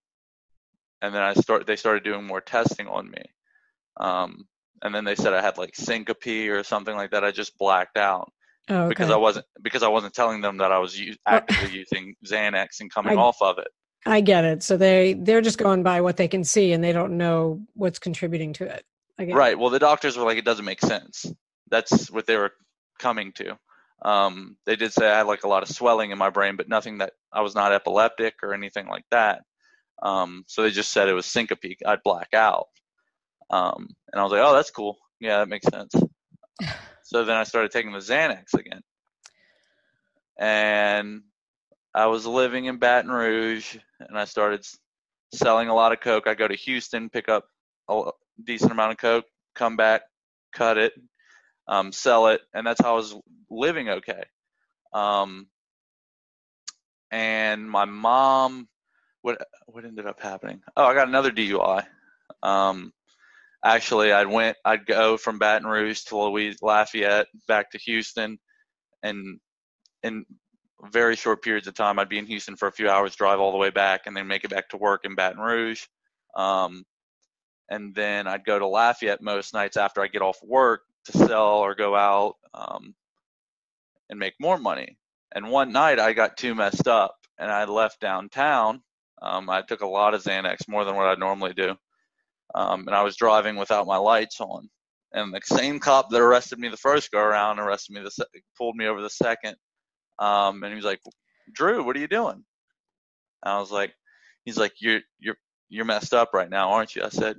and 1.05 1.15
then 1.15 1.23
I 1.23 1.35
start 1.35 1.67
they 1.67 1.77
started 1.77 2.03
doing 2.03 2.25
more 2.25 2.41
testing 2.41 2.89
on 2.89 3.11
me. 3.11 3.23
Um, 3.99 4.47
and 4.83 4.95
then 4.95 5.05
they 5.05 5.15
said 5.15 5.35
I 5.35 5.43
had 5.43 5.59
like 5.59 5.77
syncope 5.77 6.49
or 6.51 6.65
something 6.65 6.97
like 6.97 7.11
that. 7.11 7.25
I 7.25 7.31
just 7.31 7.57
blacked 7.59 7.99
out 7.99 8.33
oh, 8.69 8.77
okay. 8.77 8.89
because 8.89 9.11
I 9.11 9.17
wasn't 9.17 9.47
because 9.63 9.83
I 9.83 9.89
wasn't 9.89 10.15
telling 10.15 10.41
them 10.41 10.59
that 10.59 10.73
I 10.73 10.79
was 10.79 10.99
u- 10.99 11.17
actively 11.27 11.79
using 11.79 12.15
Xanax 12.27 12.81
and 12.81 12.93
coming 12.93 13.19
I, 13.19 13.21
off 13.21 13.37
of 13.43 13.59
it. 13.59 13.69
I 14.07 14.21
get 14.21 14.45
it. 14.45 14.63
So 14.63 14.77
they 14.77 15.15
they're 15.15 15.43
just 15.43 15.59
going 15.59 15.83
by 15.83 16.01
what 16.01 16.17
they 16.17 16.29
can 16.29 16.43
see 16.43 16.73
and 16.73 16.83
they 16.83 16.93
don't 16.93 17.19
know 17.19 17.61
what's 17.75 17.99
contributing 17.99 18.53
to 18.55 18.65
it. 18.65 18.85
Right. 19.19 19.59
Well, 19.59 19.71
the 19.71 19.79
doctors 19.79 20.17
were 20.17 20.25
like, 20.25 20.39
it 20.39 20.45
doesn't 20.45 20.65
make 20.65 20.81
sense. 20.81 21.27
That's 21.71 22.11
what 22.11 22.27
they 22.27 22.37
were 22.37 22.53
coming 22.99 23.33
to. 23.35 23.57
Um, 24.03 24.57
they 24.67 24.77
did 24.77 24.93
say 24.93 25.09
I 25.09 25.19
had 25.19 25.27
like 25.27 25.45
a 25.45 25.49
lot 25.49 25.63
of 25.63 25.69
swelling 25.69 26.11
in 26.11 26.19
my 26.19 26.31
brain, 26.31 26.57
but 26.57 26.69
nothing 26.69 26.99
that 26.99 27.13
I 27.33 27.43
was 27.43 27.55
not 27.55 27.73
epileptic 27.73 28.35
or 28.43 28.53
anything 28.53 28.89
like 28.89 29.05
that. 29.11 29.43
Um, 30.05 30.45
so 30.47 30.63
they 30.63 30.71
just 30.71 30.93
said 30.93 31.09
it 31.09 31.15
was 31.15 31.27
syncope. 31.27 31.79
I'd 31.85 32.03
black 32.05 32.35
out. 32.35 32.69
Um, 33.51 33.89
and 34.13 34.21
I 34.21 34.23
was 34.23 34.33
like, 34.33 34.43
oh, 34.43 34.55
that's 34.55 34.71
cool. 34.71 34.99
Yeah, 35.19 35.39
that 35.39 35.49
makes 35.49 35.67
sense. 35.67 35.95
so 37.03 37.25
then 37.25 37.37
I 37.37 37.45
started 37.45 37.71
taking 37.71 37.93
the 37.93 37.99
Xanax 37.99 38.55
again. 38.55 38.83
And 40.39 41.23
I 41.95 42.07
was 42.07 42.27
living 42.27 42.67
in 42.67 42.79
Baton 42.79 43.11
Rouge 43.11 43.77
and 44.01 44.19
I 44.19 44.25
started 44.25 44.67
selling 45.33 45.69
a 45.69 45.75
lot 45.75 45.93
of 45.93 46.01
Coke. 46.01 46.27
I 46.27 46.35
go 46.35 46.49
to 46.49 46.55
Houston, 46.55 47.09
pick 47.09 47.29
up 47.29 47.47
a 47.89 48.11
decent 48.43 48.73
amount 48.73 48.93
of 48.93 48.99
Coke, 48.99 49.27
come 49.55 49.77
back, 49.77 50.03
cut 50.53 50.77
it, 50.77 50.93
um, 51.69 51.93
sell 51.93 52.29
it. 52.29 52.41
And 52.53 52.67
that's 52.67 52.81
how 52.81 52.93
I 52.93 52.97
was 52.97 53.15
living 53.51 53.89
okay. 53.89 54.25
Um, 54.93 55.47
and 57.11 57.71
my 57.71 57.85
mom, 57.85 58.69
what 59.25 59.39
what 59.67 59.85
ended 59.87 60.07
up 60.07 60.21
happening? 60.21 60.61
Oh, 60.77 60.85
I 60.85 60.95
got 60.95 61.09
another 61.09 61.31
DUI. 61.31 61.87
Um, 62.43 62.93
actually 63.65 64.13
I'd 64.13 64.29
went 64.29 64.57
I'd 64.65 64.87
go 64.87 65.17
from 65.17 65.39
Baton 65.39 65.67
Rouge 65.67 66.03
to 66.05 66.19
Louis 66.19 66.57
Lafayette 66.61 67.27
back 67.49 67.71
to 67.71 67.79
Houston 67.79 68.39
and 69.03 69.41
in 70.03 70.27
very 70.93 71.17
short 71.17 71.43
periods 71.43 71.67
of 71.67 71.75
time 71.75 71.99
I'd 71.99 72.11
be 72.11 72.19
in 72.19 72.27
Houston 72.27 72.57
for 72.57 72.69
a 72.69 72.73
few 72.73 72.91
hours 72.91 73.17
drive 73.17 73.41
all 73.41 73.53
the 73.53 73.59
way 73.59 73.71
back 73.71 74.03
and 74.07 74.15
then 74.15 74.27
make 74.27 74.45
it 74.45 74.51
back 74.51 74.69
to 74.69 74.77
work 74.77 75.05
in 75.05 75.15
Baton 75.15 75.41
Rouge 75.41 75.85
um, 76.37 76.85
and 77.71 77.95
then 77.95 78.27
I'd 78.27 78.45
go 78.45 78.59
to 78.59 78.67
Lafayette 78.67 79.23
most 79.23 79.55
nights 79.55 79.79
after 79.79 80.03
I 80.03 80.09
get 80.09 80.23
off 80.23 80.39
work 80.43 80.83
to 81.07 81.13
sell 81.13 81.59
or 81.59 81.75
go 81.75 81.97
out 81.97 82.35
um, 82.53 82.95
and 84.11 84.19
make 84.19 84.35
more 84.39 84.59
money 84.59 84.99
and 85.35 85.51
one 85.51 85.73
night 85.73 85.99
I 85.99 86.13
got 86.13 86.37
too 86.37 86.55
messed 86.55 86.87
up 86.87 87.17
and 87.39 87.51
I 87.51 87.65
left 87.65 88.01
downtown 88.01 88.83
um, 89.25 89.51
I 89.51 89.63
took 89.63 89.81
a 89.81 89.87
lot 89.87 90.15
of 90.15 90.23
Xanax 90.23 90.69
more 90.69 90.85
than 90.85 90.95
what 90.95 91.07
I 91.07 91.15
normally 91.15 91.55
do 91.55 91.77
um, 92.55 92.87
and 92.87 92.95
I 92.95 93.03
was 93.03 93.17
driving 93.17 93.57
without 93.57 93.87
my 93.87 93.97
lights 93.97 94.41
on. 94.41 94.69
And 95.13 95.33
the 95.33 95.41
same 95.45 95.79
cop 95.79 96.11
that 96.11 96.21
arrested 96.21 96.59
me 96.59 96.69
the 96.69 96.77
first 96.77 97.11
go 97.11 97.21
around 97.21 97.59
arrested 97.59 97.95
me 97.95 98.03
the 98.03 98.11
se- 98.11 98.25
pulled 98.59 98.77
me 98.77 98.87
over 98.87 99.01
the 99.01 99.11
second. 99.11 99.57
Um, 100.19 100.63
and 100.63 100.73
he 100.73 100.77
was 100.77 100.85
like, 100.85 101.01
"Drew, 101.53 101.85
what 101.85 101.97
are 101.97 102.01
you 102.01 102.09
doing?" 102.09 102.45
And 103.43 103.55
I 103.55 103.59
was 103.61 103.71
like, 103.71 103.95
"He's 104.45 104.59
like, 104.59 104.73
you're 104.81 105.01
you're 105.19 105.37
you're 105.69 105.85
messed 105.85 106.15
up 106.15 106.31
right 106.35 106.51
now, 106.51 106.71
aren't 106.71 106.97
you?" 106.97 107.05
I 107.05 107.11
said. 107.11 107.37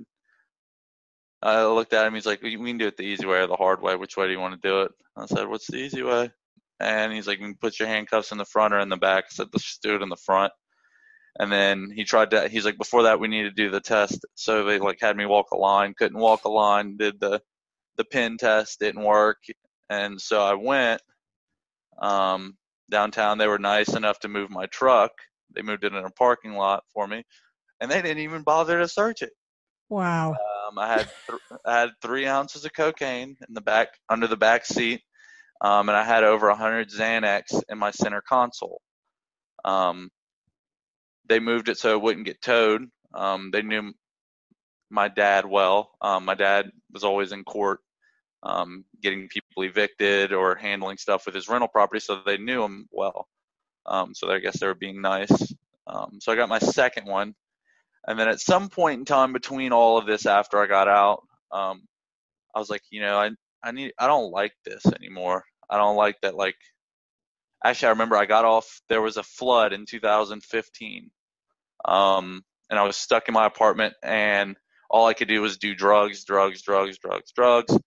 I 1.42 1.64
looked 1.66 1.94
at 1.94 2.08
him. 2.08 2.16
He's 2.16 2.26
like, 2.26 2.42
"We 2.42 2.56
can 2.56 2.78
do 2.78 2.88
it 2.88 2.98
the 2.98 3.04
easy 3.04 3.26
way 3.26 3.40
or 3.40 3.48
the 3.48 3.56
hard 3.56 3.82
way. 3.82 3.96
Which 3.96 4.18
way 4.18 4.26
do 4.26 4.32
you 4.32 4.40
want 4.40 4.60
to 4.60 4.68
do 4.68 4.84
it?" 4.84 4.92
I 5.18 5.26
said, 5.26 5.48
"What's 5.48 5.68
the 5.68 5.78
easy 5.78 6.02
way?" 6.02 6.32
And 6.80 7.14
he's 7.14 7.28
like, 7.28 7.40
"You 7.40 7.46
can 7.46 7.56
put 7.56 7.80
your 7.80 7.88
handcuffs 7.90 8.32
in 8.32 8.38
the 8.38 8.46
front 8.46 8.74
or 8.74 8.80
in 8.80 8.90
the 8.90 8.98
back." 8.98 9.26
I 9.26 9.34
said, 9.34 9.48
"Let's 9.54 9.66
just 9.66 9.82
do 9.84 9.96
it 9.96 10.02
in 10.02 10.10
the 10.10 10.16
front." 10.18 10.54
And 11.38 11.52
then 11.52 11.92
he 11.94 12.06
tried 12.06 12.32
to. 12.32 12.48
He's 12.48 12.66
like, 12.66 12.78
"Before 12.78 13.04
that, 13.04 13.20
we 13.20 13.28
need 13.28 13.44
to 13.44 13.52
do 13.52 13.70
the 13.70 13.82
test." 13.82 14.26
So 14.36 14.64
they 14.64 14.80
like 14.80 15.00
had 15.02 15.18
me 15.18 15.26
walk 15.26 15.52
a 15.52 15.58
line. 15.58 15.94
Couldn't 15.94 16.20
walk 16.20 16.46
a 16.46 16.50
line. 16.50 16.98
Did 16.98 17.20
the 17.20 17.42
the 17.98 18.06
pin 18.06 18.38
test. 18.38 18.80
Didn't 18.80 19.04
work. 19.04 19.40
And 19.90 20.20
so 20.20 20.42
I 20.42 20.54
went 20.54 21.02
um, 22.02 22.58
downtown. 22.90 23.38
They 23.38 23.48
were 23.48 23.60
nice 23.60 23.90
enough 23.90 24.20
to 24.20 24.28
move 24.28 24.50
my 24.50 24.66
truck. 24.68 25.12
They 25.54 25.62
moved 25.62 25.84
it 25.84 25.94
in 25.94 26.06
a 26.06 26.10
parking 26.12 26.54
lot 26.54 26.84
for 26.94 27.08
me, 27.08 27.24
and 27.80 27.90
they 27.90 28.02
didn't 28.02 28.24
even 28.24 28.44
bother 28.44 28.80
to 28.80 28.88
search 28.88 29.22
it. 29.22 29.32
Wow. 29.90 30.32
Um, 30.32 30.80
I 30.80 30.88
had 30.88 31.08
th- 31.28 31.60
I 31.66 31.80
had 31.80 31.90
three 32.02 32.26
ounces 32.26 32.66
of 32.66 32.74
cocaine 32.74 33.38
in 33.48 33.54
the 33.54 33.62
back 33.62 33.90
under 34.10 34.28
the 34.28 34.38
back 34.38 34.66
seat, 34.66 35.02
um, 35.62 35.90
and 35.90 35.98
I 35.98 36.04
had 36.04 36.24
over 36.24 36.48
a 36.48 36.54
100 36.54 36.90
Xanax 36.90 37.62
in 37.70 37.78
my 37.78 37.92
center 37.92 38.22
console. 38.22 38.82
Um, 39.64 40.10
they 41.28 41.40
moved 41.40 41.70
it 41.70 41.78
so 41.78 41.92
it 41.92 42.02
wouldn't 42.02 42.26
get 42.26 42.42
towed. 42.42 42.88
Um, 43.14 43.50
they 43.52 43.62
knew 43.62 43.94
my 44.90 45.08
dad 45.08 45.46
well. 45.46 45.92
Um, 46.02 46.26
my 46.26 46.36
dad 46.36 46.70
was 46.92 47.04
always 47.04 47.32
in 47.32 47.44
court, 47.44 47.80
um, 48.44 48.86
getting 49.02 49.28
people 49.28 49.64
evicted 49.64 50.34
or 50.34 50.56
handling 50.56 50.98
stuff 50.98 51.26
with 51.26 51.36
his 51.36 51.50
rental 51.50 51.68
property, 51.68 52.00
so 52.00 52.22
they 52.26 52.38
knew 52.38 52.64
him 52.64 52.88
well. 52.92 53.28
Um, 53.86 54.14
so 54.14 54.32
I 54.32 54.40
guess 54.40 54.60
they 54.60 54.68
were 54.68 54.76
being 54.76 55.02
nice. 55.02 55.54
Um, 55.88 56.20
so 56.20 56.32
I 56.32 56.36
got 56.36 56.50
my 56.50 56.60
second 56.60 57.08
one, 57.08 57.36
and 58.08 58.18
then 58.18 58.28
at 58.28 58.40
some 58.40 58.70
point 58.70 59.00
in 59.00 59.06
time 59.06 59.34
between 59.34 59.72
all 59.72 59.98
of 59.98 60.06
this, 60.06 60.26
after 60.26 60.58
I 60.60 60.68
got 60.68 60.88
out, 60.88 61.24
um, 61.52 61.84
I 62.56 62.60
was 62.60 62.70
like, 62.70 62.82
you 62.90 63.02
know, 63.02 63.18
I 63.18 63.32
I 63.64 63.72
need 63.72 63.94
I 64.00 64.08
don't 64.08 64.32
like 64.32 64.54
this 64.66 64.86
anymore. 64.86 65.44
I 65.70 65.78
don't 65.78 65.96
like 65.96 66.20
that. 66.22 66.36
Like, 66.36 66.56
actually, 67.64 67.88
I 67.88 67.92
remember 67.92 68.16
I 68.16 68.26
got 68.26 68.46
off. 68.46 68.82
There 68.90 69.02
was 69.02 69.18
a 69.18 69.24
flood 69.24 69.74
in 69.74 69.86
2015, 69.86 71.12
um, 71.88 72.44
and 72.70 72.80
I 72.80 72.84
was 72.84 72.98
stuck 72.98 73.28
in 73.28 73.34
my 73.34 73.46
apartment, 73.46 73.94
and 74.04 74.56
all 74.90 75.08
I 75.08 75.14
could 75.14 75.28
do 75.28 75.42
was 75.42 75.58
do 75.58 75.76
drugs, 75.76 76.24
drugs, 76.26 76.62
drugs, 76.62 76.98
drugs, 77.00 77.32
drugs. 77.32 77.78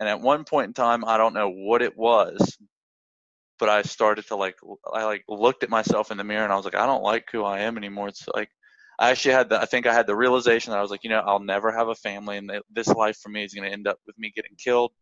And 0.00 0.08
at 0.08 0.20
one 0.20 0.44
point 0.44 0.68
in 0.68 0.74
time, 0.74 1.04
I 1.04 1.16
don't 1.16 1.34
know 1.34 1.50
what 1.50 1.82
it 1.82 1.96
was, 1.96 2.58
but 3.58 3.68
I 3.68 3.82
started 3.82 4.26
to 4.28 4.36
like 4.36 4.56
I 4.92 5.04
like 5.04 5.24
looked 5.28 5.62
at 5.62 5.70
myself 5.70 6.10
in 6.10 6.18
the 6.18 6.24
mirror 6.24 6.44
and 6.44 6.52
I 6.52 6.56
was 6.56 6.64
like, 6.64 6.74
I 6.74 6.86
don't 6.86 7.02
like 7.02 7.28
who 7.30 7.44
I 7.44 7.60
am 7.60 7.76
anymore. 7.76 8.08
It's 8.08 8.26
like 8.34 8.50
I 8.98 9.10
actually 9.10 9.34
had 9.34 9.48
the 9.48 9.60
I 9.60 9.66
think 9.66 9.86
I 9.86 9.94
had 9.94 10.06
the 10.06 10.16
realization 10.16 10.72
that 10.72 10.78
I 10.78 10.82
was 10.82 10.90
like, 10.90 11.04
you 11.04 11.10
know, 11.10 11.22
I'll 11.24 11.40
never 11.40 11.72
have 11.72 11.88
a 11.88 11.94
family, 11.94 12.36
and 12.36 12.50
this 12.70 12.88
life 12.88 13.18
for 13.18 13.28
me 13.28 13.44
is 13.44 13.54
going 13.54 13.68
to 13.68 13.72
end 13.72 13.86
up 13.86 13.98
with 14.06 14.18
me 14.18 14.32
getting 14.34 14.56
killed, 14.56 14.92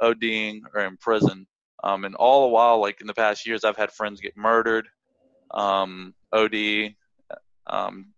ODing, 0.00 0.60
or 0.74 0.84
in 0.84 0.96
prison. 0.96 1.46
Um, 1.84 2.04
and 2.04 2.14
all 2.14 2.42
the 2.42 2.52
while, 2.52 2.80
like 2.80 3.00
in 3.00 3.06
the 3.06 3.14
past 3.14 3.46
years, 3.46 3.64
I've 3.64 3.76
had 3.76 3.92
friends 3.92 4.20
get 4.20 4.36
murdered, 4.36 4.88
um, 5.52 6.14
OD, 6.32 6.94
um, 7.66 8.12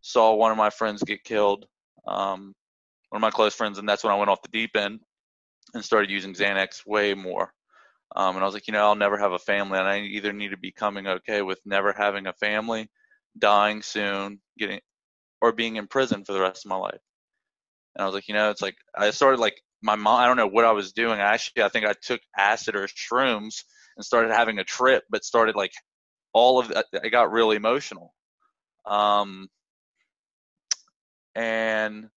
saw 0.00 0.34
one 0.34 0.50
of 0.50 0.56
my 0.56 0.70
friends 0.70 1.02
get 1.02 1.24
killed, 1.24 1.66
um, 2.06 2.54
one 3.10 3.18
of 3.18 3.22
my 3.22 3.30
close 3.30 3.54
friends, 3.54 3.78
and 3.78 3.88
that's 3.88 4.04
when 4.04 4.12
I 4.12 4.16
went 4.16 4.30
off 4.30 4.42
the 4.42 4.48
deep 4.48 4.76
end 4.76 5.00
and 5.72 5.84
started 5.84 6.10
using 6.10 6.34
Xanax 6.34 6.86
way 6.86 7.14
more. 7.14 7.52
Um, 8.16 8.36
and 8.36 8.42
I 8.44 8.46
was 8.46 8.54
like, 8.54 8.68
you 8.68 8.72
know, 8.72 8.84
I'll 8.84 8.94
never 8.94 9.18
have 9.18 9.32
a 9.32 9.38
family, 9.38 9.78
and 9.78 9.88
I 9.88 10.00
either 10.00 10.32
need 10.32 10.50
to 10.50 10.56
be 10.56 10.70
coming 10.70 11.06
okay 11.06 11.42
with 11.42 11.60
never 11.64 11.92
having 11.92 12.26
a 12.26 12.32
family, 12.34 12.88
dying 13.38 13.82
soon, 13.82 14.40
getting, 14.58 14.80
or 15.40 15.52
being 15.52 15.76
in 15.76 15.86
prison 15.86 16.24
for 16.24 16.32
the 16.32 16.40
rest 16.40 16.64
of 16.64 16.70
my 16.70 16.76
life. 16.76 17.00
And 17.94 18.02
I 18.02 18.06
was 18.06 18.14
like, 18.14 18.28
you 18.28 18.34
know, 18.34 18.50
it's 18.50 18.62
like 18.62 18.76
I 18.96 19.10
started 19.10 19.40
like 19.40 19.60
my 19.82 19.96
mom. 19.96 20.20
I 20.20 20.26
don't 20.26 20.36
know 20.36 20.46
what 20.46 20.64
I 20.64 20.72
was 20.72 20.92
doing. 20.92 21.20
I 21.20 21.34
actually, 21.34 21.62
I 21.62 21.68
think 21.68 21.86
I 21.86 21.94
took 22.02 22.20
acid 22.36 22.76
or 22.76 22.86
shrooms 22.88 23.64
and 23.96 24.04
started 24.04 24.32
having 24.32 24.58
a 24.58 24.64
trip, 24.64 25.04
but 25.10 25.24
started 25.24 25.56
like 25.56 25.72
all 26.32 26.60
of. 26.60 26.72
I 27.02 27.08
got 27.08 27.32
really 27.32 27.56
emotional. 27.56 28.14
Um, 28.86 29.48
and 31.34 32.08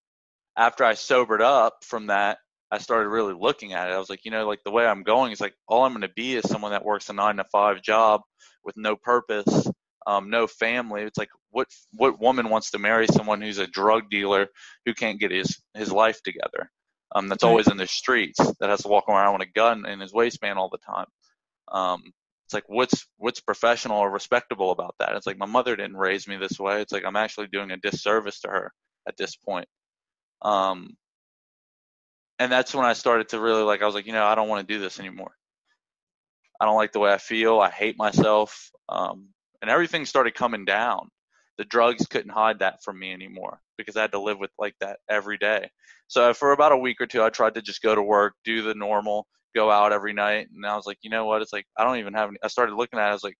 after 0.55 0.83
I 0.83 0.93
sobered 0.95 1.41
up 1.41 1.83
from 1.83 2.07
that, 2.07 2.39
I 2.71 2.79
started 2.79 3.09
really 3.09 3.33
looking 3.33 3.73
at 3.73 3.89
it. 3.89 3.93
I 3.93 3.99
was 3.99 4.09
like, 4.09 4.25
you 4.25 4.31
know, 4.31 4.47
like 4.47 4.63
the 4.63 4.71
way 4.71 4.85
I'm 4.85 5.03
going 5.03 5.31
is 5.31 5.39
like 5.39 5.53
all 5.67 5.85
I'm 5.85 5.93
going 5.93 6.01
to 6.01 6.09
be 6.09 6.35
is 6.35 6.47
someone 6.49 6.71
that 6.71 6.83
works 6.83 7.09
a 7.09 7.13
nine 7.13 7.37
to 7.37 7.45
five 7.45 7.81
job 7.81 8.21
with 8.63 8.75
no 8.75 8.95
purpose, 8.95 9.69
um, 10.05 10.29
no 10.29 10.47
family. 10.47 11.03
It's 11.03 11.17
like 11.17 11.29
what 11.51 11.67
what 11.93 12.19
woman 12.19 12.49
wants 12.49 12.71
to 12.71 12.79
marry 12.79 13.07
someone 13.07 13.41
who's 13.41 13.57
a 13.57 13.67
drug 13.67 14.09
dealer 14.09 14.47
who 14.85 14.93
can't 14.93 15.19
get 15.19 15.31
his 15.31 15.61
his 15.73 15.91
life 15.91 16.21
together? 16.23 16.69
Um, 17.15 17.29
that's 17.29 17.43
always 17.43 17.69
in 17.69 17.77
the 17.77 17.87
streets 17.87 18.39
that 18.59 18.69
has 18.69 18.81
to 18.81 18.89
walk 18.89 19.07
around 19.07 19.39
with 19.39 19.47
a 19.47 19.51
gun 19.51 19.85
in 19.85 20.01
his 20.01 20.13
waistband 20.13 20.59
all 20.59 20.69
the 20.69 20.77
time. 20.77 21.05
Um, 21.71 22.11
it's 22.47 22.53
like 22.53 22.63
what's 22.67 23.05
what's 23.17 23.41
professional 23.41 23.97
or 23.97 24.09
respectable 24.09 24.71
about 24.71 24.95
that? 24.99 25.11
It's 25.17 25.27
like 25.27 25.37
my 25.37 25.45
mother 25.45 25.75
didn't 25.75 25.97
raise 25.97 26.29
me 26.29 26.37
this 26.37 26.57
way. 26.57 26.81
It's 26.81 26.93
like 26.93 27.03
I'm 27.03 27.17
actually 27.17 27.47
doing 27.47 27.71
a 27.71 27.77
disservice 27.77 28.39
to 28.41 28.47
her 28.47 28.73
at 29.05 29.17
this 29.17 29.35
point. 29.35 29.67
Um, 30.41 30.95
and 32.39 32.49
that's 32.49 32.73
when 32.73 32.85
I 32.85 32.93
started 32.93 33.27
to 33.29 33.41
really 33.41 33.63
like. 33.63 33.81
I 33.81 33.85
was 33.85 33.95
like, 33.95 34.05
you 34.07 34.13
know, 34.13 34.23
I 34.23 34.35
don't 34.35 34.47
want 34.47 34.65
to 34.65 34.73
do 34.73 34.79
this 34.79 34.97
anymore. 34.97 35.31
I 36.61 36.65
don't 36.65 36.77
like 36.77 36.93
the 36.93 36.99
way 36.99 37.11
I 37.11 37.17
feel. 37.17 37.59
I 37.59 37.69
hate 37.69 37.97
myself. 37.97 38.71
Um, 38.87 39.27
and 39.61 39.69
everything 39.69 40.05
started 40.05 40.33
coming 40.33 40.63
down. 40.63 41.09
The 41.57 41.65
drugs 41.65 42.05
couldn't 42.05 42.31
hide 42.31 42.59
that 42.59 42.81
from 42.81 42.97
me 42.97 43.11
anymore 43.11 43.59
because 43.77 43.97
I 43.97 44.01
had 44.03 44.13
to 44.13 44.21
live 44.21 44.39
with 44.39 44.51
like 44.57 44.75
that 44.79 44.99
every 45.09 45.37
day. 45.37 45.69
So 46.07 46.33
for 46.33 46.53
about 46.53 46.71
a 46.71 46.77
week 46.77 47.01
or 47.01 47.07
two, 47.07 47.23
I 47.23 47.29
tried 47.29 47.55
to 47.55 47.61
just 47.61 47.81
go 47.81 47.93
to 47.93 48.01
work, 48.01 48.35
do 48.45 48.61
the 48.61 48.73
normal, 48.73 49.27
go 49.57 49.71
out 49.71 49.93
every 49.93 50.13
night. 50.13 50.47
And 50.53 50.65
I 50.65 50.75
was 50.75 50.85
like, 50.85 50.99
you 51.01 51.09
know 51.09 51.25
what? 51.25 51.41
It's 51.41 51.53
like 51.53 51.65
I 51.77 51.83
don't 51.83 51.97
even 51.97 52.13
have 52.13 52.29
any. 52.29 52.37
I 52.43 52.47
started 52.47 52.75
looking 52.75 52.99
at. 52.99 53.07
it. 53.07 53.09
I 53.09 53.13
was 53.13 53.23
like, 53.23 53.37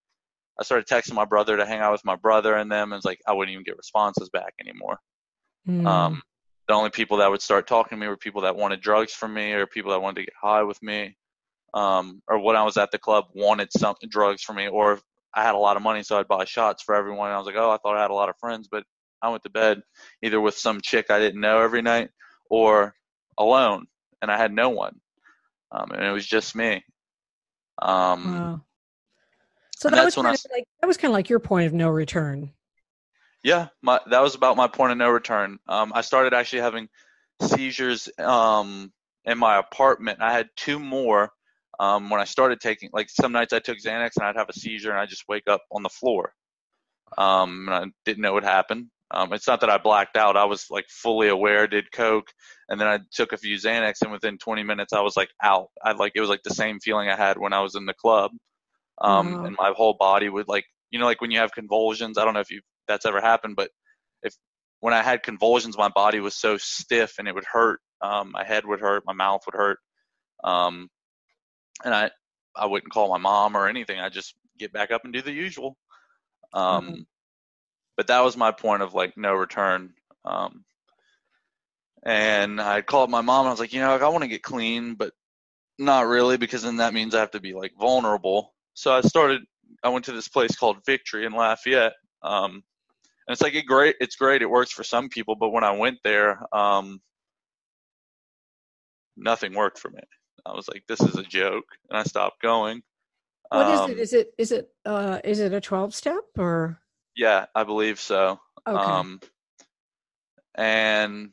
I 0.59 0.63
started 0.63 0.88
texting 0.88 1.13
my 1.13 1.26
brother 1.26 1.57
to 1.57 1.65
hang 1.65 1.80
out 1.80 1.91
with 1.91 2.05
my 2.05 2.15
brother 2.15 2.55
and 2.55 2.72
them. 2.72 2.91
And 2.91 2.97
it's 2.97 3.05
like 3.05 3.20
I 3.28 3.34
wouldn't 3.34 3.53
even 3.53 3.63
get 3.63 3.78
responses 3.78 4.30
back 4.30 4.53
anymore. 4.59 4.97
Mm. 5.68 5.86
Um, 5.86 6.22
the 6.68 6.74
only 6.74 6.89
people 6.89 7.18
that 7.18 7.30
would 7.30 7.41
start 7.41 7.68
talking 7.68 7.97
to 7.97 8.01
me 8.01 8.07
were 8.07 8.18
people 8.18 8.41
that 8.41 8.55
wanted 8.55 8.82
drugs 8.82 9.13
from 9.13 9.34
me 9.34 9.53
or 9.53 9.68
people 9.68 9.91
that 9.91 10.01
wanted 10.01 10.22
to 10.22 10.26
get 10.26 10.34
high 10.41 10.63
with 10.63 10.82
me. 10.82 11.15
Um, 11.74 12.22
or 12.28 12.39
when 12.39 12.55
I 12.55 12.63
was 12.63 12.78
at 12.78 12.91
the 12.91 12.97
club, 12.97 13.26
wanted 13.34 13.70
some 13.72 13.95
drugs 14.09 14.41
from 14.41 14.55
me, 14.55 14.68
or 14.68 14.99
I 15.34 15.43
had 15.43 15.55
a 15.55 15.59
lot 15.59 15.78
of 15.78 15.84
money, 15.84 16.01
so 16.01 16.18
I'd 16.18 16.28
buy 16.28 16.45
shots 16.45 16.82
for 16.84 16.95
everyone. 16.95 17.28
And 17.28 17.36
I 17.36 17.38
was 17.38 17.45
like, 17.45 17.55
oh, 17.57 17.70
I 17.70 17.78
thought 17.78 17.97
I 17.97 18.01
had 18.01 18.11
a 18.11 18.15
lot 18.15 18.30
of 18.30 18.36
friends, 18.39 18.68
but 18.70 18.84
I 19.22 19.30
went 19.30 19.43
to 19.43 19.49
bed 19.49 19.82
either 20.24 20.41
with 20.41 20.57
some 20.57 20.82
chick 20.82 21.07
I 21.09 21.20
didn't 21.20 21.41
know 21.41 21.59
every 21.59 21.82
night 21.82 22.09
or 22.49 22.93
alone, 23.38 23.86
and 24.22 24.32
I 24.32 24.38
had 24.38 24.51
no 24.51 24.70
one, 24.70 24.99
um, 25.72 25.91
and 25.91 26.03
it 26.03 26.11
was 26.11 26.26
just 26.26 26.55
me. 26.55 26.84
Um, 27.82 28.36
wow. 28.36 28.61
So 29.76 29.89
that 29.89 30.03
was 30.03 30.18
when 30.18 30.26
I 30.26 30.30
kind 30.30 30.39
of 30.43 30.51
like 30.51 30.68
that 30.82 30.88
was 30.88 30.97
kind 30.97 31.11
of 31.11 31.13
like 31.13 31.30
your 31.30 31.39
point 31.39 31.68
of 31.68 31.74
no 31.74 31.89
return. 31.89 32.51
Yeah, 33.43 33.68
my 33.82 33.99
that 34.09 34.22
was 34.22 34.34
about 34.36 34.57
my 34.57 34.68
point 34.68 34.91
of 34.91 34.97
no 34.97 35.09
return. 35.09 35.59
Um, 35.68 35.91
I 35.93 36.01
started 36.01 36.34
actually 36.34 36.61
having 36.61 36.89
seizures 37.41 38.09
um, 38.18 38.91
in 39.26 39.38
my 39.38 39.57
apartment. 39.57 40.20
I 40.22 40.34
had 40.34 40.49
two 40.55 40.80
more 40.80 41.30
um, 41.80 42.09
when 42.09 42.20
I 42.20 42.26
started 42.26 42.59
taking. 42.59 42.89
Like 42.91 43.09
some 43.09 43.32
nights 43.32 43.53
I 43.53 43.59
took 43.59 43.78
Xanax 43.78 44.11
and 44.15 44.26
I'd 44.26 44.36
have 44.36 44.49
a 44.49 44.53
seizure 44.53 44.91
and 44.91 44.99
I 44.99 45.05
just 45.05 45.28
wake 45.28 45.47
up 45.47 45.61
on 45.72 45.84
the 45.84 45.89
floor. 45.89 46.34
Um, 47.18 47.68
and 47.70 47.76
I 47.76 47.86
didn't 48.05 48.24
know 48.24 48.34
what 48.34 48.43
happened. 48.43 48.88
Um, 49.12 49.32
it's 49.34 49.47
not 49.47 49.62
that 49.62 49.70
I 49.70 49.78
blacked 49.78 50.18
out. 50.18 50.36
I 50.38 50.45
was 50.45 50.66
like 50.70 50.86
fully 50.89 51.30
aware, 51.30 51.68
did 51.68 51.91
coke, 51.91 52.32
and 52.70 52.80
then 52.80 52.88
I 52.88 52.99
took 53.12 53.32
a 53.34 53.38
few 53.38 53.55
Xanax, 53.55 54.01
and 54.01 54.12
within 54.12 54.38
20 54.38 54.64
minutes 54.64 54.93
I 54.93 55.01
was 55.01 55.16
like 55.16 55.30
out. 55.41 55.70
I 55.84 55.93
like 55.93 56.14
it 56.16 56.22
was 56.22 56.30
like 56.30 56.43
the 56.43 56.49
same 56.53 56.80
feeling 56.80 57.10
I 57.10 57.16
had 57.16 57.38
when 57.38 57.53
I 57.53 57.62
was 57.62 57.76
in 57.76 57.86
the 57.86 57.93
club, 57.93 58.32
um, 59.01 59.38
and 59.43 59.55
my 59.58 59.74
whole 59.76 59.95
body 59.99 60.30
would 60.30 60.47
like 60.47 60.66
you 60.91 60.99
know 60.99 61.05
like 61.05 61.22
when 61.22 61.32
you 61.32 61.39
have 61.39 61.53
convulsions. 61.53 62.18
I 62.18 62.26
don't 62.26 62.34
know 62.34 62.41
if 62.41 62.51
you 62.51 62.62
that's 62.88 63.05
ever 63.05 63.22
happened, 63.22 63.55
but 63.55 63.72
if 64.24 64.36
when 64.82 64.93
I 64.93 65.03
had 65.03 65.24
convulsions, 65.24 65.78
my 65.78 65.89
body 65.89 66.20
was 66.20 66.36
so 66.36 66.58
stiff 66.58 67.16
and 67.20 67.28
it 67.28 67.36
would 67.36 67.45
hurt. 67.45 67.80
Um, 68.01 68.32
my 68.32 68.43
head 68.45 68.66
would 68.66 68.80
hurt, 68.82 69.03
my 69.08 69.14
mouth 69.14 69.41
would 69.47 69.55
hurt, 69.55 69.80
um, 70.43 70.89
and 71.84 71.93
I 71.93 72.12
I 72.55 72.66
wouldn't 72.66 72.91
call 72.91 73.10
my 73.10 73.18
mom 73.18 73.55
or 73.55 73.68
anything. 73.68 73.99
I 73.99 74.10
just 74.10 74.36
get 74.58 74.74
back 74.74 74.91
up 74.91 75.03
and 75.05 75.14
do 75.14 75.22
the 75.22 75.32
usual. 75.32 75.78
Um, 76.53 76.88
Mhm. 76.88 77.05
But 77.98 78.08
that 78.08 78.24
was 78.24 78.38
my 78.38 78.52
point 78.52 78.84
of 78.84 78.93
like 78.93 79.18
no 79.18 79.34
return. 79.34 79.93
Um, 80.24 80.64
and 82.04 82.62
I 82.62 82.82
called 82.82 83.10
my 83.10 83.22
mom 83.22 83.41
and 83.41 83.50
I 83.50 83.52
was 83.52 83.60
like, 83.60 83.74
you 83.74 83.82
know, 83.82 83.89
like, 83.89 84.04
I 84.04 84.08
want 84.08 84.24
to 84.24 84.30
get 84.30 84.43
clean, 84.43 84.93
but 84.93 85.12
not 85.78 86.08
really 86.08 86.38
because 86.38 86.64
then 86.64 86.78
that 86.78 86.93
means 86.93 87.14
I 87.14 87.20
have 87.20 87.32
to 87.32 87.41
be 87.41 87.54
like 87.54 87.74
vulnerable. 87.78 88.54
So 88.76 88.93
I 88.93 89.02
started. 89.02 89.41
I 89.84 89.89
went 89.89 90.06
to 90.06 90.14
this 90.14 90.30
place 90.30 90.56
called 90.56 90.86
Victory 90.86 91.26
in 91.26 91.34
Lafayette. 91.34 91.93
Um, 92.24 92.64
And 93.28 93.34
it's 93.34 93.41
like 93.41 93.56
a 93.56 93.62
great, 93.62 93.95
it's 94.00 94.16
great. 94.16 94.41
It 94.41 94.50
works 94.50 94.72
for 94.72 94.84
some 94.84 95.10
people, 95.10 95.36
but 95.36 95.50
when 95.50 95.66
I 95.66 95.72
went 95.72 95.98
there, 96.04 96.39
um, 96.56 97.02
nothing 99.18 99.54
worked 99.54 99.80
for 99.80 99.89
me. 99.89 100.00
I 100.45 100.54
was 100.54 100.70
like, 100.70 100.84
this 100.88 101.02
is 101.02 101.18
a 101.18 101.24
joke, 101.24 101.66
and 101.89 102.00
I 102.00 102.04
stopped 102.04 102.41
going. 102.41 102.82
What 103.50 103.68
is 103.68 103.80
um, 103.82 103.91
it? 103.91 104.00
Is 104.00 104.14
it 104.14 104.34
is 104.38 104.52
it 104.54 104.70
uh, 104.86 105.20
is 105.26 105.39
it 105.39 105.54
a 105.54 105.60
twelve 105.60 105.93
step 105.93 106.24
or? 106.38 106.80
Yeah, 107.18 107.47
I 107.55 107.63
believe 107.63 107.99
so. 107.99 108.39
Okay. 108.68 108.78
Um, 108.78 109.20
and 110.55 111.32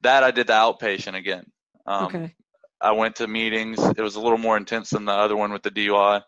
that 0.00 0.24
I 0.24 0.30
did 0.30 0.46
the 0.48 0.54
outpatient 0.54 1.14
again. 1.14 1.44
Um, 1.86 2.06
okay. 2.06 2.34
I 2.80 2.92
went 2.92 3.16
to 3.16 3.28
meetings. 3.28 3.78
It 3.78 4.00
was 4.00 4.16
a 4.16 4.20
little 4.20 4.38
more 4.38 4.56
intense 4.56 4.90
than 4.90 5.04
the 5.04 5.12
other 5.12 5.36
one 5.36 5.52
with 5.52 5.62
the 5.62 5.70
DUI. 5.70 6.22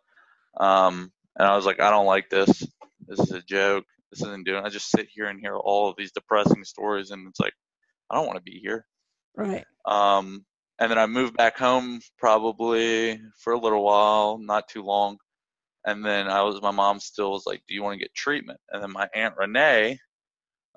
Um, 0.58 1.10
and 1.36 1.48
I 1.48 1.56
was 1.56 1.66
like, 1.66 1.80
I 1.80 1.90
don't 1.90 2.06
like 2.06 2.28
this. 2.30 2.48
This 3.06 3.18
is 3.18 3.32
a 3.32 3.42
joke. 3.42 3.84
This 4.12 4.22
isn't 4.22 4.46
doing. 4.46 4.64
I 4.64 4.68
just 4.68 4.90
sit 4.90 5.08
here 5.12 5.26
and 5.26 5.40
hear 5.40 5.56
all 5.56 5.88
of 5.88 5.96
these 5.96 6.12
depressing 6.12 6.62
stories, 6.64 7.10
and 7.10 7.26
it's 7.26 7.40
like, 7.40 7.54
I 8.10 8.14
don't 8.14 8.26
want 8.26 8.36
to 8.36 8.42
be 8.42 8.60
here. 8.60 8.86
Right. 9.36 9.64
Um, 9.84 10.44
and 10.78 10.90
then 10.90 10.98
I 10.98 11.06
moved 11.06 11.36
back 11.36 11.58
home 11.58 12.00
probably 12.18 13.20
for 13.40 13.52
a 13.52 13.58
little 13.58 13.82
while, 13.82 14.38
not 14.38 14.68
too 14.68 14.82
long. 14.82 15.18
And 15.86 16.04
then 16.04 16.28
I 16.28 16.42
was, 16.42 16.60
my 16.62 16.70
mom 16.70 16.98
still 17.00 17.32
was 17.32 17.44
like, 17.46 17.62
"Do 17.68 17.74
you 17.74 17.82
want 17.82 17.94
to 17.94 18.04
get 18.04 18.14
treatment?" 18.14 18.60
And 18.70 18.82
then 18.82 18.92
my 18.92 19.08
aunt 19.14 19.34
Renee, 19.36 19.98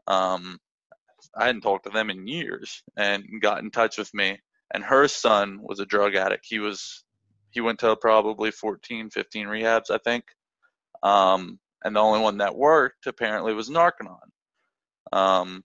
um, 0.07 0.59
I 1.35 1.45
hadn't 1.47 1.61
talked 1.61 1.85
to 1.85 1.91
them 1.91 2.09
in 2.09 2.27
years, 2.27 2.83
and 2.97 3.25
got 3.41 3.59
in 3.63 3.71
touch 3.71 3.97
with 3.97 4.13
me. 4.13 4.39
And 4.73 4.83
her 4.83 5.07
son 5.07 5.59
was 5.61 5.79
a 5.79 5.85
drug 5.85 6.15
addict. 6.15 6.45
He 6.47 6.59
was, 6.59 7.05
he 7.51 7.61
went 7.61 7.79
to 7.79 7.95
probably 7.95 8.51
14, 8.51 9.09
15 9.09 9.47
rehabs, 9.47 9.89
I 9.89 9.97
think. 9.99 10.25
Um, 11.03 11.59
and 11.83 11.95
the 11.95 12.01
only 12.01 12.19
one 12.19 12.37
that 12.39 12.55
worked 12.55 13.07
apparently 13.07 13.53
was 13.53 13.69
Narconon. 13.69 14.17
Um, 15.13 15.63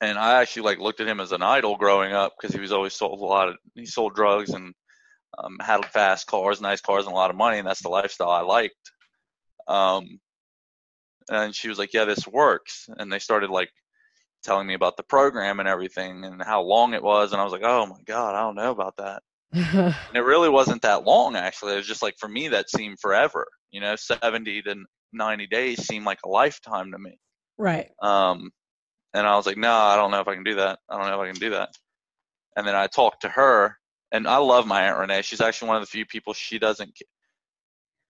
and 0.00 0.18
I 0.18 0.40
actually 0.40 0.62
like 0.62 0.78
looked 0.78 1.00
at 1.00 1.08
him 1.08 1.20
as 1.20 1.32
an 1.32 1.42
idol 1.42 1.76
growing 1.76 2.12
up 2.12 2.34
because 2.38 2.54
he 2.54 2.60
was 2.60 2.72
always 2.72 2.94
sold 2.94 3.20
a 3.20 3.24
lot 3.24 3.48
of 3.48 3.56
he 3.74 3.86
sold 3.86 4.14
drugs 4.14 4.50
and 4.50 4.74
um, 5.38 5.56
had 5.60 5.84
fast 5.86 6.26
cars, 6.26 6.60
nice 6.60 6.80
cars, 6.80 7.04
and 7.04 7.12
a 7.12 7.16
lot 7.16 7.30
of 7.30 7.36
money, 7.36 7.58
and 7.58 7.66
that's 7.66 7.82
the 7.82 7.88
lifestyle 7.88 8.30
I 8.30 8.40
liked. 8.40 8.74
Um, 9.68 10.20
and 11.30 11.54
she 11.54 11.68
was 11.68 11.78
like, 11.78 11.92
"Yeah, 11.92 12.04
this 12.04 12.26
works," 12.26 12.88
and 12.98 13.12
they 13.12 13.18
started 13.18 13.50
like 13.50 13.70
telling 14.44 14.66
me 14.66 14.74
about 14.74 14.96
the 14.96 15.02
program 15.02 15.58
and 15.60 15.68
everything 15.68 16.24
and 16.24 16.42
how 16.42 16.62
long 16.62 16.94
it 16.94 17.02
was, 17.02 17.32
and 17.32 17.40
I 17.40 17.44
was 17.44 17.52
like, 17.52 17.64
"Oh 17.64 17.86
my 17.86 18.00
god, 18.06 18.34
I 18.34 18.40
don't 18.40 18.54
know 18.54 18.70
about 18.70 18.96
that." 18.98 19.22
and 19.52 19.94
it 20.14 20.20
really 20.24 20.48
wasn't 20.48 20.82
that 20.82 21.04
long 21.04 21.36
actually. 21.36 21.74
It 21.74 21.78
was 21.78 21.86
just 21.86 22.02
like 22.02 22.16
for 22.18 22.28
me 22.28 22.48
that 22.48 22.70
seemed 22.70 23.00
forever. 23.00 23.46
You 23.70 23.80
know, 23.80 23.96
seventy 23.96 24.62
to 24.62 24.84
ninety 25.12 25.46
days 25.46 25.86
seemed 25.86 26.06
like 26.06 26.20
a 26.24 26.28
lifetime 26.28 26.92
to 26.92 26.98
me. 26.98 27.18
Right. 27.58 27.90
Um, 28.02 28.50
and 29.14 29.26
I 29.26 29.36
was 29.36 29.46
like, 29.46 29.56
no, 29.56 29.72
I 29.72 29.96
don't 29.96 30.10
know 30.10 30.20
if 30.20 30.28
I 30.28 30.34
can 30.34 30.44
do 30.44 30.56
that. 30.56 30.78
I 30.90 30.98
don't 30.98 31.08
know 31.08 31.14
if 31.14 31.26
I 31.28 31.32
can 31.32 31.40
do 31.40 31.50
that. 31.50 31.70
And 32.56 32.66
then 32.66 32.74
I 32.74 32.86
talked 32.86 33.22
to 33.22 33.28
her, 33.30 33.78
and 34.12 34.26
I 34.26 34.38
love 34.38 34.66
my 34.66 34.88
Aunt 34.88 34.98
Renee. 34.98 35.22
She's 35.22 35.40
actually 35.40 35.68
one 35.68 35.76
of 35.76 35.82
the 35.82 35.88
few 35.88 36.06
people 36.06 36.32
she 36.32 36.58
doesn't. 36.58 36.96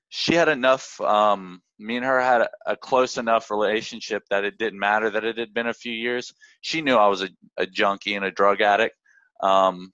She 0.08 0.34
had 0.34 0.48
enough. 0.48 1.00
Um, 1.00 1.62
me 1.78 1.96
and 1.96 2.04
her 2.04 2.20
had 2.20 2.42
a, 2.42 2.48
a 2.66 2.76
close 2.76 3.18
enough 3.18 3.50
relationship 3.50 4.22
that 4.30 4.44
it 4.44 4.58
didn't 4.58 4.78
matter 4.78 5.10
that 5.10 5.24
it 5.24 5.38
had 5.38 5.52
been 5.52 5.66
a 5.66 5.74
few 5.74 5.92
years. 5.92 6.32
She 6.60 6.80
knew 6.80 6.94
I 6.94 7.08
was 7.08 7.22
a, 7.22 7.28
a 7.56 7.66
junkie 7.66 8.14
and 8.14 8.24
a 8.24 8.30
drug 8.30 8.60
addict. 8.60 8.96
Um, 9.42 9.92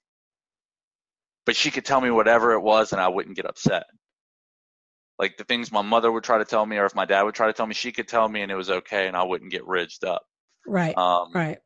but 1.44 1.56
she 1.56 1.70
could 1.70 1.84
tell 1.84 2.00
me 2.00 2.10
whatever 2.10 2.52
it 2.52 2.60
was, 2.60 2.92
and 2.92 3.00
I 3.00 3.08
wouldn't 3.08 3.36
get 3.36 3.46
upset. 3.46 3.84
Like 5.18 5.36
the 5.36 5.44
things 5.44 5.72
my 5.72 5.82
mother 5.82 6.10
would 6.10 6.24
try 6.24 6.38
to 6.38 6.44
tell 6.44 6.64
me, 6.64 6.78
or 6.78 6.86
if 6.86 6.94
my 6.94 7.04
dad 7.04 7.22
would 7.22 7.34
try 7.34 7.46
to 7.46 7.52
tell 7.52 7.66
me, 7.66 7.74
she 7.74 7.92
could 7.92 8.08
tell 8.08 8.28
me, 8.28 8.42
and 8.42 8.52
it 8.52 8.56
was 8.56 8.70
okay, 8.70 9.08
and 9.08 9.16
I 9.16 9.24
wouldn't 9.24 9.50
get 9.50 9.66
ridged 9.66 10.04
up. 10.04 10.22
Right. 10.66 10.96
Um, 10.96 11.32
right. 11.34 11.58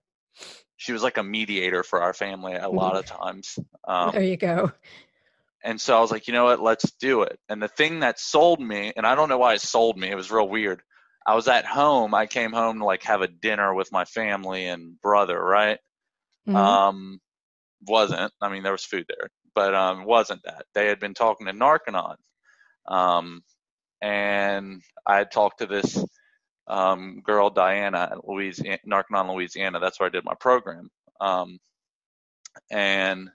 She 0.76 0.92
was 0.92 1.02
like 1.02 1.18
a 1.18 1.22
mediator 1.22 1.82
for 1.82 2.02
our 2.02 2.12
family 2.12 2.54
a 2.54 2.68
lot 2.68 2.94
mm-hmm. 2.94 2.98
of 2.98 3.06
times. 3.06 3.58
Um, 3.86 4.12
there 4.12 4.22
you 4.22 4.36
go. 4.36 4.72
And 5.64 5.80
so 5.80 5.96
I 5.96 6.00
was 6.00 6.12
like, 6.12 6.28
you 6.28 6.32
know 6.32 6.44
what? 6.44 6.60
Let's 6.60 6.92
do 6.92 7.22
it. 7.22 7.40
And 7.48 7.60
the 7.60 7.68
thing 7.68 8.00
that 8.00 8.20
sold 8.20 8.60
me, 8.60 8.92
and 8.96 9.06
I 9.06 9.14
don't 9.14 9.28
know 9.28 9.38
why 9.38 9.54
it 9.54 9.60
sold 9.60 9.98
me, 9.98 10.08
it 10.10 10.14
was 10.14 10.30
real 10.30 10.48
weird. 10.48 10.80
I 11.26 11.34
was 11.34 11.48
at 11.48 11.64
home. 11.64 12.14
I 12.14 12.26
came 12.26 12.52
home 12.52 12.78
to 12.78 12.84
like 12.84 13.02
have 13.02 13.20
a 13.20 13.26
dinner 13.26 13.74
with 13.74 13.90
my 13.90 14.04
family 14.04 14.66
and 14.66 15.00
brother, 15.00 15.42
right? 15.42 15.78
Mm-hmm. 16.46 16.56
Um, 16.56 17.20
wasn't. 17.84 18.32
I 18.40 18.48
mean, 18.48 18.62
there 18.62 18.72
was 18.72 18.84
food 18.84 19.06
there, 19.08 19.30
but 19.54 19.74
um, 19.74 20.04
wasn't 20.04 20.44
that. 20.44 20.66
They 20.74 20.86
had 20.86 21.00
been 21.00 21.14
talking 21.14 21.46
to 21.46 21.52
Narconon. 21.52 22.16
Um, 22.86 23.42
and 24.00 24.82
I 25.04 25.16
had 25.16 25.32
talked 25.32 25.58
to 25.58 25.66
this 25.66 25.98
um, 26.68 27.20
girl 27.24 27.50
Diana 27.50 28.08
at 28.12 28.28
Louisiana, 28.28 28.78
Louisiana. 29.32 29.80
That's 29.80 30.00
where 30.00 30.08
I 30.08 30.10
did 30.10 30.24
my 30.24 30.34
program. 30.34 30.90
Um, 31.20 31.58
and 32.70 33.30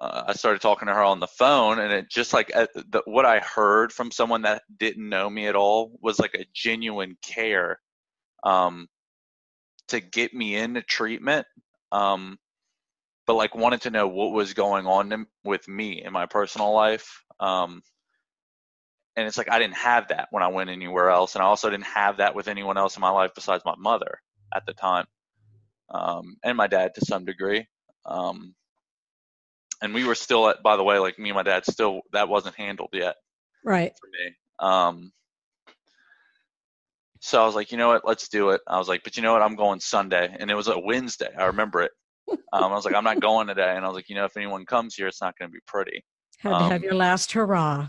uh, 0.00 0.24
I 0.28 0.32
started 0.34 0.60
talking 0.60 0.88
to 0.88 0.94
her 0.94 1.02
on 1.02 1.20
the 1.20 1.26
phone, 1.26 1.78
and 1.78 1.92
it 1.92 2.10
just 2.10 2.32
like 2.32 2.50
uh, 2.54 2.66
the, 2.74 3.02
what 3.04 3.24
I 3.24 3.38
heard 3.38 3.92
from 3.92 4.10
someone 4.10 4.42
that 4.42 4.62
didn't 4.78 5.08
know 5.08 5.30
me 5.30 5.46
at 5.46 5.56
all 5.56 5.98
was 6.00 6.18
like 6.18 6.34
a 6.34 6.46
genuine 6.52 7.16
care 7.22 7.78
um, 8.42 8.88
to 9.88 10.00
get 10.00 10.34
me 10.34 10.56
into 10.56 10.82
treatment, 10.82 11.46
um, 11.92 12.38
but 13.26 13.34
like 13.34 13.54
wanted 13.54 13.82
to 13.82 13.90
know 13.90 14.08
what 14.08 14.32
was 14.32 14.54
going 14.54 14.86
on 14.86 15.26
with 15.44 15.66
me 15.68 16.02
in 16.04 16.12
my 16.12 16.26
personal 16.26 16.72
life. 16.72 17.22
Um, 17.40 17.82
and 19.16 19.26
it's 19.26 19.38
like 19.38 19.50
I 19.50 19.58
didn't 19.58 19.76
have 19.76 20.08
that 20.08 20.28
when 20.30 20.42
I 20.42 20.48
went 20.48 20.70
anywhere 20.70 21.10
else, 21.10 21.34
and 21.34 21.42
I 21.42 21.46
also 21.46 21.70
didn't 21.70 21.86
have 21.86 22.18
that 22.18 22.34
with 22.34 22.48
anyone 22.48 22.76
else 22.76 22.96
in 22.96 23.00
my 23.00 23.10
life 23.10 23.32
besides 23.34 23.64
my 23.64 23.74
mother 23.78 24.20
at 24.54 24.64
the 24.66 24.74
time, 24.74 25.06
um, 25.90 26.36
and 26.44 26.56
my 26.56 26.66
dad 26.66 26.94
to 26.94 27.04
some 27.04 27.24
degree. 27.24 27.66
Um, 28.04 28.54
and 29.82 29.92
we 29.92 30.04
were 30.04 30.14
still 30.14 30.48
at, 30.48 30.62
by 30.62 30.76
the 30.76 30.84
way, 30.84 30.98
like 30.98 31.18
me 31.18 31.30
and 31.30 31.36
my 31.36 31.42
dad 31.42 31.64
still 31.66 32.02
that 32.12 32.28
wasn't 32.28 32.54
handled 32.54 32.90
yet, 32.92 33.16
right? 33.64 33.92
For 34.00 34.08
me. 34.08 34.34
Um, 34.58 35.12
so 37.20 37.42
I 37.42 37.46
was 37.46 37.54
like, 37.54 37.72
you 37.72 37.78
know 37.78 37.88
what, 37.88 38.06
let's 38.06 38.28
do 38.28 38.50
it. 38.50 38.60
I 38.68 38.78
was 38.78 38.88
like, 38.88 39.02
but 39.02 39.16
you 39.16 39.22
know 39.22 39.32
what, 39.32 39.42
I'm 39.42 39.56
going 39.56 39.80
Sunday, 39.80 40.34
and 40.38 40.50
it 40.50 40.54
was 40.54 40.68
a 40.68 40.78
Wednesday. 40.78 41.30
I 41.36 41.46
remember 41.46 41.82
it. 41.82 41.92
Um, 42.28 42.38
I 42.52 42.74
was 42.74 42.84
like, 42.84 42.94
I'm 42.94 43.04
not 43.04 43.20
going 43.20 43.46
today, 43.46 43.74
and 43.76 43.84
I 43.84 43.88
was 43.88 43.94
like, 43.94 44.08
you 44.08 44.14
know, 44.14 44.24
if 44.24 44.36
anyone 44.36 44.66
comes 44.66 44.94
here, 44.94 45.06
it's 45.06 45.22
not 45.22 45.38
going 45.38 45.48
to 45.48 45.52
be 45.52 45.60
pretty. 45.66 46.04
Had 46.38 46.50
to 46.50 46.56
have 46.56 46.72
um, 46.72 46.82
your 46.82 46.94
last 46.94 47.32
hurrah. 47.32 47.88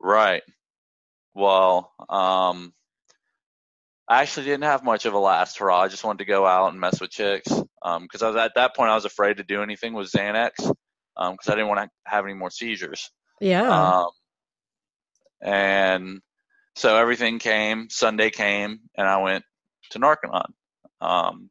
Right. 0.00 0.42
Well, 1.34 1.92
um, 2.08 2.72
I 4.06 4.22
actually 4.22 4.46
didn't 4.46 4.64
have 4.64 4.84
much 4.84 5.06
of 5.06 5.14
a 5.14 5.18
last 5.18 5.58
hurrah. 5.58 5.82
I 5.82 5.88
just 5.88 6.04
wanted 6.04 6.18
to 6.18 6.24
go 6.26 6.46
out 6.46 6.70
and 6.70 6.80
mess 6.80 7.00
with 7.00 7.10
chicks 7.10 7.48
because 7.48 7.62
um, 7.82 8.08
I 8.22 8.26
was 8.26 8.36
at 8.36 8.54
that 8.56 8.76
point 8.76 8.90
I 8.90 8.94
was 8.94 9.04
afraid 9.04 9.38
to 9.38 9.44
do 9.44 9.62
anything 9.62 9.94
with 9.94 10.10
Xanax 10.10 10.52
because 10.56 10.68
um, 11.16 11.36
I 11.46 11.50
didn't 11.50 11.68
want 11.68 11.80
to 11.80 11.90
have 12.04 12.24
any 12.24 12.34
more 12.34 12.50
seizures. 12.50 13.10
Yeah. 13.40 14.02
Um, 14.02 14.10
and 15.40 16.20
so 16.76 16.96
everything 16.96 17.38
came. 17.38 17.88
Sunday 17.90 18.30
came, 18.30 18.80
and 18.96 19.08
I 19.08 19.18
went 19.18 19.44
to 19.90 19.98
Narconon. 19.98 20.50
Um, 21.00 21.50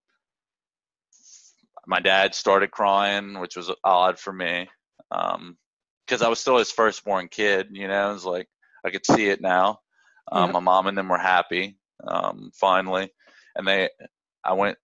my 1.85 1.99
dad 1.99 2.33
started 2.35 2.71
crying, 2.71 3.39
which 3.39 3.55
was 3.55 3.71
odd 3.83 4.19
for 4.19 4.31
me 4.31 4.69
because 5.09 6.21
um, 6.21 6.25
I 6.25 6.27
was 6.27 6.39
still 6.39 6.57
his 6.57 6.71
firstborn 6.71 7.27
kid. 7.27 7.67
You 7.71 7.87
know, 7.87 8.11
it 8.11 8.13
was 8.13 8.25
like 8.25 8.47
I 8.85 8.89
could 8.89 9.05
see 9.05 9.27
it 9.29 9.41
now. 9.41 9.79
Um, 10.31 10.51
My 10.53 10.59
mom 10.59 10.87
and 10.87 10.97
them 10.97 11.09
were 11.09 11.17
happy 11.17 11.77
um, 12.05 12.51
finally, 12.53 13.11
and 13.55 13.67
they. 13.67 13.89
I 14.43 14.53
went. 14.53 14.77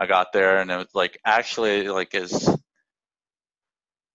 I 0.00 0.06
got 0.06 0.32
there, 0.32 0.58
and 0.60 0.70
it 0.70 0.76
was 0.76 0.94
like 0.94 1.18
actually 1.24 1.88
like 1.88 2.14
as 2.14 2.48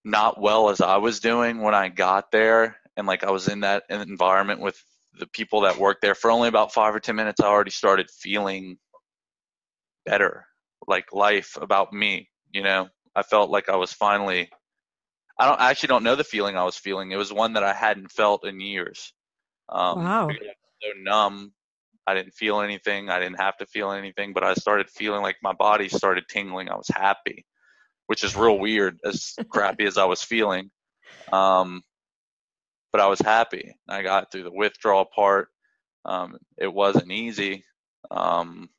not 0.04 0.40
well 0.40 0.70
as 0.70 0.82
I 0.82 0.98
was 0.98 1.20
doing 1.20 1.62
when 1.62 1.76
I 1.76 1.90
got 1.90 2.32
there, 2.32 2.78
and 2.96 3.08
like 3.08 3.24
I 3.24 3.32
was 3.32 3.48
in 3.48 3.62
that 3.62 3.84
environment 3.90 4.62
with 4.62 4.82
the 5.20 5.28
people 5.28 5.62
that 5.62 5.78
worked 5.80 6.02
there 6.02 6.16
for 6.16 6.32
only 6.32 6.48
about 6.48 6.74
five 6.74 6.96
or 6.96 7.00
ten 7.00 7.16
minutes. 7.16 7.42
I 7.42 7.48
already 7.48 7.72
started 7.72 8.10
feeling 8.10 8.78
better, 10.06 10.46
like 10.88 11.14
life 11.14 11.58
about 11.60 11.94
me. 11.94 12.30
You 12.52 12.64
know, 12.64 12.90
I 13.16 13.24
felt 13.24 13.50
like 13.50 13.70
I 13.70 13.76
was 13.76 13.94
finally 13.94 14.50
I 15.40 15.48
don't 15.48 15.60
I 15.60 15.70
actually 15.70 15.88
don't 15.88 16.04
know 16.04 16.16
the 16.16 16.24
feeling 16.24 16.58
I 16.58 16.64
was 16.64 16.78
feeling. 16.78 17.12
It 17.12 17.18
was 17.18 17.32
one 17.32 17.54
that 17.54 17.64
I 17.64 17.74
hadn't 17.74 18.12
felt 18.12 18.46
in 18.46 18.60
years. 18.60 19.14
Um, 19.70 20.04
wow. 20.04 20.30
So 20.30 20.90
numb. 21.02 21.54
I 22.08 22.14
didn't 22.14 22.34
feel 22.34 22.62
anything. 22.62 23.10
I 23.10 23.20
didn't 23.20 23.42
have 23.42 23.58
to 23.58 23.66
feel 23.66 23.92
anything, 23.92 24.32
but 24.32 24.44
I 24.44 24.54
started 24.54 24.90
feeling 24.90 25.22
like 25.22 25.36
my 25.44 25.52
body 25.52 25.90
started 25.90 26.24
tingling. 26.30 26.70
I 26.70 26.76
was 26.76 26.88
happy, 26.88 27.46
which 28.06 28.24
is 28.24 28.36
real 28.36 28.58
weird, 28.58 28.98
as 29.04 29.36
crappy 29.50 29.86
as 29.86 29.98
I 29.98 30.06
was 30.06 30.24
feeling. 30.24 30.72
Um, 31.34 31.82
but 32.94 33.02
I 33.02 33.08
was 33.08 33.20
happy. 33.20 33.76
I 33.90 34.04
got 34.04 34.32
through 34.32 34.44
the 34.44 34.54
withdrawal 34.54 35.06
part. 35.06 35.50
Um, 36.06 36.38
it 36.58 36.74
wasn't 36.74 37.12
easy, 37.12 37.66
um, 38.10 38.70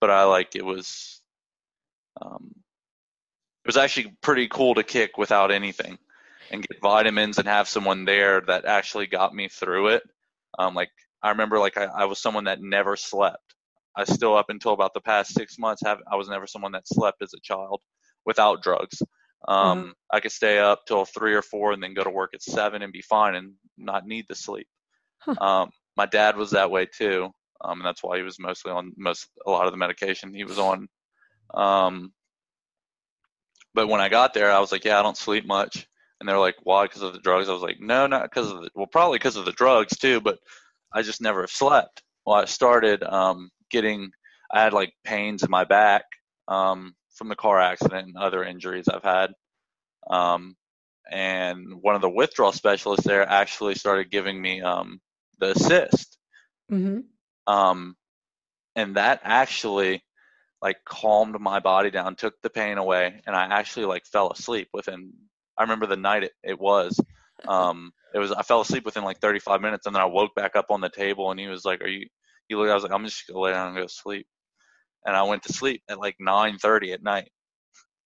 but 0.00 0.10
I 0.10 0.24
like 0.24 0.56
it 0.56 0.64
was. 0.64 1.20
Um, 2.20 2.54
it 3.66 3.74
was 3.74 3.76
actually 3.76 4.14
pretty 4.22 4.46
cool 4.46 4.76
to 4.76 4.84
kick 4.84 5.18
without 5.18 5.50
anything 5.50 5.98
and 6.52 6.64
get 6.64 6.80
vitamins 6.80 7.38
and 7.38 7.48
have 7.48 7.66
someone 7.66 8.04
there 8.04 8.40
that 8.42 8.64
actually 8.64 9.08
got 9.08 9.34
me 9.34 9.48
through 9.48 9.88
it. 9.88 10.04
Um, 10.56 10.76
like 10.76 10.90
I 11.20 11.30
remember, 11.30 11.58
like 11.58 11.76
I, 11.76 11.86
I 11.86 12.04
was 12.04 12.20
someone 12.20 12.44
that 12.44 12.62
never 12.62 12.94
slept. 12.94 13.56
I 13.96 14.04
still 14.04 14.36
up 14.36 14.50
until 14.50 14.72
about 14.72 14.94
the 14.94 15.00
past 15.00 15.34
six 15.34 15.58
months 15.58 15.82
have 15.84 15.98
I 16.08 16.14
was 16.14 16.28
never 16.28 16.46
someone 16.46 16.70
that 16.72 16.86
slept 16.86 17.22
as 17.22 17.34
a 17.34 17.40
child 17.42 17.80
without 18.24 18.62
drugs. 18.62 19.02
Um, 19.48 19.78
mm-hmm. 19.80 19.90
I 20.12 20.20
could 20.20 20.30
stay 20.30 20.60
up 20.60 20.86
till 20.86 21.04
three 21.04 21.34
or 21.34 21.42
four 21.42 21.72
and 21.72 21.82
then 21.82 21.92
go 21.92 22.04
to 22.04 22.10
work 22.10 22.34
at 22.34 22.42
seven 22.42 22.82
and 22.82 22.92
be 22.92 23.02
fine 23.02 23.34
and 23.34 23.54
not 23.76 24.06
need 24.06 24.26
the 24.28 24.36
sleep. 24.36 24.68
Huh. 25.18 25.34
Um, 25.40 25.70
my 25.96 26.06
dad 26.06 26.36
was 26.36 26.52
that 26.52 26.70
way 26.70 26.86
too, 26.86 27.30
um, 27.64 27.80
and 27.80 27.84
that's 27.84 28.04
why 28.04 28.16
he 28.16 28.22
was 28.22 28.38
mostly 28.38 28.70
on 28.70 28.92
most 28.96 29.26
a 29.44 29.50
lot 29.50 29.66
of 29.66 29.72
the 29.72 29.76
medication 29.76 30.32
he 30.32 30.44
was 30.44 30.60
on. 30.60 30.86
But 33.76 33.88
when 33.88 34.00
I 34.00 34.08
got 34.08 34.32
there, 34.32 34.50
I 34.50 34.58
was 34.58 34.72
like, 34.72 34.86
yeah, 34.86 34.98
I 34.98 35.02
don't 35.02 35.18
sleep 35.18 35.46
much, 35.46 35.86
and 36.18 36.26
they're 36.26 36.38
like, 36.38 36.56
why? 36.62 36.86
Because 36.86 37.02
of 37.02 37.12
the 37.12 37.20
drugs. 37.20 37.50
I 37.50 37.52
was 37.52 37.60
like, 37.60 37.78
no, 37.78 38.06
not 38.06 38.22
because 38.22 38.50
of 38.50 38.62
the 38.62 38.70
well, 38.74 38.86
probably 38.86 39.18
because 39.18 39.36
of 39.36 39.44
the 39.44 39.52
drugs 39.52 39.98
too, 39.98 40.18
but 40.22 40.38
I 40.94 41.02
just 41.02 41.20
never 41.20 41.46
slept. 41.46 42.02
Well, 42.24 42.36
I 42.36 42.46
started 42.46 43.02
um, 43.02 43.50
getting, 43.70 44.12
I 44.50 44.62
had 44.62 44.72
like 44.72 44.94
pains 45.04 45.42
in 45.42 45.50
my 45.50 45.64
back 45.64 46.04
um, 46.48 46.94
from 47.16 47.28
the 47.28 47.36
car 47.36 47.60
accident 47.60 48.08
and 48.08 48.16
other 48.16 48.42
injuries 48.42 48.88
I've 48.88 49.04
had. 49.04 49.32
Um, 50.08 50.56
and 51.12 51.66
one 51.82 51.96
of 51.96 52.00
the 52.00 52.08
withdrawal 52.08 52.52
specialists 52.52 53.06
there 53.06 53.28
actually 53.28 53.74
started 53.74 54.10
giving 54.10 54.40
me 54.40 54.62
um, 54.62 55.02
the 55.38 55.50
assist. 55.50 56.16
Mm-hmm. 56.72 57.00
Um, 57.52 57.94
and 58.74 58.96
that 58.96 59.20
actually 59.22 60.02
like 60.62 60.76
calmed 60.84 61.38
my 61.40 61.60
body 61.60 61.90
down, 61.90 62.16
took 62.16 62.34
the 62.42 62.50
pain 62.50 62.78
away, 62.78 63.20
and 63.26 63.36
I 63.36 63.44
actually 63.44 63.86
like 63.86 64.06
fell 64.06 64.30
asleep 64.30 64.68
within. 64.72 65.12
I 65.58 65.62
remember 65.62 65.86
the 65.86 65.96
night 65.96 66.24
it, 66.24 66.32
it 66.42 66.60
was. 66.60 66.98
Um, 67.46 67.92
it 68.14 68.18
was 68.18 68.32
I 68.32 68.42
fell 68.42 68.62
asleep 68.62 68.86
within 68.86 69.04
like 69.04 69.20
35 69.20 69.60
minutes, 69.60 69.84
and 69.84 69.94
then 69.94 70.00
I 70.00 70.06
woke 70.06 70.34
back 70.34 70.56
up 70.56 70.70
on 70.70 70.80
the 70.80 70.88
table, 70.88 71.30
and 71.30 71.38
he 71.38 71.48
was 71.48 71.66
like, 71.66 71.82
"Are 71.82 71.86
you?" 71.86 72.08
He 72.48 72.54
looked. 72.54 72.70
I 72.70 72.74
was 72.74 72.82
like, 72.82 72.92
"I'm 72.92 73.04
just 73.04 73.26
gonna 73.28 73.40
lay 73.40 73.52
down 73.52 73.68
and 73.68 73.76
go 73.76 73.82
to 73.82 73.88
sleep," 73.90 74.26
and 75.04 75.14
I 75.14 75.22
went 75.24 75.42
to 75.42 75.52
sleep 75.52 75.82
at 75.90 76.00
like 76.00 76.16
9:30 76.18 76.94
at 76.94 77.02
night. 77.02 77.30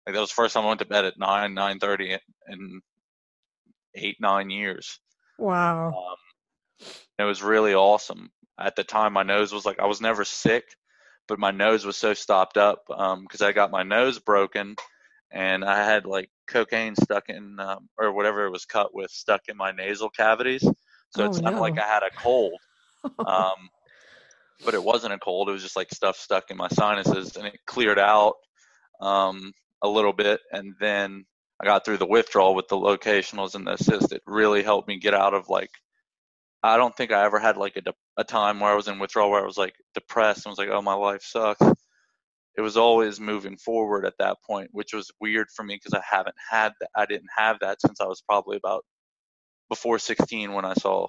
Like 0.06 0.16
that 0.16 0.22
was 0.22 0.30
the 0.30 0.36
first 0.36 0.54
time 0.54 0.64
I 0.64 0.70
went 0.70 0.80
to 0.80 0.86
bed 0.86 1.04
at 1.04 1.20
nine, 1.20 1.54
nine 1.54 1.80
thirty 1.80 2.18
in 2.48 2.82
eight, 3.96 4.16
nine 4.22 4.50
years. 4.50 4.98
Wow. 5.38 5.88
Um, 5.90 6.88
it 7.20 7.24
was 7.24 7.44
really 7.44 7.74
awesome. 7.74 8.32
At 8.58 8.78
the 8.78 8.86
time, 8.86 9.12
my 9.12 9.24
nose 9.24 9.52
was 9.52 9.66
like 9.66 9.80
I 9.80 9.86
was 9.86 10.00
never 10.00 10.24
sick, 10.24 10.64
but 11.28 11.40
my 11.40 11.52
nose 11.52 11.86
was 11.86 11.98
so 11.98 12.14
stopped 12.14 12.58
up 12.58 12.84
because 12.88 13.42
um, 13.42 13.48
I 13.48 13.52
got 13.52 13.72
my 13.72 13.84
nose 13.84 14.20
broken, 14.20 14.76
and 15.32 15.64
I 15.64 15.84
had 15.84 16.06
like 16.06 16.30
cocaine 16.48 16.96
stuck 16.96 17.30
in 17.30 17.60
um, 17.60 17.90
or 17.98 18.14
whatever 18.14 18.46
it 18.46 18.52
was 18.52 18.66
cut 18.66 18.94
with 18.94 19.12
stuck 19.12 19.42
in 19.48 19.58
my 19.58 19.72
nasal 19.72 20.10
cavities. 20.10 20.62
So 20.62 21.24
oh, 21.24 21.30
it 21.30 21.36
sounded 21.36 21.52
no. 21.52 21.62
like 21.62 21.80
I 21.80 21.88
had 21.88 22.04
a 22.04 22.12
cold. 22.16 22.60
um, 23.26 23.70
but 24.66 24.74
it 24.74 24.84
wasn't 24.84 25.14
a 25.14 25.20
cold. 25.20 25.50
It 25.50 25.54
was 25.54 25.64
just 25.64 25.76
like 25.76 25.92
stuff 25.94 26.18
stuck 26.18 26.50
in 26.50 26.58
my 26.58 26.68
sinuses, 26.70 27.36
and 27.36 27.46
it 27.46 27.60
cleared 27.66 28.00
out. 28.00 28.36
Um, 29.00 29.54
a 29.84 29.88
little 29.88 30.14
bit, 30.14 30.40
and 30.52 30.74
then 30.80 31.26
I 31.60 31.66
got 31.66 31.86
through 31.86 31.98
the 31.98 32.08
withdrawal 32.08 32.56
with 32.56 32.68
the 32.68 32.78
locationals 32.78 33.56
and 33.56 33.66
the 33.66 33.74
assist. 33.74 34.12
It 34.12 34.22
really 34.26 34.64
helped 34.64 34.88
me 34.88 35.00
get 35.00 35.14
out 35.14 35.34
of 35.34 35.50
like 35.50 35.72
I 36.64 36.78
don't 36.78 36.96
think 36.96 37.12
I 37.12 37.24
ever 37.26 37.40
had 37.40 37.58
like 37.58 37.78
a, 37.78 37.82
de- 37.82 37.94
a 38.18 38.24
time 38.24 38.60
where 38.60 38.72
I 38.72 38.76
was 38.76 38.88
in 38.88 39.00
withdrawal 39.00 39.30
where 39.32 39.42
I 39.42 39.46
was 39.46 39.58
like 39.58 39.76
depressed 39.94 40.46
and 40.46 40.52
was 40.52 40.58
like, 40.58 40.70
oh, 40.70 40.82
my 40.82 40.94
life 40.94 41.22
sucks. 41.22 41.66
It 42.58 42.62
was 42.62 42.78
always 42.78 43.20
moving 43.20 43.58
forward 43.58 44.06
at 44.06 44.18
that 44.20 44.38
point, 44.46 44.70
which 44.72 44.94
was 44.94 45.12
weird 45.22 45.48
for 45.56 45.64
me 45.64 45.76
because 45.76 45.94
I 45.94 46.04
haven't 46.10 46.36
had 46.50 46.74
that. 46.82 46.90
I 46.96 47.06
didn't 47.06 47.30
have 47.36 47.60
that 47.60 47.80
since 47.82 48.02
I 48.02 48.06
was 48.06 48.24
probably 48.28 48.58
about 48.58 48.84
before 49.70 50.00
16 50.00 50.54
when 50.54 50.66
I 50.66 50.74
saw 50.74 51.08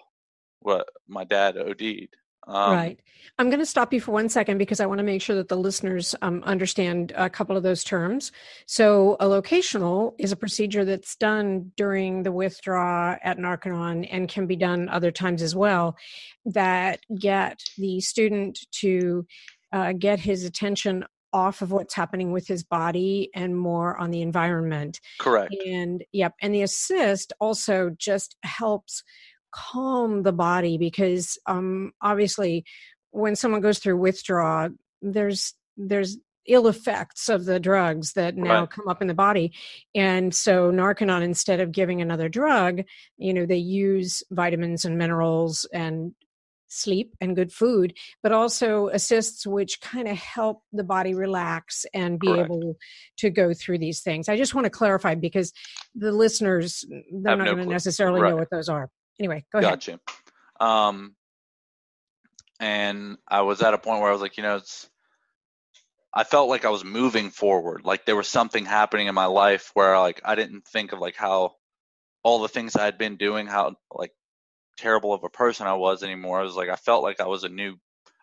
what 0.60 0.86
my 1.08 1.24
dad 1.24 1.56
OD'd. 1.56 2.14
Um, 2.48 2.72
right. 2.72 3.00
I'm 3.38 3.50
going 3.50 3.60
to 3.60 3.66
stop 3.66 3.92
you 3.92 4.00
for 4.00 4.10
one 4.10 4.28
second 4.28 4.58
because 4.58 4.80
I 4.80 4.86
want 4.86 4.98
to 4.98 5.04
make 5.04 5.22
sure 5.22 5.36
that 5.36 5.48
the 5.48 5.56
listeners 5.56 6.14
um, 6.22 6.42
understand 6.44 7.12
a 7.14 7.30
couple 7.30 7.56
of 7.56 7.62
those 7.62 7.84
terms. 7.84 8.32
So, 8.66 9.16
a 9.20 9.26
locational 9.26 10.14
is 10.18 10.32
a 10.32 10.36
procedure 10.36 10.84
that's 10.84 11.14
done 11.14 11.70
during 11.76 12.24
the 12.24 12.32
withdraw 12.32 13.16
at 13.22 13.38
Narconon 13.38 14.08
and 14.10 14.28
can 14.28 14.46
be 14.46 14.56
done 14.56 14.88
other 14.88 15.12
times 15.12 15.42
as 15.42 15.54
well 15.54 15.96
that 16.46 17.00
get 17.16 17.60
the 17.76 18.00
student 18.00 18.58
to 18.80 19.26
uh, 19.72 19.92
get 19.92 20.18
his 20.18 20.44
attention 20.44 21.04
off 21.32 21.62
of 21.62 21.70
what's 21.70 21.94
happening 21.94 22.32
with 22.32 22.46
his 22.46 22.64
body 22.64 23.30
and 23.34 23.56
more 23.56 23.96
on 23.98 24.10
the 24.10 24.22
environment. 24.22 25.00
Correct. 25.18 25.54
And 25.66 26.02
yep. 26.12 26.34
And 26.40 26.54
the 26.54 26.62
assist 26.62 27.32
also 27.38 27.90
just 27.98 28.36
helps 28.42 29.02
calm 29.52 30.22
the 30.22 30.32
body 30.32 30.78
because 30.78 31.38
um, 31.46 31.92
obviously 32.00 32.64
when 33.10 33.36
someone 33.36 33.60
goes 33.60 33.78
through 33.78 33.96
withdrawal 33.96 34.70
there's 35.02 35.54
there's 35.76 36.18
ill 36.46 36.66
effects 36.66 37.28
of 37.28 37.44
the 37.44 37.60
drugs 37.60 38.14
that 38.14 38.36
now 38.36 38.60
right. 38.60 38.70
come 38.70 38.88
up 38.88 39.02
in 39.02 39.08
the 39.08 39.14
body 39.14 39.52
and 39.94 40.34
so 40.34 40.72
Narconon 40.72 41.22
instead 41.22 41.60
of 41.60 41.72
giving 41.72 42.00
another 42.00 42.28
drug 42.28 42.82
you 43.18 43.34
know 43.34 43.46
they 43.46 43.56
use 43.56 44.22
vitamins 44.30 44.84
and 44.84 44.96
minerals 44.96 45.66
and 45.72 46.14
sleep 46.68 47.14
and 47.20 47.36
good 47.36 47.52
food 47.52 47.94
but 48.22 48.32
also 48.32 48.88
assists 48.88 49.46
which 49.46 49.80
kind 49.80 50.06
of 50.06 50.16
help 50.16 50.62
the 50.72 50.84
body 50.84 51.14
relax 51.14 51.86
and 51.94 52.18
be 52.18 52.26
Correct. 52.26 52.44
able 52.44 52.76
to 53.16 53.30
go 53.30 53.54
through 53.54 53.78
these 53.78 54.00
things 54.00 54.28
i 54.28 54.36
just 54.36 54.54
want 54.54 54.64
to 54.64 54.70
clarify 54.70 55.14
because 55.14 55.52
the 55.94 56.12
listeners 56.12 56.84
they're 57.10 57.36
not 57.36 57.44
no 57.44 57.54
going 57.54 57.64
to 57.64 57.72
necessarily 57.72 58.20
right. 58.20 58.30
know 58.30 58.36
what 58.36 58.50
those 58.50 58.68
are 58.68 58.90
anyway, 59.18 59.44
go 59.52 59.58
ahead. 59.58 59.70
Gotcha. 59.70 60.00
Um, 60.60 61.14
and 62.60 63.18
I 63.26 63.42
was 63.42 63.62
at 63.62 63.74
a 63.74 63.78
point 63.78 64.00
where 64.00 64.10
I 64.10 64.12
was 64.12 64.22
like, 64.22 64.36
you 64.36 64.42
know, 64.42 64.56
it's. 64.56 64.88
I 66.12 66.24
felt 66.24 66.48
like 66.48 66.64
I 66.64 66.70
was 66.70 66.84
moving 66.84 67.30
forward. 67.30 67.82
Like 67.84 68.06
there 68.06 68.16
was 68.16 68.28
something 68.28 68.64
happening 68.64 69.08
in 69.08 69.14
my 69.14 69.26
life 69.26 69.70
where 69.74 69.98
like 69.98 70.20
I 70.24 70.34
didn't 70.34 70.66
think 70.66 70.92
of 70.92 70.98
like 70.98 71.16
how 71.16 71.54
all 72.22 72.40
the 72.40 72.48
things 72.48 72.74
I 72.74 72.84
had 72.84 72.98
been 72.98 73.16
doing, 73.16 73.46
how 73.46 73.76
like 73.92 74.12
terrible 74.78 75.12
of 75.12 75.22
a 75.22 75.28
person 75.28 75.66
I 75.66 75.74
was 75.74 76.02
anymore. 76.02 76.40
I 76.40 76.44
was 76.44 76.56
like 76.56 76.70
I 76.70 76.76
felt 76.76 77.02
like 77.02 77.20
I 77.20 77.26
was 77.26 77.44
a 77.44 77.48
new 77.48 77.76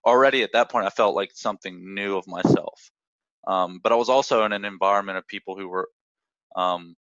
already 0.03 0.43
at 0.43 0.53
that 0.53 0.69
point 0.69 0.85
I 0.85 0.89
felt 0.89 1.15
like 1.15 1.31
something 1.33 1.93
new 1.93 2.17
of 2.17 2.27
myself. 2.27 2.91
Um, 3.47 3.79
but 3.81 3.91
I 3.91 3.95
was 3.95 4.09
also 4.09 4.43
in 4.45 4.51
an 4.51 4.65
environment 4.65 5.17
of 5.17 5.27
people 5.27 5.55
who 5.55 5.67
were 5.67 5.89
um, 6.55 6.95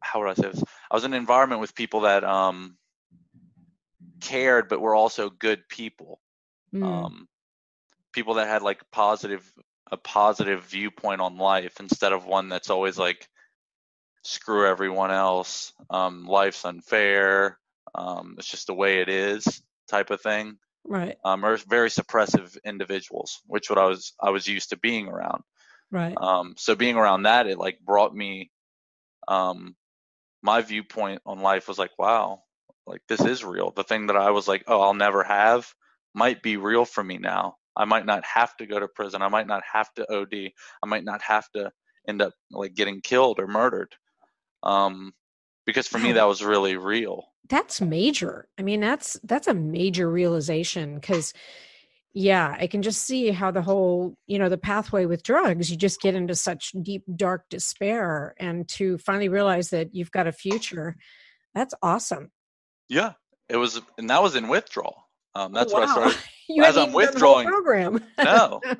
how 0.00 0.20
would 0.20 0.30
I 0.30 0.34
say 0.34 0.50
this? 0.50 0.62
I 0.90 0.94
was 0.94 1.04
in 1.04 1.12
an 1.12 1.18
environment 1.18 1.60
with 1.60 1.74
people 1.74 2.00
that 2.00 2.24
um, 2.24 2.76
cared, 4.20 4.68
but 4.68 4.80
were 4.80 4.94
also 4.94 5.30
good 5.30 5.68
people. 5.68 6.20
Mm. 6.74 6.84
Um, 6.84 7.28
people 8.12 8.34
that 8.34 8.48
had 8.48 8.62
like 8.62 8.82
positive 8.90 9.48
a 9.92 9.96
positive 9.96 10.64
viewpoint 10.64 11.20
on 11.20 11.36
life 11.36 11.80
instead 11.80 12.12
of 12.12 12.24
one 12.24 12.48
that's 12.48 12.70
always 12.70 12.96
like 12.96 13.28
screw 14.22 14.66
everyone 14.66 15.10
else. 15.10 15.72
Um, 15.88 16.26
life's 16.26 16.64
unfair. 16.64 17.58
Um, 17.94 18.36
it's 18.38 18.48
just 18.48 18.68
the 18.68 18.74
way 18.74 19.00
it 19.00 19.08
is 19.08 19.62
type 19.88 20.10
of 20.10 20.20
thing. 20.20 20.58
Right. 20.84 21.16
Um, 21.24 21.44
or 21.44 21.56
very 21.56 21.90
suppressive 21.90 22.56
individuals, 22.64 23.40
which 23.46 23.68
what 23.68 23.78
I 23.78 23.86
was 23.86 24.12
I 24.20 24.30
was 24.30 24.46
used 24.46 24.70
to 24.70 24.78
being 24.78 25.08
around. 25.08 25.42
Right. 25.90 26.16
Um, 26.16 26.54
so 26.56 26.74
being 26.74 26.96
around 26.96 27.24
that, 27.24 27.46
it 27.46 27.58
like 27.58 27.80
brought 27.80 28.14
me 28.14 28.50
um, 29.26 29.74
my 30.42 30.62
viewpoint 30.62 31.20
on 31.26 31.40
life 31.40 31.68
was 31.68 31.78
like, 31.78 31.90
wow, 31.98 32.42
like 32.86 33.02
this 33.08 33.20
is 33.20 33.44
real. 33.44 33.70
The 33.70 33.84
thing 33.84 34.06
that 34.06 34.16
I 34.16 34.30
was 34.30 34.48
like, 34.48 34.64
oh, 34.66 34.80
I'll 34.80 34.94
never 34.94 35.22
have 35.22 35.72
might 36.14 36.42
be 36.42 36.56
real 36.56 36.84
for 36.84 37.04
me 37.04 37.18
now. 37.18 37.56
I 37.76 37.84
might 37.84 38.06
not 38.06 38.24
have 38.24 38.56
to 38.56 38.66
go 38.66 38.80
to 38.80 38.88
prison. 38.88 39.22
I 39.22 39.28
might 39.28 39.46
not 39.46 39.62
have 39.72 39.92
to 39.94 40.12
OD. 40.12 40.50
I 40.82 40.86
might 40.86 41.04
not 41.04 41.22
have 41.22 41.48
to 41.54 41.70
end 42.08 42.20
up 42.22 42.32
like 42.50 42.74
getting 42.74 43.00
killed 43.00 43.38
or 43.38 43.46
murdered. 43.46 43.94
Um, 44.62 45.12
because 45.66 45.86
for 45.86 45.98
me 45.98 46.12
that 46.12 46.26
was 46.26 46.42
really 46.42 46.76
real. 46.76 47.26
That's 47.48 47.80
major. 47.80 48.48
I 48.58 48.62
mean, 48.62 48.80
that's 48.80 49.18
that's 49.24 49.46
a 49.46 49.54
major 49.54 50.10
realization 50.10 50.96
because 50.96 51.32
yeah 52.12 52.56
i 52.58 52.66
can 52.66 52.82
just 52.82 53.02
see 53.02 53.30
how 53.30 53.50
the 53.50 53.62
whole 53.62 54.14
you 54.26 54.38
know 54.38 54.48
the 54.48 54.58
pathway 54.58 55.04
with 55.06 55.22
drugs 55.22 55.70
you 55.70 55.76
just 55.76 56.00
get 56.00 56.14
into 56.14 56.34
such 56.34 56.72
deep 56.82 57.04
dark 57.14 57.44
despair 57.50 58.34
and 58.38 58.68
to 58.68 58.98
finally 58.98 59.28
realize 59.28 59.70
that 59.70 59.94
you've 59.94 60.10
got 60.10 60.26
a 60.26 60.32
future 60.32 60.96
that's 61.54 61.74
awesome. 61.82 62.30
Yeah 62.88 63.12
it 63.50 63.56
was 63.56 63.80
and 63.98 64.08
that 64.08 64.22
was 64.22 64.36
in 64.36 64.48
withdrawal. 64.48 65.04
Um, 65.36 65.52
that's 65.52 65.72
wow. 65.72 65.80
what 65.80 65.88
i 65.88 65.92
started 65.92 66.18
you 66.48 66.64
as 66.64 66.76
i'm 66.76 66.92
withdrawing. 66.92 67.46
program. 67.46 68.02
No. 68.18 68.60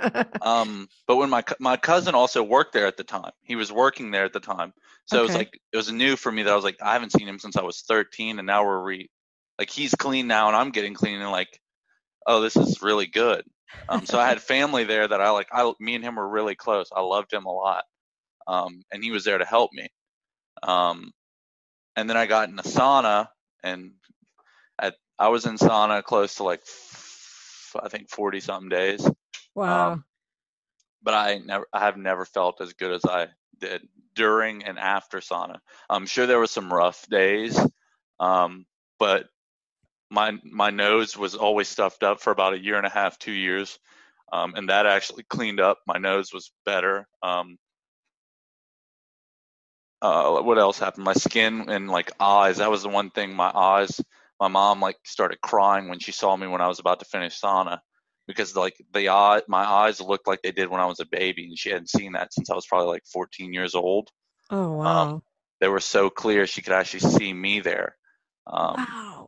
Um, 0.42 0.88
but 1.06 1.16
when 1.16 1.28
my 1.30 1.44
my 1.60 1.76
cousin 1.76 2.14
also 2.14 2.42
worked 2.42 2.72
there 2.72 2.86
at 2.86 2.96
the 2.96 3.04
time 3.04 3.30
he 3.42 3.56
was 3.56 3.70
working 3.70 4.10
there 4.10 4.24
at 4.24 4.32
the 4.32 4.40
time 4.40 4.72
so 5.06 5.18
okay. 5.18 5.20
it 5.20 5.26
was 5.26 5.36
like 5.36 5.60
it 5.72 5.76
was 5.76 5.92
new 5.92 6.16
for 6.16 6.32
me 6.32 6.42
that 6.42 6.50
i 6.50 6.56
was 6.56 6.64
like 6.64 6.78
i 6.82 6.94
haven't 6.94 7.12
seen 7.12 7.28
him 7.28 7.38
since 7.38 7.56
i 7.56 7.62
was 7.62 7.82
13 7.82 8.38
and 8.38 8.46
now 8.46 8.64
we're 8.64 8.82
re 8.82 9.10
like 9.58 9.70
he's 9.70 9.94
clean 9.94 10.26
now 10.26 10.48
and 10.48 10.56
i'm 10.56 10.70
getting 10.70 10.94
clean 10.94 11.20
and 11.20 11.30
like 11.30 11.60
oh, 12.26 12.40
this 12.40 12.56
is 12.56 12.82
really 12.82 13.06
good. 13.06 13.44
Um, 13.88 14.06
so 14.06 14.18
I 14.18 14.28
had 14.28 14.40
family 14.42 14.84
there 14.84 15.06
that 15.06 15.20
I 15.20 15.30
like. 15.30 15.48
I 15.52 15.72
me 15.80 15.94
and 15.94 16.04
him 16.04 16.16
were 16.16 16.28
really 16.28 16.54
close. 16.54 16.90
I 16.94 17.00
loved 17.00 17.32
him 17.32 17.46
a 17.46 17.52
lot, 17.52 17.84
um, 18.46 18.82
and 18.92 19.02
he 19.02 19.10
was 19.10 19.24
there 19.24 19.38
to 19.38 19.44
help 19.44 19.72
me. 19.72 19.88
Um, 20.62 21.12
and 21.96 22.08
then 22.08 22.16
I 22.16 22.26
got 22.26 22.48
in 22.48 22.58
a 22.58 22.62
sauna, 22.62 23.28
and 23.62 23.92
I, 24.78 24.92
I 25.18 25.28
was 25.28 25.46
in 25.46 25.56
sauna 25.56 26.02
close 26.02 26.36
to 26.36 26.44
like 26.44 26.62
I 27.82 27.88
think 27.88 28.10
forty 28.10 28.40
something 28.40 28.68
days. 28.68 29.08
Wow. 29.54 29.92
Um, 29.92 30.04
but 31.02 31.14
I 31.14 31.38
never, 31.38 31.66
I 31.72 31.80
have 31.80 31.96
never 31.96 32.24
felt 32.24 32.60
as 32.60 32.74
good 32.74 32.92
as 32.92 33.04
I 33.04 33.28
did 33.58 33.86
during 34.14 34.64
and 34.64 34.78
after 34.78 35.18
sauna. 35.18 35.58
I'm 35.88 36.06
sure 36.06 36.26
there 36.26 36.38
were 36.38 36.46
some 36.46 36.72
rough 36.72 37.06
days, 37.08 37.58
um, 38.18 38.66
but 38.98 39.26
my 40.10 40.38
my 40.44 40.70
nose 40.70 41.16
was 41.16 41.34
always 41.34 41.68
stuffed 41.68 42.02
up 42.02 42.20
for 42.20 42.30
about 42.30 42.54
a 42.54 42.62
year 42.62 42.76
and 42.76 42.86
a 42.86 42.90
half, 42.90 43.18
two 43.18 43.32
years, 43.32 43.78
um, 44.32 44.54
and 44.56 44.68
that 44.68 44.86
actually 44.86 45.24
cleaned 45.24 45.60
up. 45.60 45.78
My 45.86 45.98
nose 45.98 46.32
was 46.32 46.52
better. 46.64 47.06
Um, 47.22 47.58
uh, 50.02 50.40
what 50.40 50.58
else 50.58 50.78
happened? 50.78 51.04
My 51.04 51.12
skin 51.14 51.68
and 51.68 51.88
like 51.88 52.12
eyes. 52.18 52.58
That 52.58 52.70
was 52.70 52.82
the 52.82 52.88
one 52.88 53.10
thing. 53.10 53.34
My 53.34 53.50
eyes. 53.54 54.00
My 54.40 54.48
mom 54.48 54.80
like 54.80 54.96
started 55.04 55.40
crying 55.42 55.88
when 55.88 55.98
she 55.98 56.12
saw 56.12 56.34
me 56.34 56.46
when 56.46 56.62
I 56.62 56.68
was 56.68 56.78
about 56.78 57.00
to 57.00 57.04
finish 57.04 57.38
sauna 57.38 57.80
because 58.26 58.56
like 58.56 58.74
the 58.94 59.10
eye, 59.10 59.42
my 59.48 59.64
eyes 59.64 60.00
looked 60.00 60.26
like 60.26 60.40
they 60.42 60.52
did 60.52 60.70
when 60.70 60.80
I 60.80 60.86
was 60.86 61.00
a 61.00 61.06
baby, 61.06 61.44
and 61.46 61.58
she 61.58 61.70
hadn't 61.70 61.90
seen 61.90 62.12
that 62.12 62.32
since 62.32 62.48
I 62.48 62.54
was 62.54 62.66
probably 62.66 62.88
like 62.88 63.04
14 63.12 63.52
years 63.52 63.74
old. 63.74 64.08
Oh 64.50 64.76
wow. 64.76 64.86
Um, 64.86 65.22
they 65.60 65.68
were 65.68 65.80
so 65.80 66.08
clear 66.08 66.46
she 66.46 66.62
could 66.62 66.72
actually 66.72 67.00
see 67.00 67.32
me 67.32 67.60
there. 67.60 67.96
Um, 68.46 68.76
wow. 68.78 69.19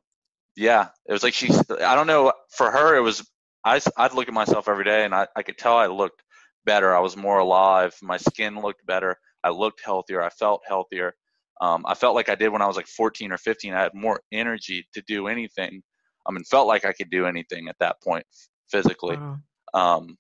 Yeah, 0.57 0.89
it 1.07 1.13
was 1.13 1.23
like 1.23 1.35
she. 1.35 1.51
I 1.81 1.95
don't 1.95 2.07
know. 2.07 2.33
For 2.51 2.71
her, 2.71 2.97
it 2.97 3.01
was. 3.01 3.27
I, 3.65 3.81
I'd 3.97 4.15
look 4.15 4.29
at 4.29 4.35
myself 4.35 4.69
every 4.69 4.85
day, 4.85 5.05
and 5.05 5.15
I, 5.15 5.29
I 5.37 5.43
could 5.43 5.57
tell 5.57 5.77
I 5.77 5.87
looked 5.87 6.23
better. 6.65 6.95
I 6.95 7.01
was 7.01 7.17
more 7.17 7.39
alive. 7.39 7.95
My 8.03 8.17
skin 8.17 8.61
looked 8.61 8.85
better. 8.85 9.17
I 9.45 9.51
looked 9.51 9.83
healthier. 9.85 10.21
I 10.21 10.31
felt 10.31 10.63
healthier. 10.67 11.15
Um, 11.61 11.85
I 11.87 11.95
felt 11.95 12.15
like 12.15 12.29
I 12.29 12.35
did 12.35 12.49
when 12.49 12.63
I 12.63 12.67
was 12.67 12.77
like 12.77 12.89
14 12.89 13.31
or 13.31 13.39
15. 13.39 13.73
I 13.73 13.83
had 13.83 13.95
more 13.95 14.21
energy 14.33 14.87
to 14.95 15.03
do 15.03 15.29
anything. 15.29 15.83
I 16.27 16.33
mean, 16.33 16.45
felt 16.45 16.67
like 16.67 16.85
I 16.85 16.93
could 16.93 17.11
do 17.11 17.27
anything 17.27 17.69
at 17.69 17.79
that 17.79 18.03
point 18.03 18.27
physically. 18.69 19.17
Wow. 19.17 19.39
Um, 19.75 20.17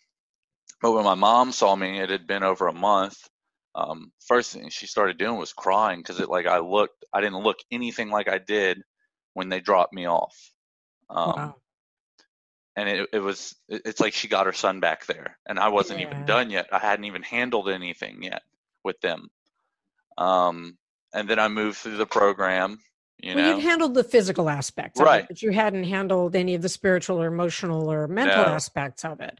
but 0.80 0.92
when 0.92 1.04
my 1.04 1.14
mom 1.14 1.52
saw 1.52 1.74
me, 1.74 1.98
it 1.98 2.10
had 2.10 2.26
been 2.26 2.42
over 2.42 2.68
a 2.68 2.72
month. 2.72 3.16
Um, 3.74 4.12
first 4.26 4.52
thing 4.52 4.68
she 4.68 4.86
started 4.86 5.18
doing 5.18 5.36
was 5.36 5.52
crying 5.52 6.00
because 6.00 6.20
it 6.20 6.28
like 6.28 6.46
I 6.46 6.58
looked, 6.58 7.04
I 7.12 7.20
didn't 7.20 7.42
look 7.42 7.58
anything 7.70 8.10
like 8.10 8.28
I 8.28 8.38
did 8.38 8.82
when 9.34 9.48
they 9.48 9.60
dropped 9.60 9.92
me 9.92 10.06
off. 10.06 10.36
Um, 11.10 11.32
wow. 11.36 11.54
And 12.74 12.88
it, 12.88 13.08
it 13.12 13.18
was, 13.18 13.54
it's 13.68 14.00
like 14.00 14.14
she 14.14 14.28
got 14.28 14.46
her 14.46 14.52
son 14.52 14.80
back 14.80 15.04
there, 15.06 15.38
and 15.46 15.58
I 15.58 15.68
wasn't 15.68 16.00
Yeah. 16.00 16.06
even 16.06 16.24
done 16.24 16.50
yet. 16.50 16.68
I 16.72 16.78
hadn't 16.78 17.04
even 17.04 17.22
handled 17.22 17.68
anything 17.68 18.22
yet 18.22 18.42
with 18.82 18.98
them. 19.00 19.28
Um, 20.16 20.78
and 21.12 21.28
then 21.28 21.38
I 21.38 21.48
moved 21.48 21.78
through 21.78 21.98
the 21.98 22.06
program. 22.06 22.78
You 23.18 23.34
well, 23.34 23.44
know, 23.44 23.56
you'd 23.56 23.62
handled 23.62 23.94
the 23.94 24.04
physical 24.04 24.48
aspects 24.48 24.98
of 24.98 25.06
Right. 25.06 25.20
it, 25.20 25.28
but 25.28 25.42
you 25.42 25.50
hadn't 25.50 25.84
handled 25.84 26.34
any 26.34 26.54
of 26.54 26.62
the 26.62 26.68
spiritual 26.68 27.20
or 27.20 27.26
emotional 27.26 27.92
or 27.92 28.08
mental 28.08 28.44
No. 28.44 28.54
aspects 28.54 29.04
of 29.04 29.20
it. 29.20 29.38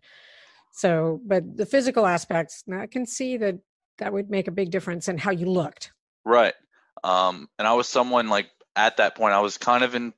So, 0.75 1.21
but 1.25 1.57
the 1.57 1.67
physical 1.67 2.07
aspects, 2.07 2.65
now 2.67 2.81
I 2.81 2.87
can 2.87 3.07
see 3.07 3.39
that 3.39 3.59
that 3.99 4.13
would 4.13 4.31
make 4.31 4.47
a 4.47 4.53
big 4.53 4.71
difference 4.71 5.09
in 5.09 5.19
how 5.19 5.31
you 5.31 5.47
looked. 5.47 5.93
Right. 6.25 6.55
Um, 7.03 7.49
and 7.59 7.67
I 7.67 7.73
was 7.73 7.89
someone 7.89 8.29
like 8.29 8.51
at 8.77 8.97
that 8.99 9.17
point, 9.17 9.35
I 9.35 9.41
was 9.41 9.59
kind 9.59 9.85
of 9.85 9.95
in, 9.95 10.13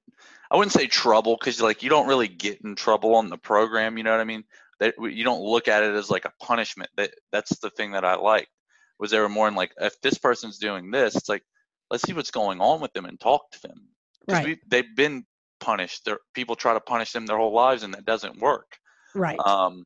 I 0.51 0.57
wouldn't 0.57 0.73
say 0.73 0.87
trouble 0.87 1.37
because 1.39 1.61
like 1.61 1.83
you 1.83 1.91
don't 1.91 2.09
really 2.09 2.29
get 2.29 2.61
in 2.63 2.75
trouble 2.75 3.17
on 3.17 3.29
the 3.29 3.39
program. 3.39 3.99
You 3.99 4.05
know 4.05 4.13
what 4.13 4.21
I 4.21 4.25
mean? 4.25 4.45
That 4.81 4.95
you 4.99 5.25
don't 5.25 5.43
look 5.43 5.69
at 5.69 5.83
it 5.83 5.95
as 5.95 6.11
like 6.11 6.25
a 6.25 6.33
punishment. 6.41 6.91
That 6.97 7.13
that's 7.33 7.59
the 7.59 7.71
thing 7.71 7.93
that 7.93 8.05
I 8.05 8.17
liked 8.17 8.49
was 8.99 9.11
they 9.11 9.19
were 9.21 9.29
more 9.29 9.49
in 9.49 9.55
like 9.55 9.73
if 9.81 10.01
this 10.01 10.19
person's 10.19 10.59
doing 10.59 10.91
this, 10.91 11.17
it's 11.17 11.29
like 11.29 11.43
let's 11.91 12.05
see 12.05 12.13
what's 12.13 12.31
going 12.31 12.61
on 12.61 12.81
with 12.81 12.93
them 12.93 13.05
and 13.05 13.19
talk 13.19 13.51
to 13.53 13.63
them 13.63 13.89
Right. 14.29 14.59
they've 14.67 14.97
been 14.97 15.25
punished. 15.61 16.05
They're, 16.05 16.19
people 16.35 16.57
try 16.57 16.75
to 16.75 16.81
punish 16.81 17.13
them 17.13 17.27
their 17.27 17.37
whole 17.37 17.53
lives 17.53 17.83
and 17.83 17.95
that 17.95 18.05
doesn't 18.05 18.41
work. 18.41 18.79
Right. 19.15 19.39
Um, 19.39 19.85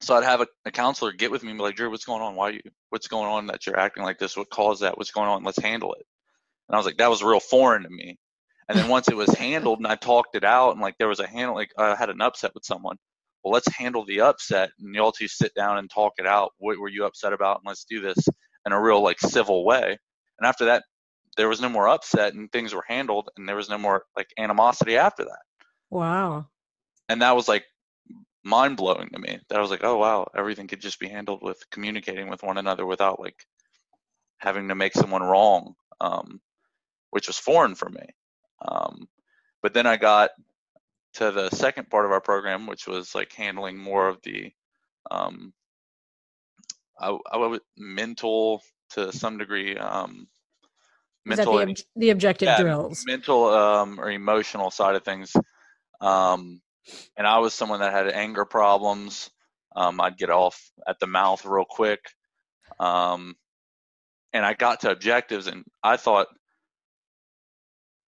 so 0.00 0.16
I'd 0.16 0.24
have 0.24 0.40
a, 0.40 0.46
a 0.64 0.70
counselor 0.70 1.12
get 1.12 1.30
with 1.30 1.42
me 1.42 1.50
and 1.50 1.58
be 1.58 1.62
like, 1.62 1.76
Drew, 1.76 1.90
what's 1.90 2.04
going 2.04 2.22
on? 2.22 2.34
Why 2.34 2.50
you, 2.50 2.60
what's 2.88 3.08
going 3.08 3.28
on 3.28 3.46
that 3.48 3.66
you're 3.66 3.78
acting 3.78 4.02
like 4.02 4.18
this? 4.18 4.36
What 4.36 4.50
caused 4.50 4.82
that? 4.82 4.96
What's 4.96 5.10
going 5.10 5.28
on? 5.28 5.44
Let's 5.44 5.58
handle 5.58 5.94
it. 5.94 6.06
And 6.70 6.76
I 6.76 6.78
was 6.78 6.86
like, 6.86 6.98
that 6.98 7.10
was 7.10 7.22
real 7.22 7.40
foreign 7.40 7.82
to 7.82 7.90
me. 7.90 8.16
And 8.68 8.78
then 8.78 8.88
once 8.88 9.08
it 9.08 9.16
was 9.16 9.30
handled 9.34 9.78
and 9.78 9.88
I 9.88 9.96
talked 9.96 10.36
it 10.36 10.44
out 10.44 10.72
and 10.72 10.80
like 10.80 10.94
there 10.98 11.08
was 11.08 11.18
a 11.18 11.26
handle, 11.26 11.56
like 11.56 11.72
I 11.76 11.96
had 11.96 12.10
an 12.10 12.20
upset 12.20 12.52
with 12.54 12.64
someone. 12.64 12.96
Well, 13.42 13.52
let's 13.52 13.72
handle 13.74 14.04
the 14.04 14.20
upset 14.20 14.70
and 14.78 14.94
y'all 14.94 15.10
two 15.10 15.26
sit 15.26 15.52
down 15.54 15.78
and 15.78 15.90
talk 15.90 16.12
it 16.18 16.26
out. 16.26 16.52
What 16.58 16.78
were 16.78 16.88
you 16.88 17.04
upset 17.04 17.32
about? 17.32 17.58
And 17.58 17.66
let's 17.66 17.84
do 17.84 18.00
this 18.00 18.28
in 18.66 18.72
a 18.72 18.80
real 18.80 19.02
like 19.02 19.18
civil 19.18 19.64
way. 19.64 19.98
And 20.38 20.46
after 20.46 20.66
that, 20.66 20.84
there 21.36 21.48
was 21.48 21.60
no 21.60 21.68
more 21.68 21.88
upset 21.88 22.34
and 22.34 22.50
things 22.52 22.72
were 22.72 22.84
handled 22.86 23.28
and 23.36 23.48
there 23.48 23.56
was 23.56 23.68
no 23.68 23.78
more 23.78 24.04
like 24.16 24.28
animosity 24.38 24.96
after 24.96 25.24
that 25.24 25.40
wow. 25.90 26.46
and 27.08 27.22
that 27.22 27.36
was 27.36 27.48
like 27.48 27.64
mind 28.44 28.76
blowing 28.76 29.08
to 29.12 29.18
me. 29.18 29.38
That 29.48 29.58
I 29.58 29.60
was 29.60 29.70
like, 29.70 29.84
oh 29.84 29.96
wow, 29.96 30.26
everything 30.36 30.66
could 30.66 30.80
just 30.80 30.98
be 30.98 31.08
handled 31.08 31.42
with 31.42 31.62
communicating 31.70 32.28
with 32.28 32.42
one 32.42 32.58
another 32.58 32.86
without 32.86 33.20
like 33.20 33.36
having 34.38 34.68
to 34.68 34.74
make 34.74 34.94
someone 34.94 35.22
wrong, 35.22 35.74
um, 36.00 36.40
which 37.10 37.26
was 37.26 37.38
foreign 37.38 37.74
for 37.74 37.88
me. 37.88 38.06
Um, 38.66 39.08
but 39.62 39.74
then 39.74 39.86
I 39.86 39.96
got 39.96 40.30
to 41.14 41.30
the 41.30 41.50
second 41.50 41.90
part 41.90 42.06
of 42.06 42.12
our 42.12 42.20
program, 42.20 42.66
which 42.66 42.86
was 42.86 43.14
like 43.14 43.32
handling 43.32 43.76
more 43.78 44.08
of 44.08 44.18
the 44.22 44.52
um, 45.10 45.52
I, 46.98 47.16
I 47.32 47.36
would 47.36 47.62
mental 47.76 48.62
to 48.90 49.12
some 49.12 49.38
degree 49.38 49.76
um, 49.76 50.28
mental 51.24 51.58
the, 51.58 51.70
ob- 51.70 51.76
the 51.96 52.10
objective 52.10 52.46
yeah, 52.46 52.60
drills? 52.60 53.04
mental 53.06 53.46
um, 53.46 53.98
or 53.98 54.10
emotional 54.10 54.70
side 54.70 54.94
of 54.94 55.04
things. 55.04 55.34
Um, 56.00 56.60
and 57.16 57.26
I 57.26 57.38
was 57.38 57.54
someone 57.54 57.80
that 57.80 57.92
had 57.92 58.08
anger 58.08 58.44
problems. 58.44 59.30
Um, 59.76 60.00
I'd 60.00 60.18
get 60.18 60.30
off 60.30 60.70
at 60.86 60.98
the 60.98 61.06
mouth 61.06 61.44
real 61.44 61.66
quick. 61.68 62.00
Um, 62.78 63.36
and 64.32 64.44
I 64.44 64.54
got 64.54 64.80
to 64.80 64.90
objectives, 64.90 65.46
and 65.46 65.64
I 65.82 65.96
thought 65.96 66.28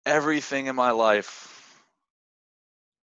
everything 0.06 0.66
in 0.66 0.76
my 0.76 0.90
life 0.90 1.50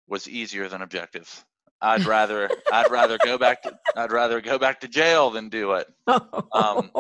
was 0.09 0.28
easier 0.28 0.68
than 0.68 0.82
objective. 0.82 1.44
I'd 1.80 2.07
rather 2.07 2.51
I'd 2.72 2.90
rather 2.90 3.18
go 3.22 3.38
back 3.38 3.62
to 3.62 3.78
I'd 3.96 4.12
rather 4.12 4.40
go 4.40 4.59
back 4.59 4.80
to 4.80 4.88
jail 4.88 5.30
than 5.30 5.49
do 5.49 5.72
it. 5.72 5.86
um, 6.53 6.90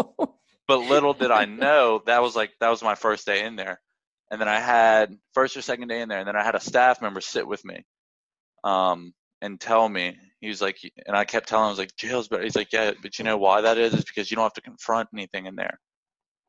but 0.66 0.78
little 0.78 1.14
did 1.14 1.30
I 1.30 1.46
know 1.46 2.02
that 2.06 2.22
was 2.22 2.36
like 2.36 2.52
that 2.60 2.68
was 2.68 2.82
my 2.82 2.94
first 2.94 3.26
day 3.26 3.44
in 3.44 3.56
there, 3.56 3.80
and 4.30 4.40
then 4.40 4.48
I 4.48 4.60
had 4.60 5.16
first 5.34 5.56
or 5.56 5.62
second 5.62 5.88
day 5.88 6.00
in 6.00 6.08
there, 6.08 6.18
and 6.18 6.28
then 6.28 6.36
I 6.36 6.44
had 6.44 6.54
a 6.54 6.60
staff 6.60 7.02
member 7.02 7.20
sit 7.20 7.46
with 7.46 7.64
me, 7.64 7.84
um, 8.62 9.14
and 9.40 9.60
tell 9.60 9.88
me 9.88 10.16
he 10.40 10.48
was 10.48 10.62
like, 10.62 10.78
and 11.06 11.16
I 11.16 11.24
kept 11.24 11.48
telling 11.48 11.64
him 11.64 11.68
I 11.68 11.70
was 11.70 11.78
like 11.78 11.96
jail's 11.96 12.28
better. 12.28 12.44
He's 12.44 12.56
like, 12.56 12.72
yeah, 12.72 12.92
but 13.02 13.18
you 13.18 13.24
know 13.24 13.38
why 13.38 13.62
that 13.62 13.78
is? 13.78 13.94
Is 13.94 14.04
because 14.04 14.30
you 14.30 14.36
don't 14.36 14.44
have 14.44 14.52
to 14.54 14.60
confront 14.60 15.08
anything 15.12 15.46
in 15.46 15.56
there, 15.56 15.80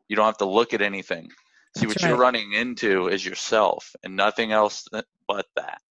you 0.08 0.16
don't 0.16 0.26
have 0.26 0.38
to 0.38 0.46
look 0.46 0.74
at 0.74 0.82
anything. 0.82 1.30
See 1.78 1.86
That's 1.86 2.02
what 2.02 2.10
you're 2.10 2.18
running 2.18 2.54
into 2.54 3.08
is 3.08 3.26
yourself 3.26 3.96
and 4.04 4.16
nothing 4.16 4.52
else 4.52 4.88
but 5.28 5.46
that. 5.56 5.82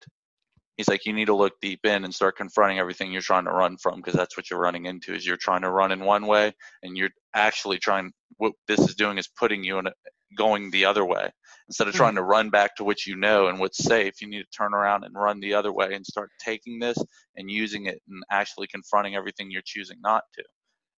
He's 0.75 0.87
like, 0.87 1.05
you 1.05 1.13
need 1.13 1.25
to 1.25 1.35
look 1.35 1.59
deep 1.61 1.85
in 1.85 2.05
and 2.05 2.13
start 2.13 2.37
confronting 2.37 2.79
everything 2.79 3.11
you're 3.11 3.21
trying 3.21 3.45
to 3.45 3.51
run 3.51 3.77
from 3.77 3.97
because 3.97 4.13
that's 4.13 4.37
what 4.37 4.49
you're 4.49 4.59
running 4.59 4.85
into. 4.85 5.13
Is 5.13 5.25
you're 5.25 5.37
trying 5.37 5.61
to 5.63 5.69
run 5.69 5.91
in 5.91 5.99
one 6.01 6.25
way 6.25 6.53
and 6.83 6.95
you're 6.97 7.09
actually 7.33 7.79
trying. 7.79 8.11
What 8.37 8.53
this 8.67 8.79
is 8.79 8.95
doing 8.95 9.17
is 9.17 9.27
putting 9.27 9.63
you 9.63 9.79
in 9.79 9.87
a, 9.87 9.91
going 10.37 10.71
the 10.71 10.85
other 10.85 11.03
way 11.03 11.29
instead 11.67 11.87
of 11.87 11.93
trying 11.93 12.15
to 12.15 12.23
run 12.23 12.49
back 12.49 12.75
to 12.75 12.83
what 12.83 13.05
you 13.05 13.15
know 13.15 13.47
and 13.47 13.59
what's 13.59 13.83
safe. 13.83 14.21
You 14.21 14.27
need 14.27 14.41
to 14.41 14.57
turn 14.57 14.73
around 14.73 15.03
and 15.03 15.13
run 15.13 15.39
the 15.39 15.53
other 15.53 15.71
way 15.71 15.93
and 15.93 16.05
start 16.05 16.31
taking 16.43 16.79
this 16.79 16.97
and 17.35 17.49
using 17.49 17.85
it 17.85 18.01
and 18.09 18.23
actually 18.31 18.67
confronting 18.67 19.15
everything 19.15 19.51
you're 19.51 19.61
choosing 19.65 19.97
not 20.01 20.23
to. 20.35 20.43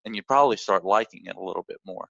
And 0.06 0.16
you 0.16 0.24
probably 0.24 0.58
start 0.58 0.86
liking 0.86 1.24
it 1.26 1.36
a 1.36 1.44
little 1.44 1.66
bit 1.68 1.78
more. 1.86 2.08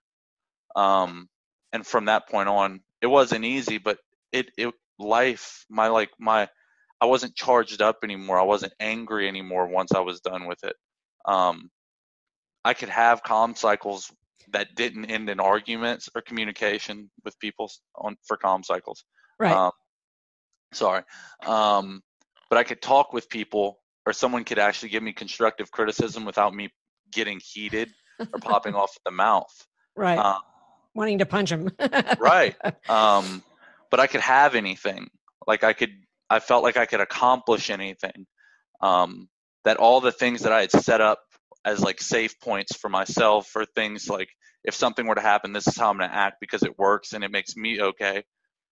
Um, 0.75 1.27
and 1.73 1.85
from 1.85 2.05
that 2.05 2.29
point 2.29 2.49
on, 2.49 2.81
it 3.01 3.07
wasn't 3.07 3.45
easy, 3.45 3.77
but 3.77 3.97
it 4.31 4.51
it 4.57 4.73
life 4.99 5.65
my 5.69 5.87
like 5.87 6.11
my 6.19 6.47
I 7.01 7.05
wasn't 7.05 7.35
charged 7.35 7.81
up 7.81 7.99
anymore. 8.03 8.39
I 8.39 8.43
wasn't 8.43 8.73
angry 8.79 9.27
anymore 9.27 9.67
once 9.67 9.91
I 9.91 9.99
was 9.99 10.21
done 10.21 10.45
with 10.45 10.63
it. 10.63 10.75
Um, 11.25 11.71
I 12.63 12.75
could 12.75 12.89
have 12.89 13.23
comm 13.23 13.57
cycles 13.57 14.11
that 14.53 14.75
didn't 14.75 15.05
end 15.05 15.29
in 15.29 15.39
arguments 15.39 16.09
or 16.13 16.21
communication 16.21 17.09
with 17.23 17.39
people 17.39 17.71
on 17.95 18.17
for 18.27 18.37
comm 18.37 18.63
cycles. 18.63 19.03
right. 19.39 19.55
Um, 19.55 19.71
sorry, 20.73 21.03
um, 21.45 22.01
but 22.49 22.57
I 22.57 22.63
could 22.63 22.81
talk 22.81 23.13
with 23.13 23.29
people, 23.29 23.79
or 24.05 24.13
someone 24.13 24.43
could 24.43 24.59
actually 24.59 24.89
give 24.89 25.03
me 25.03 25.13
constructive 25.13 25.71
criticism 25.71 26.25
without 26.25 26.53
me 26.53 26.69
getting 27.11 27.39
heated 27.43 27.89
or 28.19 28.39
popping 28.39 28.75
off 28.81 28.91
at 28.95 29.03
the 29.05 29.11
mouth. 29.11 29.53
right. 29.95 30.19
Um, 30.19 30.41
Wanting 30.93 31.19
to 31.19 31.25
punch 31.25 31.51
him. 31.51 31.69
right. 32.19 32.55
Um 32.89 33.43
but 33.89 33.99
i 33.99 34.07
could 34.07 34.21
have 34.21 34.55
anything. 34.55 35.09
Like 35.47 35.63
i 35.63 35.73
could 35.73 35.91
i 36.29 36.39
felt 36.39 36.63
like 36.63 36.77
i 36.77 36.85
could 36.85 37.01
accomplish 37.01 37.69
anything. 37.69 38.25
Um 38.81 39.29
that 39.65 39.77
all 39.77 40.01
the 40.01 40.11
things 40.11 40.41
that 40.41 40.53
i 40.53 40.61
had 40.61 40.71
set 40.71 41.01
up 41.01 41.19
as 41.65 41.81
like 41.81 42.01
safe 42.01 42.39
points 42.39 42.75
for 42.75 42.89
myself 42.89 43.47
for 43.47 43.65
things 43.65 44.09
like 44.09 44.29
if 44.63 44.73
something 44.73 45.05
were 45.05 45.15
to 45.15 45.21
happen 45.21 45.53
this 45.53 45.67
is 45.67 45.77
how 45.77 45.89
i'm 45.89 45.97
going 45.97 46.09
to 46.09 46.15
act 46.15 46.37
because 46.41 46.63
it 46.63 46.77
works 46.79 47.13
and 47.13 47.23
it 47.23 47.31
makes 47.31 47.55
me 47.55 47.81
okay. 47.81 48.23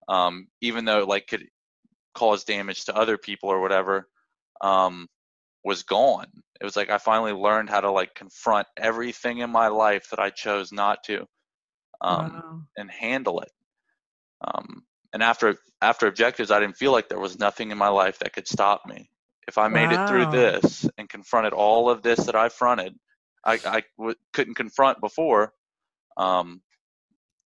Um 0.08 0.48
even 0.62 0.86
though 0.86 1.00
it 1.00 1.08
like 1.08 1.28
could 1.28 1.46
cause 2.16 2.44
damage 2.44 2.86
to 2.86 2.96
other 2.96 3.18
people 3.18 3.50
or 3.50 3.62
whatever 3.62 4.08
um 4.62 5.08
was 5.64 5.84
gone. 5.84 6.28
It 6.60 6.64
was 6.64 6.76
like 6.76 6.90
I 6.90 6.98
finally 6.98 7.34
learned 7.34 7.70
how 7.70 7.82
to 7.82 7.92
like 7.92 8.14
confront 8.16 8.68
everything 8.78 9.40
in 9.40 9.50
my 9.50 9.68
life 9.68 10.08
that 10.10 10.20
I 10.20 10.30
chose 10.30 10.72
not 10.72 11.04
to, 11.06 11.26
um, 12.02 12.34
wow. 12.34 12.62
and 12.78 12.92
handle 12.92 13.42
it. 13.42 13.52
Um, 14.42 14.84
and 15.14 15.24
after 15.24 15.56
after 15.82 16.08
objectives, 16.08 16.52
I 16.52 16.60
didn't 16.60 16.78
feel 16.78 16.92
like 16.92 17.10
there 17.10 17.20
was 17.20 17.40
nothing 17.40 17.72
in 17.72 17.78
my 17.78 17.88
life 17.88 18.20
that 18.20 18.34
could 18.34 18.48
stop 18.48 18.86
me. 18.86 19.10
If 19.48 19.58
I 19.58 19.68
made 19.68 19.92
wow. 19.92 20.04
it 20.04 20.08
through 20.08 20.32
this 20.32 20.88
and 20.98 21.10
confronted 21.10 21.54
all 21.54 21.90
of 21.90 22.04
this 22.04 22.26
that 22.26 22.36
I 22.36 22.50
fronted, 22.50 22.96
I, 23.44 23.54
I 23.66 23.84
w- 23.98 24.16
couldn't 24.34 24.56
confront 24.56 25.00
before. 25.00 25.54
Um, 26.18 26.62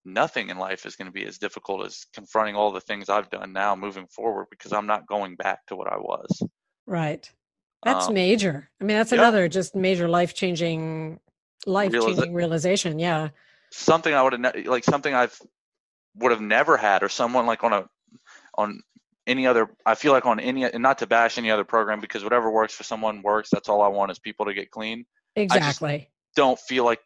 nothing 0.05 0.51
in 0.51 0.59
life 0.59 0.87
is 0.87 0.97
going 0.97 1.07
to 1.07 1.13
be 1.13 1.27
as 1.27 1.39
difficult 1.39 1.85
as 1.87 2.07
confronting 2.15 2.55
all 2.55 2.71
the 2.71 2.81
things 2.81 3.09
I've 3.09 3.31
done 3.31 3.53
now 3.53 3.75
moving 3.75 4.07
forward 4.07 4.47
because 4.51 4.73
I'm 4.73 4.87
not 4.87 5.07
going 5.07 5.37
back 5.37 5.67
to 5.67 5.77
what 5.77 5.93
I 5.93 5.97
was. 5.97 6.43
Right. 6.87 7.31
That's 7.85 8.09
um, 8.09 8.15
major. 8.15 8.71
I 8.81 8.85
mean, 8.85 8.97
that's 8.97 9.13
yeah. 9.13 9.19
another 9.19 9.49
just 9.49 9.75
major 9.75 10.09
life 10.09 10.35
changing, 10.35 11.21
life 11.67 11.93
changing 11.93 12.35
realization. 12.35 12.99
Yeah. 12.99 13.31
Something 13.71 14.15
I 14.15 14.23
would 14.23 14.33
have 14.33 14.41
ne- 14.41 14.69
like 14.69 14.85
something 14.85 15.15
I've 15.15 15.39
would 16.17 16.33
have 16.33 16.41
never 16.41 16.77
had, 16.77 17.03
or 17.03 17.09
someone 17.09 17.47
like 17.47 17.65
on 17.65 17.73
a 17.73 17.89
on 18.57 18.83
any 19.27 19.47
other. 19.47 19.71
I 19.85 19.95
feel 19.95 20.13
like 20.13 20.27
on 20.27 20.41
any, 20.41 20.65
and 20.65 20.83
not 20.83 20.99
to 20.99 21.07
bash 21.07 21.39
any 21.39 21.51
other 21.51 21.65
program 21.65 22.01
because 22.01 22.25
whatever 22.25 22.51
works 22.51 22.75
for 22.75 22.85
someone 22.85 23.23
works. 23.23 23.51
That's 23.51 23.69
all 23.69 23.83
I 23.83 23.89
want 23.89 24.11
is 24.11 24.19
people 24.19 24.47
to 24.47 24.55
get 24.55 24.71
clean. 24.71 25.05
Exactly. 25.37 26.09
don't 26.35 26.59
feel 26.59 26.85
like 26.85 27.01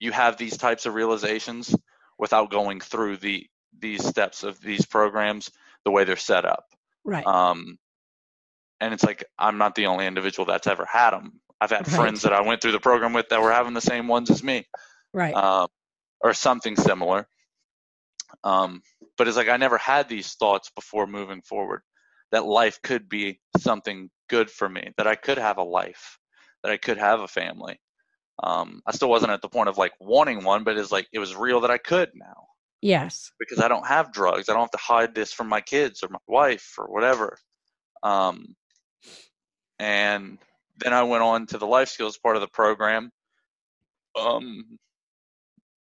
you 0.00 0.12
have 0.12 0.36
these 0.36 0.56
types 0.56 0.86
of 0.86 0.94
realizations 0.94 1.74
without 2.18 2.50
going 2.50 2.80
through 2.80 3.18
the 3.18 3.46
these 3.78 4.04
steps 4.04 4.42
of 4.42 4.60
these 4.60 4.84
programs 4.84 5.50
the 5.84 5.90
way 5.90 6.04
they're 6.04 6.16
set 6.16 6.44
up. 6.44 6.66
Right. 7.04 7.26
Um, 7.26 7.78
and 8.80 8.92
it's 8.92 9.04
like 9.04 9.24
I'm 9.38 9.58
not 9.58 9.74
the 9.74 9.86
only 9.86 10.06
individual 10.06 10.46
that's 10.46 10.66
ever 10.66 10.86
had 10.86 11.10
them. 11.10 11.40
I've 11.60 11.70
had 11.70 11.86
right. 11.86 11.96
friends 11.96 12.22
that 12.22 12.32
I 12.32 12.40
went 12.40 12.62
through 12.62 12.72
the 12.72 12.80
program 12.80 13.12
with 13.12 13.28
that 13.28 13.42
were 13.42 13.52
having 13.52 13.74
the 13.74 13.80
same 13.80 14.08
ones 14.08 14.30
as 14.30 14.42
me. 14.42 14.66
Right. 15.12 15.34
Um, 15.34 15.68
or 16.20 16.34
something 16.34 16.76
similar. 16.76 17.26
Um, 18.44 18.82
but 19.16 19.28
it's 19.28 19.36
like 19.36 19.48
I 19.48 19.56
never 19.56 19.78
had 19.78 20.08
these 20.08 20.34
thoughts 20.34 20.70
before 20.74 21.06
moving 21.06 21.42
forward 21.42 21.82
that 22.32 22.44
life 22.44 22.80
could 22.82 23.08
be 23.08 23.40
something 23.58 24.08
good 24.28 24.50
for 24.50 24.68
me, 24.68 24.92
that 24.96 25.06
I 25.06 25.16
could 25.16 25.38
have 25.38 25.58
a 25.58 25.64
life, 25.64 26.18
that 26.62 26.70
I 26.70 26.76
could 26.76 26.98
have 26.98 27.20
a 27.20 27.28
family. 27.28 27.80
Um, 28.42 28.80
I 28.86 28.92
still 28.92 29.10
wasn't 29.10 29.32
at 29.32 29.42
the 29.42 29.48
point 29.48 29.68
of 29.68 29.78
like 29.78 29.92
wanting 30.00 30.44
one, 30.44 30.64
but 30.64 30.78
it's 30.78 30.92
like 30.92 31.08
it 31.12 31.18
was 31.18 31.34
real 31.34 31.60
that 31.62 31.70
I 31.70 31.78
could 31.78 32.10
now. 32.14 32.46
Yes. 32.80 33.32
Because 33.38 33.60
I 33.60 33.68
don't 33.68 33.86
have 33.86 34.12
drugs. 34.12 34.48
I 34.48 34.52
don't 34.52 34.62
have 34.62 34.70
to 34.70 34.78
hide 34.78 35.14
this 35.14 35.32
from 35.32 35.48
my 35.48 35.60
kids 35.60 36.02
or 36.02 36.08
my 36.08 36.18
wife 36.26 36.74
or 36.78 36.86
whatever. 36.86 37.36
Um, 38.02 38.54
and 39.78 40.38
then 40.78 40.92
I 40.94 41.02
went 41.02 41.22
on 41.22 41.46
to 41.48 41.58
the 41.58 41.66
life 41.66 41.88
skills 41.88 42.16
part 42.16 42.36
of 42.36 42.42
the 42.42 42.48
program. 42.48 43.10
Um, 44.18 44.78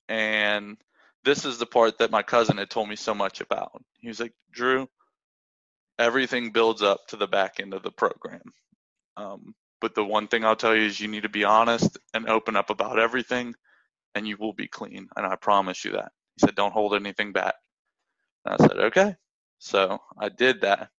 and 0.10 0.78
this 1.24 1.46
is 1.46 1.58
the 1.58 1.66
part 1.66 1.98
that 1.98 2.12
my 2.12 2.24
cousin 2.24 2.58
had 2.58 2.70
told 2.70 2.90
me 2.90 2.96
so 2.96 3.14
much 3.14 3.42
about. 3.42 3.84
He 4.00 4.08
was 4.08 4.20
like, 4.20 4.34
Drew, 4.52 4.88
everything 6.00 6.52
builds 6.52 6.82
up 6.82 7.08
to 7.08 7.18
the 7.18 7.28
back 7.28 7.60
end 7.60 7.74
of 7.74 7.84
the 7.84 7.92
program. 7.92 8.54
Um, 9.18 9.54
but 9.82 9.96
the 9.96 10.04
one 10.06 10.28
thing 10.28 10.46
I'll 10.46 10.56
tell 10.56 10.76
you 10.76 10.84
is 10.84 11.00
you 11.00 11.08
need 11.08 11.24
to 11.24 11.30
be 11.30 11.44
honest 11.44 11.98
and 12.14 12.30
open 12.30 12.56
up 12.56 12.70
about 12.70 13.00
everything, 13.00 13.56
and 14.16 14.28
you 14.28 14.38
will 14.38 14.54
be 14.54 14.68
clean. 14.68 15.08
And 15.16 15.26
I 15.26 15.36
promise 15.36 15.84
you 15.86 15.92
that. 15.94 16.12
He 16.36 16.46
said, 16.46 16.56
Don't 16.56 16.74
hold 16.74 16.94
anything 16.96 17.32
back. 17.32 17.56
And 18.46 18.56
I 18.56 18.68
said, 18.68 18.78
Okay. 18.78 19.16
So 19.60 20.00
I 20.18 20.30
did 20.30 20.62
that. 20.62 20.90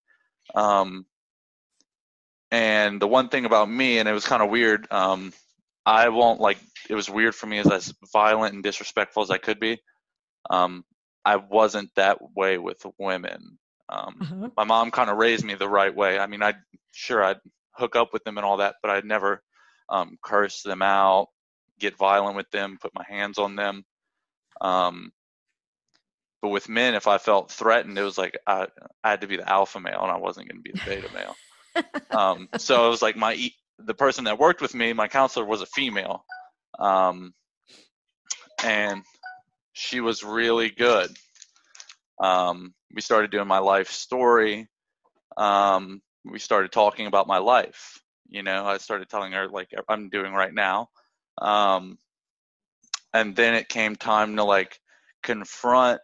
Um, 0.54 1.06
and 2.50 3.00
the 3.00 3.08
one 3.08 3.28
thing 3.28 3.44
about 3.44 3.70
me, 3.70 3.98
and 3.98 4.08
it 4.08 4.12
was 4.12 4.26
kind 4.26 4.42
of 4.42 4.50
weird, 4.50 4.86
um, 4.90 5.32
I 5.88 6.10
won't 6.10 6.38
like, 6.38 6.58
it 6.90 6.94
was 6.94 7.08
weird 7.08 7.34
for 7.34 7.46
me 7.46 7.58
as 7.58 7.70
as 7.70 7.94
violent 8.12 8.54
and 8.54 8.62
disrespectful 8.62 9.22
as 9.22 9.30
I 9.30 9.38
could 9.38 9.58
be. 9.58 9.80
Um, 10.50 10.84
I 11.24 11.36
wasn't 11.36 11.90
that 11.96 12.18
way 12.36 12.58
with 12.58 12.84
women. 12.98 13.58
Um, 13.88 14.16
uh-huh. 14.20 14.50
My 14.54 14.64
mom 14.64 14.90
kind 14.90 15.08
of 15.08 15.16
raised 15.16 15.46
me 15.46 15.54
the 15.54 15.68
right 15.68 15.94
way. 15.94 16.18
I 16.18 16.26
mean, 16.26 16.42
I 16.42 16.54
sure 16.92 17.24
I'd 17.24 17.40
hook 17.72 17.96
up 17.96 18.12
with 18.12 18.22
them 18.24 18.36
and 18.36 18.44
all 18.44 18.58
that, 18.58 18.76
but 18.82 18.90
I'd 18.90 19.06
never 19.06 19.42
um, 19.88 20.18
curse 20.22 20.62
them 20.62 20.82
out, 20.82 21.28
get 21.78 21.96
violent 21.96 22.36
with 22.36 22.50
them, 22.50 22.76
put 22.78 22.94
my 22.94 23.04
hands 23.08 23.38
on 23.38 23.56
them. 23.56 23.84
Um, 24.60 25.10
but 26.42 26.50
with 26.50 26.68
men, 26.68 26.96
if 26.96 27.06
I 27.06 27.16
felt 27.16 27.50
threatened, 27.50 27.96
it 27.96 28.02
was 28.02 28.18
like 28.18 28.36
I, 28.46 28.66
I 29.02 29.10
had 29.10 29.22
to 29.22 29.26
be 29.26 29.38
the 29.38 29.48
alpha 29.48 29.80
male, 29.80 30.02
and 30.02 30.10
I 30.10 30.18
wasn't 30.18 30.50
going 30.50 30.62
to 30.62 30.70
be 30.70 30.78
the 30.78 30.84
beta 30.84 31.08
male. 31.14 31.36
um, 32.10 32.48
so 32.58 32.86
it 32.86 32.90
was 32.90 33.00
like 33.00 33.16
my 33.16 33.50
the 33.78 33.94
person 33.94 34.24
that 34.24 34.38
worked 34.38 34.60
with 34.60 34.74
me, 34.74 34.92
my 34.92 35.08
counselor, 35.08 35.46
was 35.46 35.62
a 35.62 35.66
female, 35.66 36.24
um, 36.78 37.32
and 38.62 39.02
she 39.72 40.00
was 40.00 40.24
really 40.24 40.70
good. 40.70 41.10
Um, 42.20 42.74
we 42.92 43.00
started 43.00 43.30
doing 43.30 43.46
my 43.46 43.58
life 43.58 43.90
story. 43.90 44.68
Um, 45.36 46.02
we 46.24 46.38
started 46.38 46.72
talking 46.72 47.06
about 47.06 47.28
my 47.28 47.38
life. 47.38 48.00
You 48.28 48.42
know, 48.42 48.66
I 48.66 48.78
started 48.78 49.08
telling 49.08 49.32
her 49.32 49.48
like 49.48 49.70
I'm 49.88 50.08
doing 50.08 50.32
right 50.32 50.52
now. 50.52 50.88
Um, 51.40 51.98
and 53.14 53.34
then 53.34 53.54
it 53.54 53.68
came 53.68 53.96
time 53.96 54.36
to 54.36 54.44
like 54.44 54.80
confront 55.22 56.00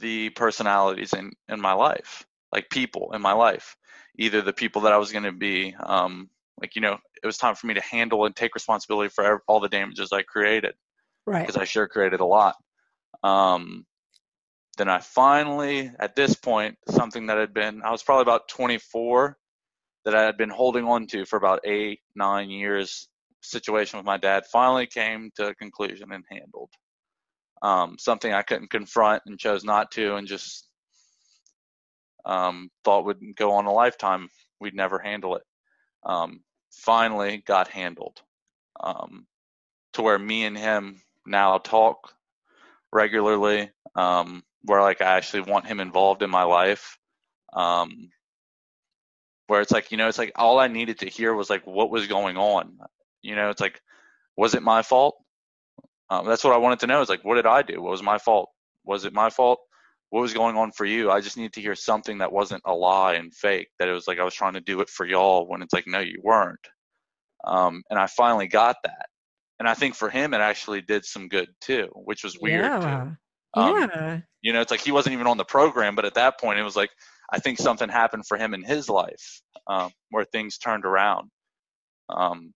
the 0.00 0.30
personalities 0.30 1.12
in 1.12 1.32
in 1.48 1.60
my 1.60 1.72
life, 1.72 2.24
like 2.52 2.70
people 2.70 3.12
in 3.12 3.22
my 3.22 3.32
life, 3.32 3.76
either 4.18 4.42
the 4.42 4.52
people 4.52 4.82
that 4.82 4.92
I 4.92 4.98
was 4.98 5.12
going 5.12 5.24
to 5.24 5.32
be. 5.32 5.74
Um, 5.78 6.30
like 6.60 6.74
you 6.74 6.82
know, 6.82 6.98
it 7.22 7.26
was 7.26 7.38
time 7.38 7.54
for 7.54 7.66
me 7.66 7.74
to 7.74 7.82
handle 7.82 8.24
and 8.24 8.34
take 8.34 8.54
responsibility 8.54 9.08
for 9.08 9.42
all 9.46 9.60
the 9.60 9.68
damages 9.68 10.12
I 10.12 10.22
created. 10.22 10.74
Right. 11.26 11.46
Because 11.46 11.60
I 11.60 11.64
sure 11.64 11.88
created 11.88 12.20
a 12.20 12.24
lot. 12.24 12.56
Um, 13.22 13.84
then 14.78 14.88
I 14.88 15.00
finally, 15.00 15.90
at 15.98 16.14
this 16.14 16.34
point, 16.34 16.76
something 16.88 17.26
that 17.26 17.38
had 17.38 17.54
been, 17.54 17.82
I 17.82 17.90
was 17.90 18.02
probably 18.02 18.22
about 18.22 18.48
24, 18.48 19.36
that 20.04 20.14
I 20.14 20.22
had 20.22 20.36
been 20.36 20.50
holding 20.50 20.84
on 20.84 21.06
to 21.08 21.24
for 21.24 21.36
about 21.36 21.60
eight, 21.64 22.00
nine 22.14 22.50
years, 22.50 23.08
situation 23.42 23.98
with 23.98 24.06
my 24.06 24.16
dad 24.16 24.44
finally 24.46 24.86
came 24.86 25.30
to 25.36 25.48
a 25.48 25.54
conclusion 25.54 26.12
and 26.12 26.24
handled. 26.30 26.70
Um, 27.62 27.96
something 27.98 28.32
I 28.32 28.42
couldn't 28.42 28.70
confront 28.70 29.22
and 29.26 29.38
chose 29.38 29.64
not 29.64 29.90
to, 29.92 30.16
and 30.16 30.26
just 30.26 30.68
um, 32.24 32.68
thought 32.84 33.06
would 33.06 33.20
go 33.36 33.52
on 33.52 33.66
a 33.66 33.72
lifetime. 33.72 34.28
We'd 34.60 34.74
never 34.74 34.98
handle 34.98 35.36
it. 35.36 35.42
Um, 36.04 36.40
finally 36.70 37.42
got 37.46 37.68
handled 37.68 38.20
um, 38.80 39.26
to 39.94 40.02
where 40.02 40.18
me 40.18 40.44
and 40.44 40.56
him 40.56 41.00
now 41.26 41.58
talk 41.58 42.12
regularly. 42.92 43.70
Um, 43.94 44.44
where 44.62 44.82
like 44.82 45.00
I 45.00 45.16
actually 45.16 45.42
want 45.42 45.66
him 45.66 45.80
involved 45.80 46.22
in 46.22 46.30
my 46.30 46.42
life. 46.42 46.98
Um, 47.52 48.10
where 49.46 49.60
it's 49.60 49.72
like, 49.72 49.92
you 49.92 49.96
know, 49.96 50.08
it's 50.08 50.18
like 50.18 50.32
all 50.34 50.58
I 50.58 50.66
needed 50.66 50.98
to 51.00 51.08
hear 51.08 51.32
was 51.32 51.48
like 51.48 51.66
what 51.66 51.90
was 51.90 52.06
going 52.06 52.36
on. 52.36 52.78
You 53.22 53.36
know, 53.36 53.50
it's 53.50 53.60
like, 53.60 53.80
was 54.36 54.54
it 54.54 54.62
my 54.62 54.82
fault? 54.82 55.16
Um, 56.10 56.26
that's 56.26 56.44
what 56.44 56.52
I 56.52 56.58
wanted 56.58 56.80
to 56.80 56.86
know. 56.88 57.00
Is 57.00 57.08
like, 57.08 57.24
what 57.24 57.36
did 57.36 57.46
I 57.46 57.62
do? 57.62 57.80
What 57.80 57.90
was 57.90 58.02
my 58.02 58.18
fault? 58.18 58.50
Was 58.84 59.04
it 59.04 59.12
my 59.12 59.30
fault? 59.30 59.60
What 60.10 60.20
was 60.20 60.32
going 60.32 60.56
on 60.56 60.72
for 60.72 60.84
you? 60.84 61.10
I 61.10 61.20
just 61.20 61.36
needed 61.36 61.54
to 61.54 61.60
hear 61.60 61.74
something 61.74 62.18
that 62.18 62.32
wasn't 62.32 62.62
a 62.64 62.72
lie 62.72 63.14
and 63.14 63.34
fake. 63.34 63.68
That 63.78 63.88
it 63.88 63.92
was 63.92 64.06
like 64.06 64.18
I 64.18 64.24
was 64.24 64.34
trying 64.34 64.54
to 64.54 64.60
do 64.60 64.80
it 64.80 64.88
for 64.88 65.04
y'all 65.04 65.48
when 65.48 65.62
it's 65.62 65.72
like, 65.72 65.86
no, 65.86 65.98
you 65.98 66.20
weren't. 66.22 66.66
Um, 67.44 67.82
and 67.90 67.98
I 67.98 68.06
finally 68.06 68.46
got 68.46 68.76
that. 68.84 69.06
And 69.58 69.68
I 69.68 69.74
think 69.74 69.94
for 69.94 70.10
him, 70.10 70.34
it 70.34 70.40
actually 70.40 70.82
did 70.82 71.04
some 71.04 71.28
good 71.28 71.48
too, 71.60 71.88
which 71.94 72.24
was 72.24 72.38
weird 72.38 72.64
yeah. 72.64 73.10
Um, 73.54 73.76
yeah. 73.78 74.20
You 74.42 74.52
know, 74.52 74.60
it's 74.60 74.70
like 74.70 74.80
he 74.80 74.92
wasn't 74.92 75.14
even 75.14 75.26
on 75.26 75.38
the 75.38 75.44
program, 75.44 75.94
but 75.96 76.04
at 76.04 76.14
that 76.14 76.38
point, 76.38 76.58
it 76.58 76.62
was 76.62 76.76
like 76.76 76.90
I 77.32 77.38
think 77.38 77.58
something 77.58 77.88
happened 77.88 78.26
for 78.26 78.36
him 78.36 78.54
in 78.54 78.62
his 78.62 78.88
life 78.88 79.40
um, 79.66 79.90
where 80.10 80.24
things 80.24 80.58
turned 80.58 80.84
around. 80.84 81.30
Um, 82.10 82.52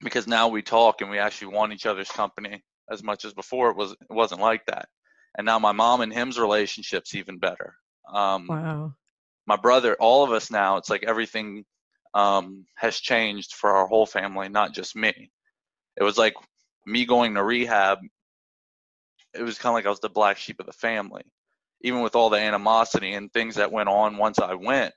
because 0.00 0.26
now 0.26 0.48
we 0.48 0.62
talk 0.62 1.00
and 1.00 1.10
we 1.10 1.18
actually 1.18 1.54
want 1.54 1.72
each 1.72 1.86
other's 1.86 2.10
company 2.10 2.62
as 2.90 3.02
much 3.02 3.24
as 3.24 3.32
before. 3.32 3.70
It 3.70 3.76
was 3.76 3.92
it 3.92 4.10
wasn't 4.10 4.40
like 4.40 4.64
that, 4.66 4.88
and 5.36 5.44
now 5.44 5.58
my 5.58 5.72
mom 5.72 6.00
and 6.00 6.12
him's 6.12 6.38
relationship's 6.38 7.14
even 7.14 7.38
better. 7.38 7.74
Um, 8.12 8.46
wow. 8.48 8.94
My 9.46 9.56
brother, 9.56 9.96
all 9.98 10.24
of 10.24 10.32
us 10.32 10.50
now, 10.50 10.76
it's 10.76 10.90
like 10.90 11.02
everything 11.04 11.64
um, 12.14 12.66
has 12.76 12.98
changed 13.00 13.54
for 13.54 13.70
our 13.70 13.86
whole 13.86 14.06
family, 14.06 14.48
not 14.48 14.72
just 14.72 14.94
me. 14.94 15.30
It 15.96 16.02
was 16.02 16.18
like 16.18 16.34
me 16.86 17.04
going 17.04 17.34
to 17.34 17.42
rehab 17.42 17.98
it 19.34 19.42
was 19.42 19.58
kind 19.58 19.72
of 19.72 19.74
like 19.74 19.86
I 19.86 19.90
was 19.90 20.00
the 20.00 20.08
black 20.08 20.38
sheep 20.38 20.60
of 20.60 20.66
the 20.66 20.72
family. 20.72 21.22
Even 21.82 22.02
with 22.02 22.14
all 22.14 22.30
the 22.30 22.38
animosity 22.38 23.12
and 23.12 23.32
things 23.32 23.54
that 23.56 23.72
went 23.72 23.88
on 23.88 24.16
once 24.16 24.38
I 24.38 24.54
went, 24.54 24.94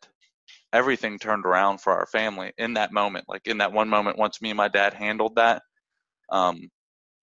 everything 0.74 1.18
turned 1.18 1.46
around 1.46 1.80
for 1.80 1.94
our 1.94 2.06
family 2.06 2.52
in 2.58 2.74
that 2.74 2.92
moment. 2.92 3.26
Like 3.30 3.48
in 3.48 3.60
that 3.60 3.72
one 3.72 3.90
moment, 3.90 4.18
once 4.18 4.42
me 4.42 4.50
and 4.50 4.58
my 4.58 4.68
dad 4.68 4.94
handled 4.94 5.36
that, 5.36 5.62
um, 6.30 6.70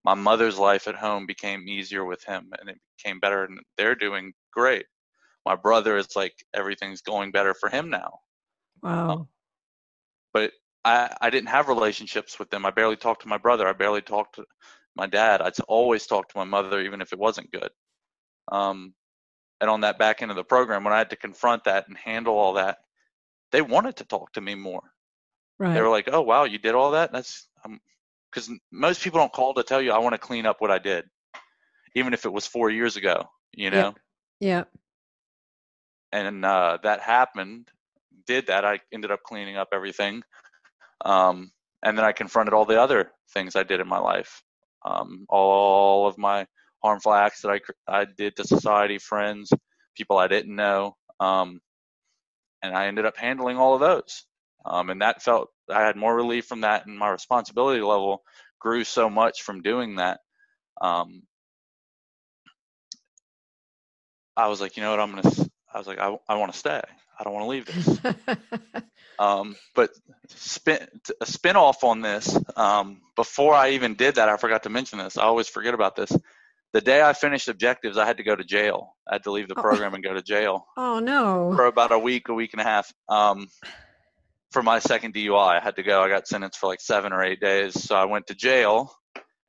my 0.03 0.15
mother's 0.15 0.57
life 0.57 0.87
at 0.87 0.95
home 0.95 1.27
became 1.27 1.67
easier 1.67 2.03
with 2.03 2.23
him 2.23 2.49
and 2.59 2.69
it 2.69 2.81
became 3.01 3.19
better 3.19 3.43
and 3.43 3.59
they're 3.77 3.95
doing 3.95 4.33
great. 4.51 4.85
My 5.45 5.55
brother 5.55 5.97
is 5.97 6.15
like 6.15 6.33
everything's 6.53 7.01
going 7.01 7.31
better 7.31 7.53
for 7.53 7.69
him 7.69 7.89
now. 7.89 8.19
Wow. 8.83 9.09
Um, 9.09 9.27
but 10.33 10.51
I, 10.85 11.15
I 11.19 11.29
didn't 11.29 11.49
have 11.49 11.67
relationships 11.67 12.39
with 12.39 12.49
them. 12.49 12.65
I 12.65 12.71
barely 12.71 12.95
talked 12.95 13.23
to 13.23 13.27
my 13.27 13.37
brother. 13.37 13.67
I 13.67 13.73
barely 13.73 14.01
talked 14.01 14.35
to 14.35 14.45
my 14.95 15.07
dad. 15.07 15.41
I'd 15.41 15.59
always 15.67 16.05
talk 16.05 16.29
to 16.29 16.37
my 16.37 16.43
mother, 16.43 16.81
even 16.81 17.01
if 17.01 17.13
it 17.13 17.19
wasn't 17.19 17.51
good. 17.51 17.69
Um, 18.51 18.93
and 19.59 19.69
on 19.69 19.81
that 19.81 19.99
back 19.99 20.21
end 20.21 20.31
of 20.31 20.37
the 20.37 20.43
program, 20.43 20.83
when 20.83 20.93
I 20.93 20.97
had 20.97 21.11
to 21.11 21.15
confront 21.15 21.65
that 21.65 21.87
and 21.87 21.97
handle 21.97 22.37
all 22.37 22.53
that, 22.53 22.79
they 23.51 23.61
wanted 23.61 23.97
to 23.97 24.05
talk 24.05 24.33
to 24.33 24.41
me 24.41 24.55
more. 24.55 24.81
Right. 25.59 25.73
They 25.73 25.81
were 25.81 25.89
like, 25.89 26.09
"Oh 26.11 26.21
wow, 26.21 26.45
you 26.45 26.57
did 26.57 26.73
all 26.73 26.91
that? 26.91 27.11
That's 27.11 27.47
because 28.31 28.49
um, 28.49 28.59
most 28.71 29.03
people 29.03 29.19
don't 29.19 29.31
call 29.31 29.53
to 29.53 29.63
tell 29.63 29.79
you 29.79 29.91
I 29.91 29.99
want 29.99 30.13
to 30.13 30.19
clean 30.19 30.47
up 30.47 30.59
what 30.59 30.71
I 30.71 30.79
did, 30.79 31.05
even 31.95 32.13
if 32.13 32.25
it 32.25 32.33
was 32.33 32.47
four 32.47 32.69
years 32.69 32.95
ago. 32.95 33.29
You 33.53 33.69
know. 33.69 33.93
Yeah. 34.39 34.49
yeah. 34.49 34.63
And 36.13 36.43
uh, 36.43 36.77
that 36.83 37.01
happened. 37.01 37.69
Did 38.27 38.47
that? 38.47 38.65
I 38.65 38.79
ended 38.91 39.11
up 39.11 39.23
cleaning 39.23 39.57
up 39.57 39.69
everything. 39.71 40.23
Um, 41.03 41.51
and 41.83 41.97
then 41.97 42.05
I 42.05 42.11
confronted 42.11 42.53
all 42.53 42.65
the 42.65 42.79
other 42.79 43.11
things 43.33 43.55
I 43.55 43.63
did 43.63 43.79
in 43.79 43.87
my 43.87 43.97
life, 43.97 44.43
um, 44.85 45.25
all 45.29 46.07
of 46.07 46.17
my 46.17 46.45
harmful 46.83 47.13
acts 47.13 47.41
that 47.41 47.51
I 47.51 47.59
I 47.87 48.05
did 48.05 48.35
to 48.35 48.43
society, 48.43 48.97
friends, 48.97 49.51
people 49.95 50.17
I 50.17 50.27
didn't 50.27 50.55
know, 50.55 50.95
um, 51.19 51.61
and 52.61 52.75
I 52.75 52.87
ended 52.87 53.05
up 53.05 53.17
handling 53.17 53.57
all 53.57 53.73
of 53.73 53.79
those. 53.79 54.25
Um, 54.65 54.91
and 54.91 55.01
that 55.01 55.23
felt 55.23 55.49
I 55.69 55.81
had 55.81 55.95
more 55.95 56.15
relief 56.15 56.45
from 56.45 56.61
that, 56.61 56.85
and 56.85 56.97
my 56.97 57.09
responsibility 57.09 57.81
level 57.81 58.23
grew 58.59 58.83
so 58.83 59.09
much 59.09 59.41
from 59.41 59.63
doing 59.63 59.95
that. 59.95 60.19
Um, 60.81 61.23
I 64.41 64.47
was 64.47 64.59
like, 64.59 64.75
you 64.75 64.83
know 64.83 64.91
what, 64.91 64.99
I'm 64.99 65.11
gonna. 65.15 65.49
I 65.73 65.77
was 65.77 65.87
like, 65.87 65.99
I, 65.99 66.17
I 66.27 66.35
want 66.35 66.51
to 66.51 66.57
stay. 66.57 66.81
I 67.19 67.23
don't 67.23 67.33
want 67.33 67.45
to 67.45 67.49
leave 67.49 67.65
this. 67.65 68.83
um, 69.19 69.55
but 69.75 69.91
spin 70.27 70.79
a 71.21 71.25
spin 71.25 71.55
off 71.55 71.83
on 71.83 72.01
this. 72.01 72.37
Um, 72.55 73.01
before 73.15 73.53
I 73.53 73.71
even 73.71 73.93
did 73.93 74.15
that, 74.15 74.29
I 74.29 74.37
forgot 74.37 74.63
to 74.63 74.69
mention 74.69 74.97
this. 74.97 75.17
I 75.17 75.23
always 75.23 75.47
forget 75.47 75.75
about 75.75 75.95
this. 75.95 76.11
The 76.73 76.81
day 76.81 77.03
I 77.03 77.13
finished 77.13 77.47
objectives, 77.49 77.97
I 77.97 78.05
had 78.05 78.17
to 78.17 78.23
go 78.23 78.35
to 78.35 78.43
jail. 78.43 78.95
I 79.07 79.15
had 79.15 79.23
to 79.25 79.31
leave 79.31 79.47
the 79.47 79.55
oh. 79.57 79.61
program 79.61 79.93
and 79.93 80.03
go 80.03 80.13
to 80.13 80.21
jail. 80.21 80.65
Oh 80.77 80.99
no! 80.99 81.53
For 81.55 81.67
about 81.67 81.91
a 81.91 81.99
week, 81.99 82.29
a 82.29 82.33
week 82.33 82.53
and 82.53 82.61
a 82.61 82.65
half. 82.65 82.91
Um, 83.07 83.47
for 84.51 84.63
my 84.63 84.79
second 84.79 85.13
DUI, 85.13 85.59
I 85.59 85.63
had 85.63 85.75
to 85.75 85.83
go. 85.83 86.01
I 86.01 86.09
got 86.09 86.27
sentenced 86.27 86.59
for 86.59 86.67
like 86.67 86.81
seven 86.81 87.13
or 87.13 87.23
eight 87.23 87.39
days, 87.39 87.81
so 87.81 87.95
I 87.95 88.05
went 88.05 88.27
to 88.27 88.35
jail. 88.35 88.93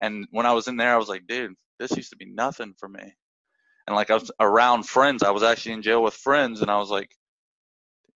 And 0.00 0.26
when 0.30 0.46
I 0.46 0.52
was 0.52 0.68
in 0.68 0.76
there, 0.76 0.92
I 0.92 0.98
was 0.98 1.08
like, 1.08 1.26
dude, 1.26 1.54
this 1.78 1.96
used 1.96 2.10
to 2.10 2.16
be 2.16 2.26
nothing 2.26 2.74
for 2.78 2.88
me. 2.88 3.14
And 3.86 3.96
like 3.96 4.10
I 4.10 4.14
was 4.14 4.30
around 4.40 4.84
friends. 4.84 5.22
I 5.22 5.30
was 5.30 5.42
actually 5.42 5.72
in 5.72 5.82
jail 5.82 6.02
with 6.02 6.14
friends, 6.14 6.62
and 6.62 6.70
I 6.70 6.78
was 6.78 6.90
like, 6.90 7.10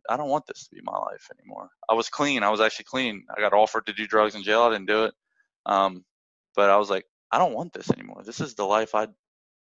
I 0.09 0.17
don't 0.17 0.29
want 0.29 0.47
this 0.47 0.69
to 0.69 0.75
be 0.75 0.81
my 0.83 0.97
life 0.97 1.29
anymore. 1.39 1.69
I 1.89 1.95
was 1.95 2.09
clean. 2.09 2.43
I 2.43 2.51
was 2.51 2.61
actually 2.61 2.85
clean. 2.85 3.25
I 3.37 3.41
got 3.41 3.53
offered 3.53 3.87
to 3.87 3.93
do 3.93 4.07
drugs 4.07 4.35
in 4.35 4.43
jail. 4.43 4.63
I 4.63 4.71
didn't 4.71 4.87
do 4.87 5.05
it. 5.05 5.15
Um, 5.67 6.05
but 6.55 6.71
I 6.71 6.77
was 6.77 6.91
like, 6.91 7.05
I 7.33 7.39
don't 7.39 7.55
want 7.55 7.73
this 7.73 7.91
anymore. 7.91 8.23
This 8.25 8.41
is 8.41 8.55
the 8.55 8.65
life 8.65 8.95
I 8.95 9.09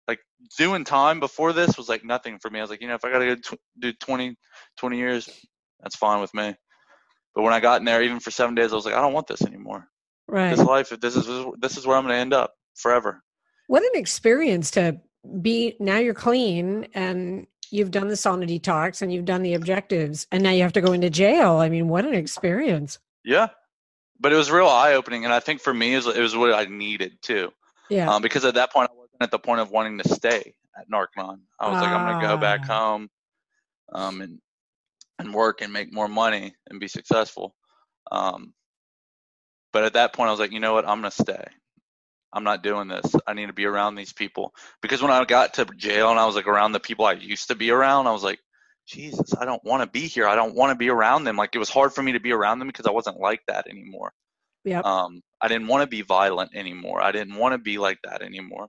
like 0.07 0.19
doing 0.57 0.85
time 0.85 1.19
before 1.19 1.53
this 1.53 1.77
was 1.77 1.89
like 1.89 2.03
nothing 2.03 2.39
for 2.39 2.49
me. 2.49 2.59
I 2.59 2.63
was 2.63 2.69
like, 2.69 2.81
you 2.81 2.87
know, 2.87 2.95
if 2.95 3.05
I 3.05 3.11
got 3.11 3.19
to 3.19 3.35
tw- 3.35 3.61
do 3.77 3.93
20, 3.93 4.35
20 4.77 4.97
years, 4.97 5.29
that's 5.81 5.95
fine 5.95 6.21
with 6.21 6.33
me. 6.33 6.55
But 7.35 7.43
when 7.43 7.53
I 7.53 7.59
got 7.59 7.81
in 7.81 7.85
there, 7.85 8.01
even 8.01 8.19
for 8.19 8.31
seven 8.31 8.55
days, 8.55 8.71
I 8.71 8.75
was 8.75 8.85
like, 8.85 8.95
I 8.95 9.01
don't 9.01 9.13
want 9.13 9.27
this 9.27 9.43
anymore. 9.43 9.87
Right. 10.27 10.55
This 10.55 10.65
life, 10.65 10.89
this 11.01 11.15
is 11.15 11.45
this 11.59 11.77
is 11.77 11.85
where 11.85 11.97
I'm 11.97 12.03
going 12.03 12.15
to 12.15 12.19
end 12.19 12.33
up 12.33 12.53
forever. 12.75 13.23
What 13.67 13.83
an 13.83 13.91
experience 13.93 14.71
to 14.71 14.99
be. 15.41 15.75
Now 15.79 15.97
you're 15.97 16.13
clean 16.13 16.87
and 16.93 17.47
you've 17.71 17.91
done 17.91 18.07
the 18.07 18.15
sauna 18.15 18.47
detox 18.47 19.01
and 19.01 19.13
you've 19.13 19.25
done 19.25 19.43
the 19.43 19.53
objectives 19.53 20.27
and 20.31 20.43
now 20.43 20.51
you 20.51 20.63
have 20.63 20.73
to 20.73 20.81
go 20.81 20.91
into 20.91 21.09
jail. 21.09 21.57
I 21.57 21.69
mean, 21.69 21.87
what 21.87 22.05
an 22.05 22.13
experience. 22.13 22.99
Yeah. 23.23 23.47
But 24.19 24.33
it 24.33 24.35
was 24.35 24.51
real 24.51 24.67
eye 24.67 24.93
opening. 24.93 25.23
And 25.23 25.33
I 25.33 25.39
think 25.39 25.61
for 25.61 25.73
me, 25.73 25.93
it 25.93 26.05
was, 26.05 26.07
it 26.07 26.21
was 26.21 26.35
what 26.35 26.53
I 26.53 26.65
needed 26.65 27.21
too. 27.21 27.51
Yeah. 27.89 28.13
Um, 28.13 28.21
because 28.21 28.45
at 28.45 28.55
that 28.55 28.71
point, 28.71 28.89
I 28.91 28.95
wasn't 28.95 29.21
at 29.21 29.31
the 29.31 29.39
point 29.39 29.61
of 29.61 29.71
wanting 29.71 29.97
to 29.99 30.09
stay 30.09 30.53
at 30.77 30.89
Narconon. 30.89 31.39
I 31.59 31.69
was 31.69 31.81
like, 31.81 31.89
I'm 31.89 32.07
going 32.07 32.21
to 32.21 32.27
go 32.27 32.37
back 32.37 32.61
ah. 32.63 32.73
home 32.73 33.09
um, 33.93 34.21
and, 34.21 34.39
and 35.19 35.33
work 35.33 35.61
and 35.61 35.73
make 35.73 35.93
more 35.93 36.07
money 36.07 36.53
and 36.69 36.79
be 36.79 36.87
successful. 36.87 37.55
Um, 38.11 38.53
but 39.71 39.83
at 39.83 39.93
that 39.93 40.13
point, 40.13 40.29
I 40.29 40.31
was 40.31 40.39
like, 40.39 40.51
you 40.51 40.59
know 40.59 40.73
what? 40.73 40.87
I'm 40.87 41.01
going 41.01 41.11
to 41.11 41.23
stay. 41.23 41.45
I'm 42.31 42.43
not 42.43 42.63
doing 42.63 42.87
this. 42.87 43.15
I 43.25 43.33
need 43.33 43.47
to 43.47 43.53
be 43.53 43.65
around 43.65 43.95
these 43.95 44.13
people. 44.13 44.53
Because 44.81 45.01
when 45.01 45.11
I 45.11 45.23
got 45.25 45.55
to 45.55 45.65
jail 45.65 46.09
and 46.09 46.19
I 46.19 46.25
was 46.25 46.35
like 46.35 46.47
around 46.47 46.73
the 46.73 46.79
people 46.79 47.05
I 47.05 47.13
used 47.13 47.47
to 47.47 47.55
be 47.55 47.71
around, 47.71 48.07
I 48.07 48.11
was 48.11 48.23
like, 48.23 48.39
Jesus, 48.87 49.33
I 49.39 49.45
don't 49.45 49.63
want 49.63 49.83
to 49.83 49.89
be 49.89 50.07
here. 50.07 50.27
I 50.27 50.35
don't 50.35 50.55
want 50.55 50.71
to 50.71 50.75
be 50.75 50.89
around 50.89 51.23
them. 51.23 51.35
Like 51.35 51.55
it 51.55 51.59
was 51.59 51.69
hard 51.69 51.93
for 51.93 52.01
me 52.01 52.13
to 52.13 52.19
be 52.19 52.31
around 52.31 52.59
them 52.59 52.67
because 52.67 52.85
I 52.85 52.91
wasn't 52.91 53.19
like 53.19 53.41
that 53.47 53.67
anymore. 53.67 54.13
Yeah. 54.63 54.81
Um, 54.81 55.21
I 55.41 55.47
didn't 55.47 55.67
want 55.67 55.83
to 55.83 55.87
be 55.87 56.01
violent 56.01 56.51
anymore. 56.55 57.01
I 57.01 57.11
didn't 57.11 57.35
want 57.35 57.53
to 57.53 57.57
be 57.57 57.77
like 57.77 57.99
that 58.03 58.21
anymore. 58.21 58.67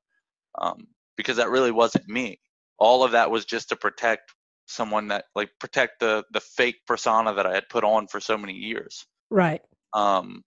Um, 0.58 0.88
because 1.16 1.36
that 1.36 1.50
really 1.50 1.70
wasn't 1.70 2.08
me. 2.08 2.38
All 2.78 3.04
of 3.04 3.12
that 3.12 3.30
was 3.30 3.44
just 3.44 3.70
to 3.70 3.76
protect 3.76 4.32
someone 4.66 5.08
that 5.08 5.24
like 5.34 5.50
protect 5.58 6.00
the 6.00 6.24
the 6.30 6.40
fake 6.40 6.76
persona 6.86 7.34
that 7.34 7.46
I 7.46 7.54
had 7.54 7.68
put 7.68 7.84
on 7.84 8.06
for 8.06 8.20
so 8.20 8.38
many 8.38 8.54
years. 8.54 9.04
Right. 9.30 9.62
Um, 9.92 10.42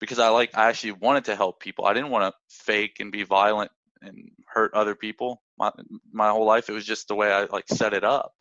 because 0.00 0.18
I 0.18 0.28
like 0.28 0.56
I 0.56 0.68
actually 0.68 0.92
wanted 0.92 1.26
to 1.26 1.36
help 1.36 1.60
people. 1.60 1.86
I 1.86 1.94
didn't 1.94 2.10
want 2.10 2.32
to 2.32 2.38
fake 2.48 2.96
and 3.00 3.12
be 3.12 3.22
violent 3.22 3.70
and 4.02 4.30
hurt 4.46 4.74
other 4.74 4.94
people. 4.94 5.42
My 5.58 5.70
my 6.12 6.30
whole 6.30 6.44
life 6.46 6.68
it 6.68 6.72
was 6.72 6.84
just 6.84 7.08
the 7.08 7.14
way 7.14 7.32
I 7.32 7.44
like 7.44 7.64
set 7.68 7.94
it 7.94 8.04
up. 8.04 8.32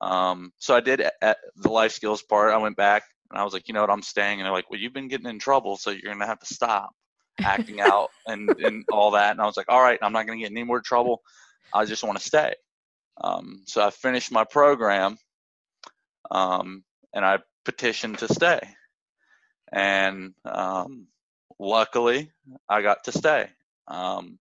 Um, 0.00 0.52
so 0.58 0.74
I 0.74 0.80
did 0.80 1.02
at 1.22 1.38
the 1.56 1.70
life 1.70 1.92
skills 1.92 2.22
part. 2.22 2.52
I 2.52 2.58
went 2.58 2.76
back 2.76 3.04
and 3.30 3.38
I 3.38 3.44
was 3.44 3.52
like, 3.52 3.68
you 3.68 3.74
know 3.74 3.80
what, 3.80 3.90
I'm 3.90 4.02
staying. 4.02 4.40
And 4.40 4.46
they're 4.46 4.52
like, 4.52 4.70
well, 4.70 4.80
you've 4.80 4.92
been 4.92 5.08
getting 5.08 5.28
in 5.28 5.38
trouble, 5.38 5.76
so 5.76 5.90
you're 5.90 6.12
gonna 6.12 6.26
have 6.26 6.40
to 6.40 6.54
stop 6.54 6.90
acting 7.40 7.80
out 7.80 8.10
and 8.26 8.48
and 8.60 8.84
all 8.90 9.12
that. 9.12 9.32
And 9.32 9.40
I 9.40 9.46
was 9.46 9.56
like, 9.56 9.68
all 9.68 9.82
right, 9.82 9.98
I'm 10.02 10.12
not 10.12 10.26
gonna 10.26 10.40
get 10.40 10.50
any 10.50 10.64
more 10.64 10.80
trouble. 10.80 11.22
I 11.72 11.84
just 11.84 12.04
want 12.04 12.18
to 12.18 12.24
stay. 12.24 12.54
Um, 13.20 13.62
so 13.66 13.84
I 13.84 13.90
finished 13.90 14.32
my 14.32 14.44
program, 14.44 15.18
um, 16.30 16.82
and 17.12 17.24
I 17.24 17.38
petitioned 17.64 18.18
to 18.18 18.32
stay 18.32 18.60
and 19.74 20.32
um, 20.44 21.08
luckily 21.58 22.30
I 22.68 22.80
got 22.80 23.04
to 23.04 23.12
stay. 23.12 23.48
Um, 23.88 24.38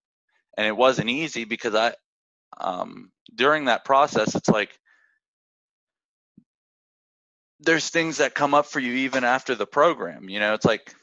and 0.57 0.67
it 0.67 0.77
wasn't 0.77 1.09
easy 1.09 1.43
because 1.43 1.75
I 1.75 1.95
um, 2.59 3.11
during 3.33 3.65
that 3.65 3.83
process 3.83 4.35
it's 4.35 4.47
like 4.47 4.77
there's 7.59 7.89
things 7.89 8.17
that 8.17 8.35
come 8.35 8.53
up 8.53 8.67
for 8.67 8.79
you 8.79 8.93
even 8.93 9.23
after 9.23 9.55
the 9.55 9.65
program. 9.65 10.29
You 10.29 10.39
know, 10.39 10.53
it's 10.53 10.65
like 10.65 10.93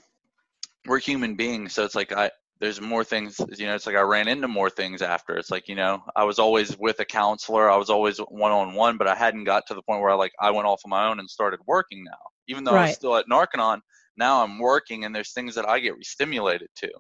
we're 0.87 1.01
human 1.01 1.35
beings, 1.35 1.73
so 1.75 1.85
it's 1.85 1.95
like 1.95 2.13
I 2.13 2.31
there's 2.61 2.81
more 2.81 3.03
things 3.03 3.41
you 3.57 3.67
know 3.67 3.75
it's 3.75 3.87
like 3.87 3.97
i 3.97 4.01
ran 4.01 4.29
into 4.29 4.47
more 4.47 4.71
things 4.71 5.03
after 5.03 5.37
it's 5.37 5.51
like 5.51 5.67
you 5.67 5.75
know 5.75 6.03
i 6.15 6.23
was 6.23 6.39
always 6.39 6.79
with 6.79 7.01
a 7.01 7.05
counselor 7.05 7.71
i 7.71 7.77
was 7.77 7.91
always 7.91 8.19
one-on-one 8.19 8.99
but 8.99 9.09
i 9.09 9.15
hadn't 9.15 9.45
got 9.45 9.67
to 9.67 9.75
the 9.75 9.83
point 9.83 10.01
where 10.01 10.11
i 10.11 10.15
like 10.15 10.33
i 10.41 10.51
went 10.51 10.67
off 10.67 10.83
on 10.85 10.91
my 10.91 11.09
own 11.09 11.19
and 11.19 11.29
started 11.29 11.59
working 11.67 12.05
now 12.05 12.13
even 12.49 12.63
though 12.63 12.75
right. 12.75 12.83
i 12.83 12.87
was 12.89 12.95
still 12.95 13.17
at 13.17 13.27
narconon 13.29 13.81
now 14.17 14.43
I'm 14.43 14.59
working 14.59 15.05
and 15.05 15.15
there's 15.15 15.33
things 15.33 15.55
that 15.55 15.69
I 15.69 15.79
get 15.79 15.97
re-stimulated 15.97 16.69
to. 16.77 16.91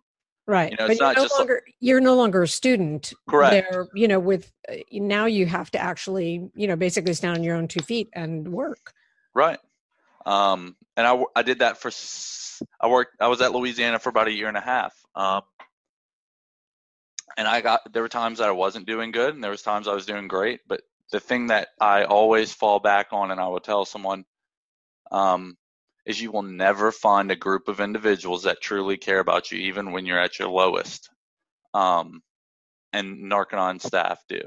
Right. 0.47 0.73
You 0.73 0.77
know, 0.79 0.89
but 0.89 0.99
you're 0.99 1.15
no 1.15 1.29
longer 1.37 1.63
like, 1.65 1.75
you're 1.81 2.01
no 2.01 2.15
longer 2.17 2.43
a 2.43 2.49
student. 2.49 3.13
Correct. 3.29 3.71
There, 3.71 3.87
you 3.95 4.09
know, 4.09 4.19
with 4.19 4.51
uh, 4.69 4.77
now 4.93 5.27
you 5.27 5.47
have 5.47 5.71
to 5.73 5.79
actually, 5.79 6.51
you 6.55 6.67
know, 6.67 6.77
basically 6.77 7.15
stand 7.15 7.37
on 7.37 7.45
your 7.45 7.57
own 7.57 7.69
two 7.69 7.83
feet 7.83 8.09
and 8.15 8.49
work. 8.49 8.93
Right. 9.35 9.59
Um, 10.27 10.77
and 10.97 11.07
I, 11.07 11.23
I 11.37 11.43
did 11.43 11.61
that 11.61 11.79
for 11.79 11.91
I 12.81 12.89
worked 12.89 13.17
I 13.21 13.29
was 13.29 13.41
at 13.41 13.53
Louisiana 13.53 13.99
for 13.99 14.09
about 14.09 14.29
a 14.29 14.33
year 14.33 14.49
and 14.49 14.57
a 14.57 14.61
half. 14.61 14.95
Um, 15.15 15.43
and 17.37 17.47
I 17.47 17.61
got 17.61 17.81
there 17.93 18.03
were 18.03 18.09
times 18.09 18.39
that 18.39 18.49
I 18.49 18.53
wasn't 18.53 18.87
doing 18.87 19.13
good 19.13 19.35
and 19.35 19.45
there 19.45 19.53
was 19.53 19.63
times 19.63 19.87
I 19.87 19.95
was 19.95 20.07
doing 20.07 20.27
great, 20.27 20.61
but 20.67 20.81
the 21.13 21.21
thing 21.21 21.47
that 21.49 21.69
I 21.81 22.05
always 22.05 22.53
fall 22.53 22.81
back 22.81 23.09
on 23.13 23.31
and 23.31 23.41
I 23.41 23.47
will 23.49 23.61
tell 23.61 23.85
someone 23.85 24.25
um, 25.13 25.57
is 26.07 26.21
you 26.21 26.33
will 26.33 26.43
never 26.43 26.91
find 26.93 27.31
a 27.31 27.37
group 27.37 27.69
of 27.69 27.81
individuals 27.81 28.45
that 28.45 28.61
truly 28.61 28.97
care 28.97 29.21
about 29.21 29.51
you, 29.51 29.59
even 29.59 29.93
when 29.93 30.07
you're 30.07 30.21
at 30.21 30.39
your 30.39 30.49
lowest. 30.49 31.11
Um, 31.75 32.23
and 32.93 33.31
Narconon 33.31 33.81
staff 33.81 34.23
do. 34.29 34.41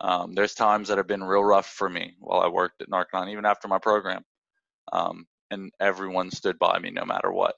Um, 0.00 0.34
there's 0.34 0.54
times 0.54 0.88
that 0.88 0.98
have 0.98 1.06
been 1.06 1.22
real 1.22 1.44
rough 1.44 1.66
for 1.66 1.88
me 1.88 2.14
while 2.18 2.40
I 2.40 2.48
worked 2.48 2.82
at 2.82 2.88
Narconon, 2.88 3.30
even 3.30 3.44
after 3.44 3.68
my 3.68 3.78
program. 3.78 4.24
Um, 4.92 5.26
and 5.50 5.70
everyone 5.78 6.30
stood 6.30 6.58
by 6.58 6.78
me 6.78 6.90
no 6.90 7.04
matter 7.04 7.30
what. 7.30 7.54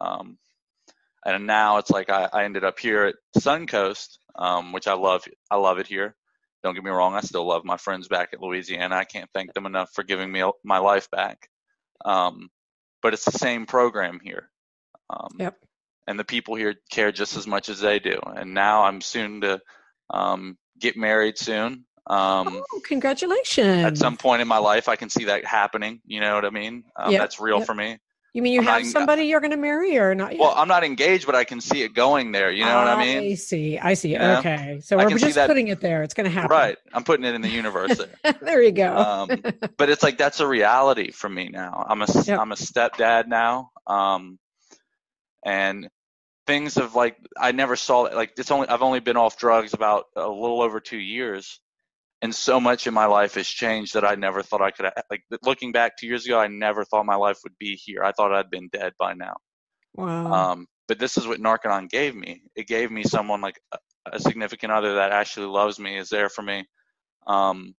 Um, 0.00 0.38
and 1.24 1.46
now 1.46 1.78
it's 1.78 1.90
like 1.90 2.10
I, 2.10 2.28
I, 2.32 2.44
ended 2.44 2.62
up 2.62 2.78
here 2.78 3.04
at 3.04 3.14
Suncoast, 3.36 4.18
um, 4.36 4.72
which 4.72 4.86
I 4.86 4.92
love. 4.92 5.24
I 5.50 5.56
love 5.56 5.78
it 5.78 5.86
here. 5.86 6.14
Don't 6.62 6.74
get 6.74 6.84
me 6.84 6.90
wrong, 6.90 7.14
I 7.14 7.20
still 7.20 7.46
love 7.46 7.64
my 7.64 7.76
friends 7.76 8.08
back 8.08 8.30
at 8.32 8.40
Louisiana. 8.40 8.96
I 8.96 9.04
can't 9.04 9.30
thank 9.32 9.54
them 9.54 9.66
enough 9.66 9.90
for 9.94 10.02
giving 10.02 10.30
me 10.30 10.42
my 10.64 10.78
life 10.78 11.10
back. 11.10 11.48
Um, 12.04 12.50
but 13.02 13.14
it's 13.14 13.24
the 13.24 13.38
same 13.38 13.66
program 13.66 14.20
here. 14.22 14.48
Um, 15.10 15.36
yep. 15.38 15.56
And 16.06 16.18
the 16.18 16.24
people 16.24 16.54
here 16.54 16.74
care 16.90 17.12
just 17.12 17.36
as 17.36 17.46
much 17.46 17.68
as 17.68 17.80
they 17.80 17.98
do. 17.98 18.18
And 18.24 18.54
now 18.54 18.84
I'm 18.84 19.00
soon 19.00 19.40
to 19.40 19.60
um, 20.10 20.56
get 20.78 20.96
married 20.96 21.38
soon. 21.38 21.84
Um, 22.08 22.62
oh, 22.72 22.80
congratulations! 22.84 23.84
At 23.84 23.98
some 23.98 24.16
point 24.16 24.40
in 24.40 24.46
my 24.46 24.58
life, 24.58 24.88
I 24.88 24.94
can 24.94 25.10
see 25.10 25.24
that 25.24 25.44
happening. 25.44 26.00
You 26.06 26.20
know 26.20 26.36
what 26.36 26.44
I 26.44 26.50
mean? 26.50 26.84
Um, 26.96 27.10
yep, 27.10 27.20
that's 27.20 27.40
real 27.40 27.58
yep. 27.58 27.66
for 27.66 27.74
me. 27.74 27.98
You 28.36 28.42
mean 28.42 28.52
you 28.52 28.60
I'm 28.60 28.66
have 28.66 28.82
not, 28.82 28.90
somebody 28.90 29.24
you're 29.24 29.40
going 29.40 29.52
to 29.52 29.56
marry 29.56 29.96
or 29.96 30.14
not? 30.14 30.32
Yet? 30.32 30.40
Well, 30.42 30.52
I'm 30.54 30.68
not 30.68 30.84
engaged, 30.84 31.24
but 31.24 31.34
I 31.34 31.44
can 31.44 31.58
see 31.58 31.80
it 31.80 31.94
going 31.94 32.32
there. 32.32 32.50
You 32.50 32.66
know 32.66 32.76
what 32.76 32.86
I 32.86 33.02
mean? 33.02 33.32
I 33.32 33.34
see. 33.34 33.78
I 33.78 33.94
see. 33.94 34.12
Yeah. 34.12 34.40
Okay. 34.40 34.80
So 34.84 34.98
we're 34.98 35.08
just 35.16 35.38
putting 35.38 35.68
it 35.68 35.80
there. 35.80 36.02
It's 36.02 36.12
going 36.12 36.26
to 36.26 36.30
happen. 36.30 36.50
Right. 36.50 36.76
I'm 36.92 37.02
putting 37.02 37.24
it 37.24 37.34
in 37.34 37.40
the 37.40 37.48
universe 37.48 37.96
there. 37.96 38.34
there 38.42 38.62
you 38.62 38.72
go. 38.72 38.94
um, 38.94 39.30
but 39.78 39.88
it's 39.88 40.02
like 40.02 40.18
that's 40.18 40.40
a 40.40 40.46
reality 40.46 41.12
for 41.12 41.30
me 41.30 41.48
now. 41.48 41.82
I'm 41.88 42.02
a 42.02 42.06
yep. 42.26 42.38
I'm 42.38 42.52
a 42.52 42.56
stepdad 42.56 43.26
now. 43.26 43.70
Um, 43.86 44.38
and 45.42 45.88
things 46.46 46.74
have 46.74 46.94
like 46.94 47.16
I 47.40 47.52
never 47.52 47.74
saw 47.74 48.04
it. 48.04 48.14
like 48.14 48.34
it's 48.36 48.50
only 48.50 48.68
I've 48.68 48.82
only 48.82 49.00
been 49.00 49.16
off 49.16 49.38
drugs 49.38 49.72
about 49.72 50.08
a 50.14 50.28
little 50.28 50.60
over 50.60 50.78
two 50.78 50.98
years, 50.98 51.58
and 52.22 52.34
so 52.34 52.58
much 52.58 52.86
in 52.86 52.94
my 52.94 53.06
life 53.06 53.34
has 53.34 53.46
changed 53.46 53.94
that 53.94 54.04
I 54.04 54.14
never 54.14 54.42
thought 54.42 54.62
I 54.62 54.70
could. 54.70 54.90
Like 55.10 55.22
looking 55.42 55.72
back 55.72 55.96
two 55.96 56.06
years 56.06 56.24
ago, 56.24 56.38
I 56.38 56.48
never 56.48 56.84
thought 56.84 57.04
my 57.06 57.16
life 57.16 57.38
would 57.44 57.56
be 57.58 57.74
here. 57.76 58.02
I 58.02 58.12
thought 58.12 58.32
I'd 58.32 58.50
been 58.50 58.68
dead 58.72 58.94
by 58.98 59.14
now. 59.14 59.36
Wow. 59.94 60.32
Um, 60.32 60.66
but 60.88 60.98
this 60.98 61.16
is 61.18 61.26
what 61.26 61.40
Narconon 61.40 61.88
gave 61.88 62.14
me. 62.14 62.42
It 62.54 62.66
gave 62.66 62.90
me 62.90 63.02
someone 63.02 63.40
like 63.40 63.60
a, 63.72 63.78
a 64.12 64.20
significant 64.20 64.72
other 64.72 64.94
that 64.94 65.12
actually 65.12 65.46
loves 65.46 65.78
me, 65.78 65.96
is 65.98 66.08
there 66.08 66.28
for 66.28 66.42
me, 66.42 66.64
um, 67.26 67.74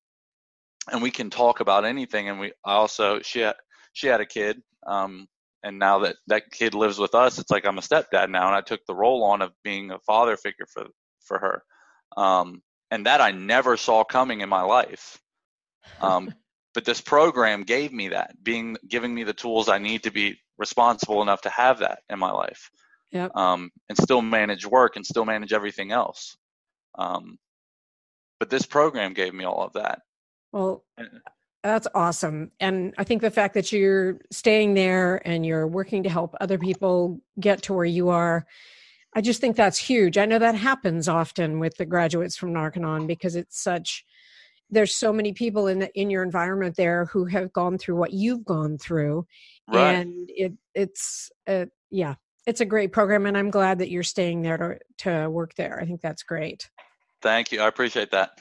and 0.92 1.02
we 1.02 1.12
can 1.12 1.30
talk 1.30 1.60
about 1.60 1.86
anything. 1.86 2.30
And 2.30 2.40
we 2.40 2.52
I 2.66 2.74
also 2.74 3.20
she 3.22 3.40
had 3.40 3.56
she 3.94 4.08
had 4.08 4.22
a 4.22 4.26
kid, 4.26 4.62
um, 4.86 5.28
and 5.64 5.80
now 5.80 6.00
that 6.00 6.18
that 6.28 6.52
kid 6.52 6.74
lives 6.74 7.00
with 7.00 7.16
us, 7.16 7.40
it's 7.40 7.52
like 7.52 7.66
I'm 7.66 7.78
a 7.78 7.82
stepdad 7.82 8.30
now, 8.30 8.48
and 8.48 8.56
I 8.56 8.62
took 8.62 8.82
the 8.88 8.96
role 8.96 9.24
on 9.24 9.42
of 9.42 9.54
being 9.64 9.92
a 9.92 10.00
father 10.00 10.38
figure 10.38 10.68
for 10.74 10.88
for 11.22 11.40
her. 11.40 11.64
Um, 12.22 12.62
and 12.92 13.06
that 13.06 13.22
I 13.22 13.32
never 13.32 13.78
saw 13.78 14.04
coming 14.04 14.42
in 14.42 14.50
my 14.50 14.62
life. 14.62 15.20
Um, 16.02 16.34
but 16.74 16.84
this 16.84 17.00
program 17.00 17.64
gave 17.64 17.94
me 17.94 18.10
that, 18.10 18.36
being 18.44 18.76
giving 18.88 19.16
me 19.16 19.24
the 19.24 19.34
tools 19.34 19.70
I 19.70 19.78
need 19.78 20.04
to 20.04 20.12
be 20.12 20.38
responsible 20.58 21.22
enough 21.22 21.42
to 21.42 21.50
have 21.50 21.80
that 21.80 22.00
in 22.10 22.20
my 22.20 22.30
life, 22.30 22.70
yep. 23.10 23.34
um, 23.36 23.72
and 23.88 23.98
still 23.98 24.22
manage 24.22 24.66
work 24.66 24.98
and 24.98 25.06
still 25.06 25.24
manage 25.24 25.54
everything 25.54 25.94
else. 25.94 26.36
Um, 27.00 27.40
but 28.40 28.50
this 28.50 28.66
program 28.66 29.14
gave 29.14 29.34
me 29.34 29.46
all 29.46 29.64
of 29.64 29.74
that. 29.74 30.02
Well, 30.52 30.84
that's 31.64 31.88
awesome. 31.96 32.52
And 32.60 32.94
I 32.98 33.04
think 33.04 33.22
the 33.22 33.32
fact 33.32 33.54
that 33.56 33.72
you're 33.72 34.20
staying 34.32 34.74
there 34.74 35.22
and 35.26 35.46
you're 35.46 35.68
working 35.68 36.04
to 36.04 36.10
help 36.10 36.36
other 36.40 36.58
people 36.58 37.20
get 37.40 37.64
to 37.64 37.74
where 37.74 37.86
you 37.86 38.10
are 38.10 38.46
I 39.18 39.22
just 39.22 39.42
think 39.42 39.56
that's 39.56 39.80
huge. 39.80 40.20
I 40.20 40.28
know 40.28 40.38
that 40.38 40.54
happens 40.54 41.08
often 41.08 41.58
with 41.58 41.76
the 41.78 41.88
graduates 41.88 42.38
from 42.38 42.54
Narconon 42.54 43.08
because 43.08 43.36
it's 43.36 43.60
such 43.60 44.06
there's 44.70 44.94
so 44.94 45.12
many 45.12 45.34
people 45.34 45.66
in 45.66 45.80
the, 45.80 45.92
in 46.00 46.12
your 46.12 46.22
environment 46.22 46.76
there 46.76 47.06
who 47.06 47.26
have 47.26 47.52
gone 47.52 47.80
through 47.80 47.96
what 47.96 48.14
you've 48.14 48.46
gone 48.46 48.78
through. 48.78 49.26
Right. 49.68 49.96
and 49.96 50.30
it 50.30 50.54
it's 50.76 51.32
uh, 51.48 51.66
yeah 51.90 52.14
it's 52.46 52.62
a 52.62 52.66
great 52.66 52.94
program 52.94 53.26
and 53.26 53.36
i'm 53.36 53.50
glad 53.50 53.80
that 53.80 53.90
you're 53.90 54.04
staying 54.04 54.44
there 54.44 54.58
to, 54.58 54.78
to 55.00 55.30
work 55.32 55.56
there. 55.56 55.80
I 55.82 55.86
think 55.86 56.02
that's 56.02 56.22
great. 56.22 56.70
Thank 57.24 57.52
you. 57.52 57.60
I 57.60 57.68
appreciate 57.68 58.12
that. 58.12 58.40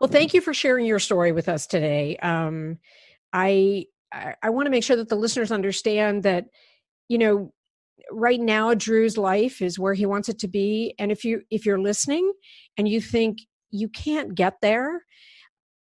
Well 0.00 0.10
thank 0.10 0.34
you 0.34 0.40
for 0.40 0.52
sharing 0.52 0.84
your 0.84 0.98
story 0.98 1.30
with 1.30 1.48
us 1.48 1.68
today. 1.68 2.16
Um, 2.16 2.80
i 3.32 3.86
i, 4.12 4.34
I 4.42 4.50
want 4.50 4.66
to 4.66 4.70
make 4.70 4.82
sure 4.82 4.96
that 4.96 5.08
the 5.08 5.14
listeners 5.14 5.52
understand 5.52 6.24
that 6.24 6.46
you 7.08 7.18
know 7.18 7.52
right 8.10 8.40
now 8.40 8.74
drew's 8.74 9.16
life 9.18 9.60
is 9.60 9.78
where 9.78 9.94
he 9.94 10.06
wants 10.06 10.28
it 10.28 10.38
to 10.40 10.48
be. 10.48 10.94
And 10.98 11.10
if 11.10 11.24
you 11.24 11.42
if 11.50 11.66
you're 11.66 11.80
listening 11.80 12.32
and 12.76 12.88
you 12.88 13.00
think 13.00 13.38
you 13.70 13.88
can't 13.88 14.34
get 14.34 14.54
there 14.62 15.02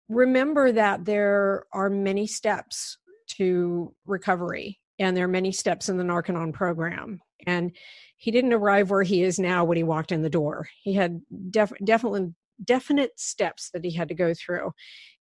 remember 0.08 0.70
that 0.70 1.04
there 1.04 1.64
are 1.72 1.88
many 1.88 2.26
steps 2.26 2.98
to 3.26 3.94
recovery 4.04 4.78
and 4.98 5.16
there 5.16 5.24
are 5.24 5.28
many 5.28 5.50
steps 5.50 5.88
in 5.88 5.96
the 5.96 6.04
narconon 6.04 6.52
program. 6.52 7.20
And 7.46 7.72
he 8.16 8.30
didn't 8.30 8.52
arrive 8.52 8.90
where 8.90 9.02
he 9.02 9.22
is 9.22 9.38
now 9.38 9.64
when 9.64 9.76
he 9.76 9.82
walked 9.82 10.12
in 10.12 10.22
the 10.22 10.30
door. 10.30 10.68
He 10.82 10.92
had 10.94 11.20
def- 11.50 11.72
definitely 11.82 12.34
definite 12.62 13.18
steps 13.18 13.70
that 13.72 13.84
he 13.84 13.92
had 13.92 14.08
to 14.08 14.14
go 14.14 14.34
through. 14.34 14.72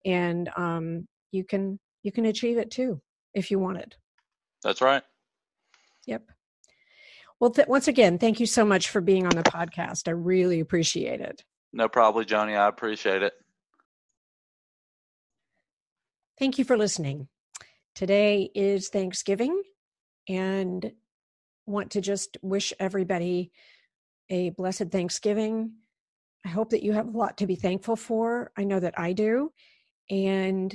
And 0.05 0.51
um, 0.57 1.07
you 1.31 1.45
can 1.45 1.79
you 2.03 2.13
can 2.13 2.27
achieve 2.27 2.59
it 2.59 2.71
too 2.71 3.01
if 3.35 3.51
you 3.51 3.59
want 3.59 3.79
it 3.79 3.97
that's 4.63 4.81
right. 4.81 5.03
Yep 6.07 6.31
well, 7.43 7.51
th- 7.51 7.67
once 7.67 7.89
again, 7.89 8.19
thank 8.19 8.39
you 8.39 8.47
so 8.47 8.65
much 8.65 8.89
for 8.89 9.01
being 9.01 9.27
on 9.27 9.35
the 9.35 9.43
podcast. 9.43 10.07
I 10.07 10.13
really 10.13 10.61
appreciate 10.61 11.21
it. 11.21 11.43
No 11.73 11.89
problem, 11.89 12.25
Joni. 12.25 12.57
I 12.57 12.69
appreciate 12.69 13.25
it. 13.25 13.33
Thank 16.39 16.57
you 16.57 16.65
for 16.65 16.77
listening. 16.77 17.27
Today 17.97 18.49
is 18.55 18.91
Thanksgiving 18.91 19.61
and 20.29 20.93
want 21.67 21.91
to 21.91 22.01
just 22.01 22.37
wish 22.43 22.73
everybody 22.79 23.51
a 24.31 24.51
blessed 24.51 24.93
Thanksgiving. 24.93 25.73
I 26.47 26.49
hope 26.49 26.71
that 26.71 26.85
you 26.85 26.93
have 26.93 27.13
a 27.13 27.19
lot 27.19 27.39
to 27.39 27.49
be 27.49 27.57
thankful 27.57 27.97
for. 27.97 28.53
I 28.57 28.63
know 28.63 28.79
that 28.79 28.97
I 28.97 29.15
do. 29.15 29.53
And 30.09 30.73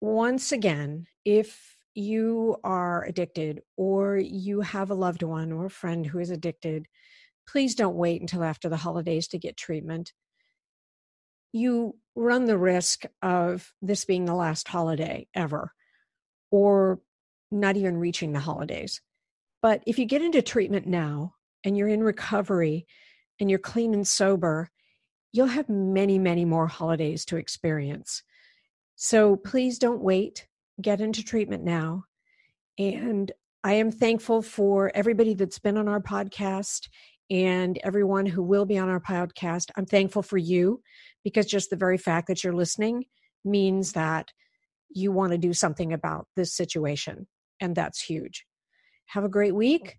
once 0.00 0.50
again, 0.50 1.08
if 1.26 1.76
you 1.94 2.56
are 2.64 3.04
addicted 3.04 3.62
or 3.76 4.16
you 4.16 4.60
have 4.60 4.90
a 4.90 4.94
loved 4.94 5.22
one 5.22 5.52
or 5.52 5.66
a 5.66 5.70
friend 5.70 6.06
who 6.06 6.18
is 6.18 6.30
addicted, 6.30 6.86
please 7.46 7.74
don't 7.74 7.96
wait 7.96 8.20
until 8.20 8.44
after 8.44 8.68
the 8.68 8.76
holidays 8.76 9.28
to 9.28 9.38
get 9.38 9.56
treatment. 9.56 10.12
You 11.52 11.96
run 12.14 12.44
the 12.44 12.58
risk 12.58 13.04
of 13.22 13.72
this 13.82 14.04
being 14.04 14.24
the 14.24 14.34
last 14.34 14.68
holiday 14.68 15.26
ever 15.34 15.72
or 16.50 17.00
not 17.50 17.76
even 17.76 17.96
reaching 17.96 18.32
the 18.32 18.40
holidays. 18.40 19.00
But 19.62 19.82
if 19.86 19.98
you 19.98 20.04
get 20.04 20.22
into 20.22 20.42
treatment 20.42 20.86
now 20.86 21.34
and 21.64 21.76
you're 21.76 21.88
in 21.88 22.02
recovery 22.02 22.86
and 23.40 23.50
you're 23.50 23.58
clean 23.58 23.94
and 23.94 24.06
sober, 24.06 24.70
you'll 25.32 25.46
have 25.46 25.68
many, 25.68 26.18
many 26.18 26.44
more 26.44 26.66
holidays 26.66 27.24
to 27.26 27.36
experience. 27.36 28.22
So 28.96 29.36
please 29.36 29.78
don't 29.78 30.02
wait 30.02 30.46
get 30.80 31.00
into 31.00 31.22
treatment 31.22 31.64
now. 31.64 32.04
And 32.78 33.30
I 33.62 33.74
am 33.74 33.90
thankful 33.90 34.42
for 34.42 34.90
everybody 34.94 35.34
that's 35.34 35.58
been 35.58 35.76
on 35.76 35.88
our 35.88 36.00
podcast 36.00 36.88
and 37.30 37.78
everyone 37.84 38.26
who 38.26 38.42
will 38.42 38.64
be 38.64 38.78
on 38.78 38.88
our 38.88 39.00
podcast. 39.00 39.70
I'm 39.76 39.86
thankful 39.86 40.22
for 40.22 40.38
you 40.38 40.82
because 41.22 41.46
just 41.46 41.70
the 41.70 41.76
very 41.76 41.98
fact 41.98 42.28
that 42.28 42.42
you're 42.42 42.54
listening 42.54 43.04
means 43.44 43.92
that 43.92 44.32
you 44.88 45.12
want 45.12 45.32
to 45.32 45.38
do 45.38 45.52
something 45.52 45.92
about 45.92 46.26
this 46.36 46.54
situation. 46.54 47.26
And 47.60 47.76
that's 47.76 48.02
huge. 48.02 48.46
Have 49.06 49.24
a 49.24 49.28
great 49.28 49.54
week. 49.54 49.98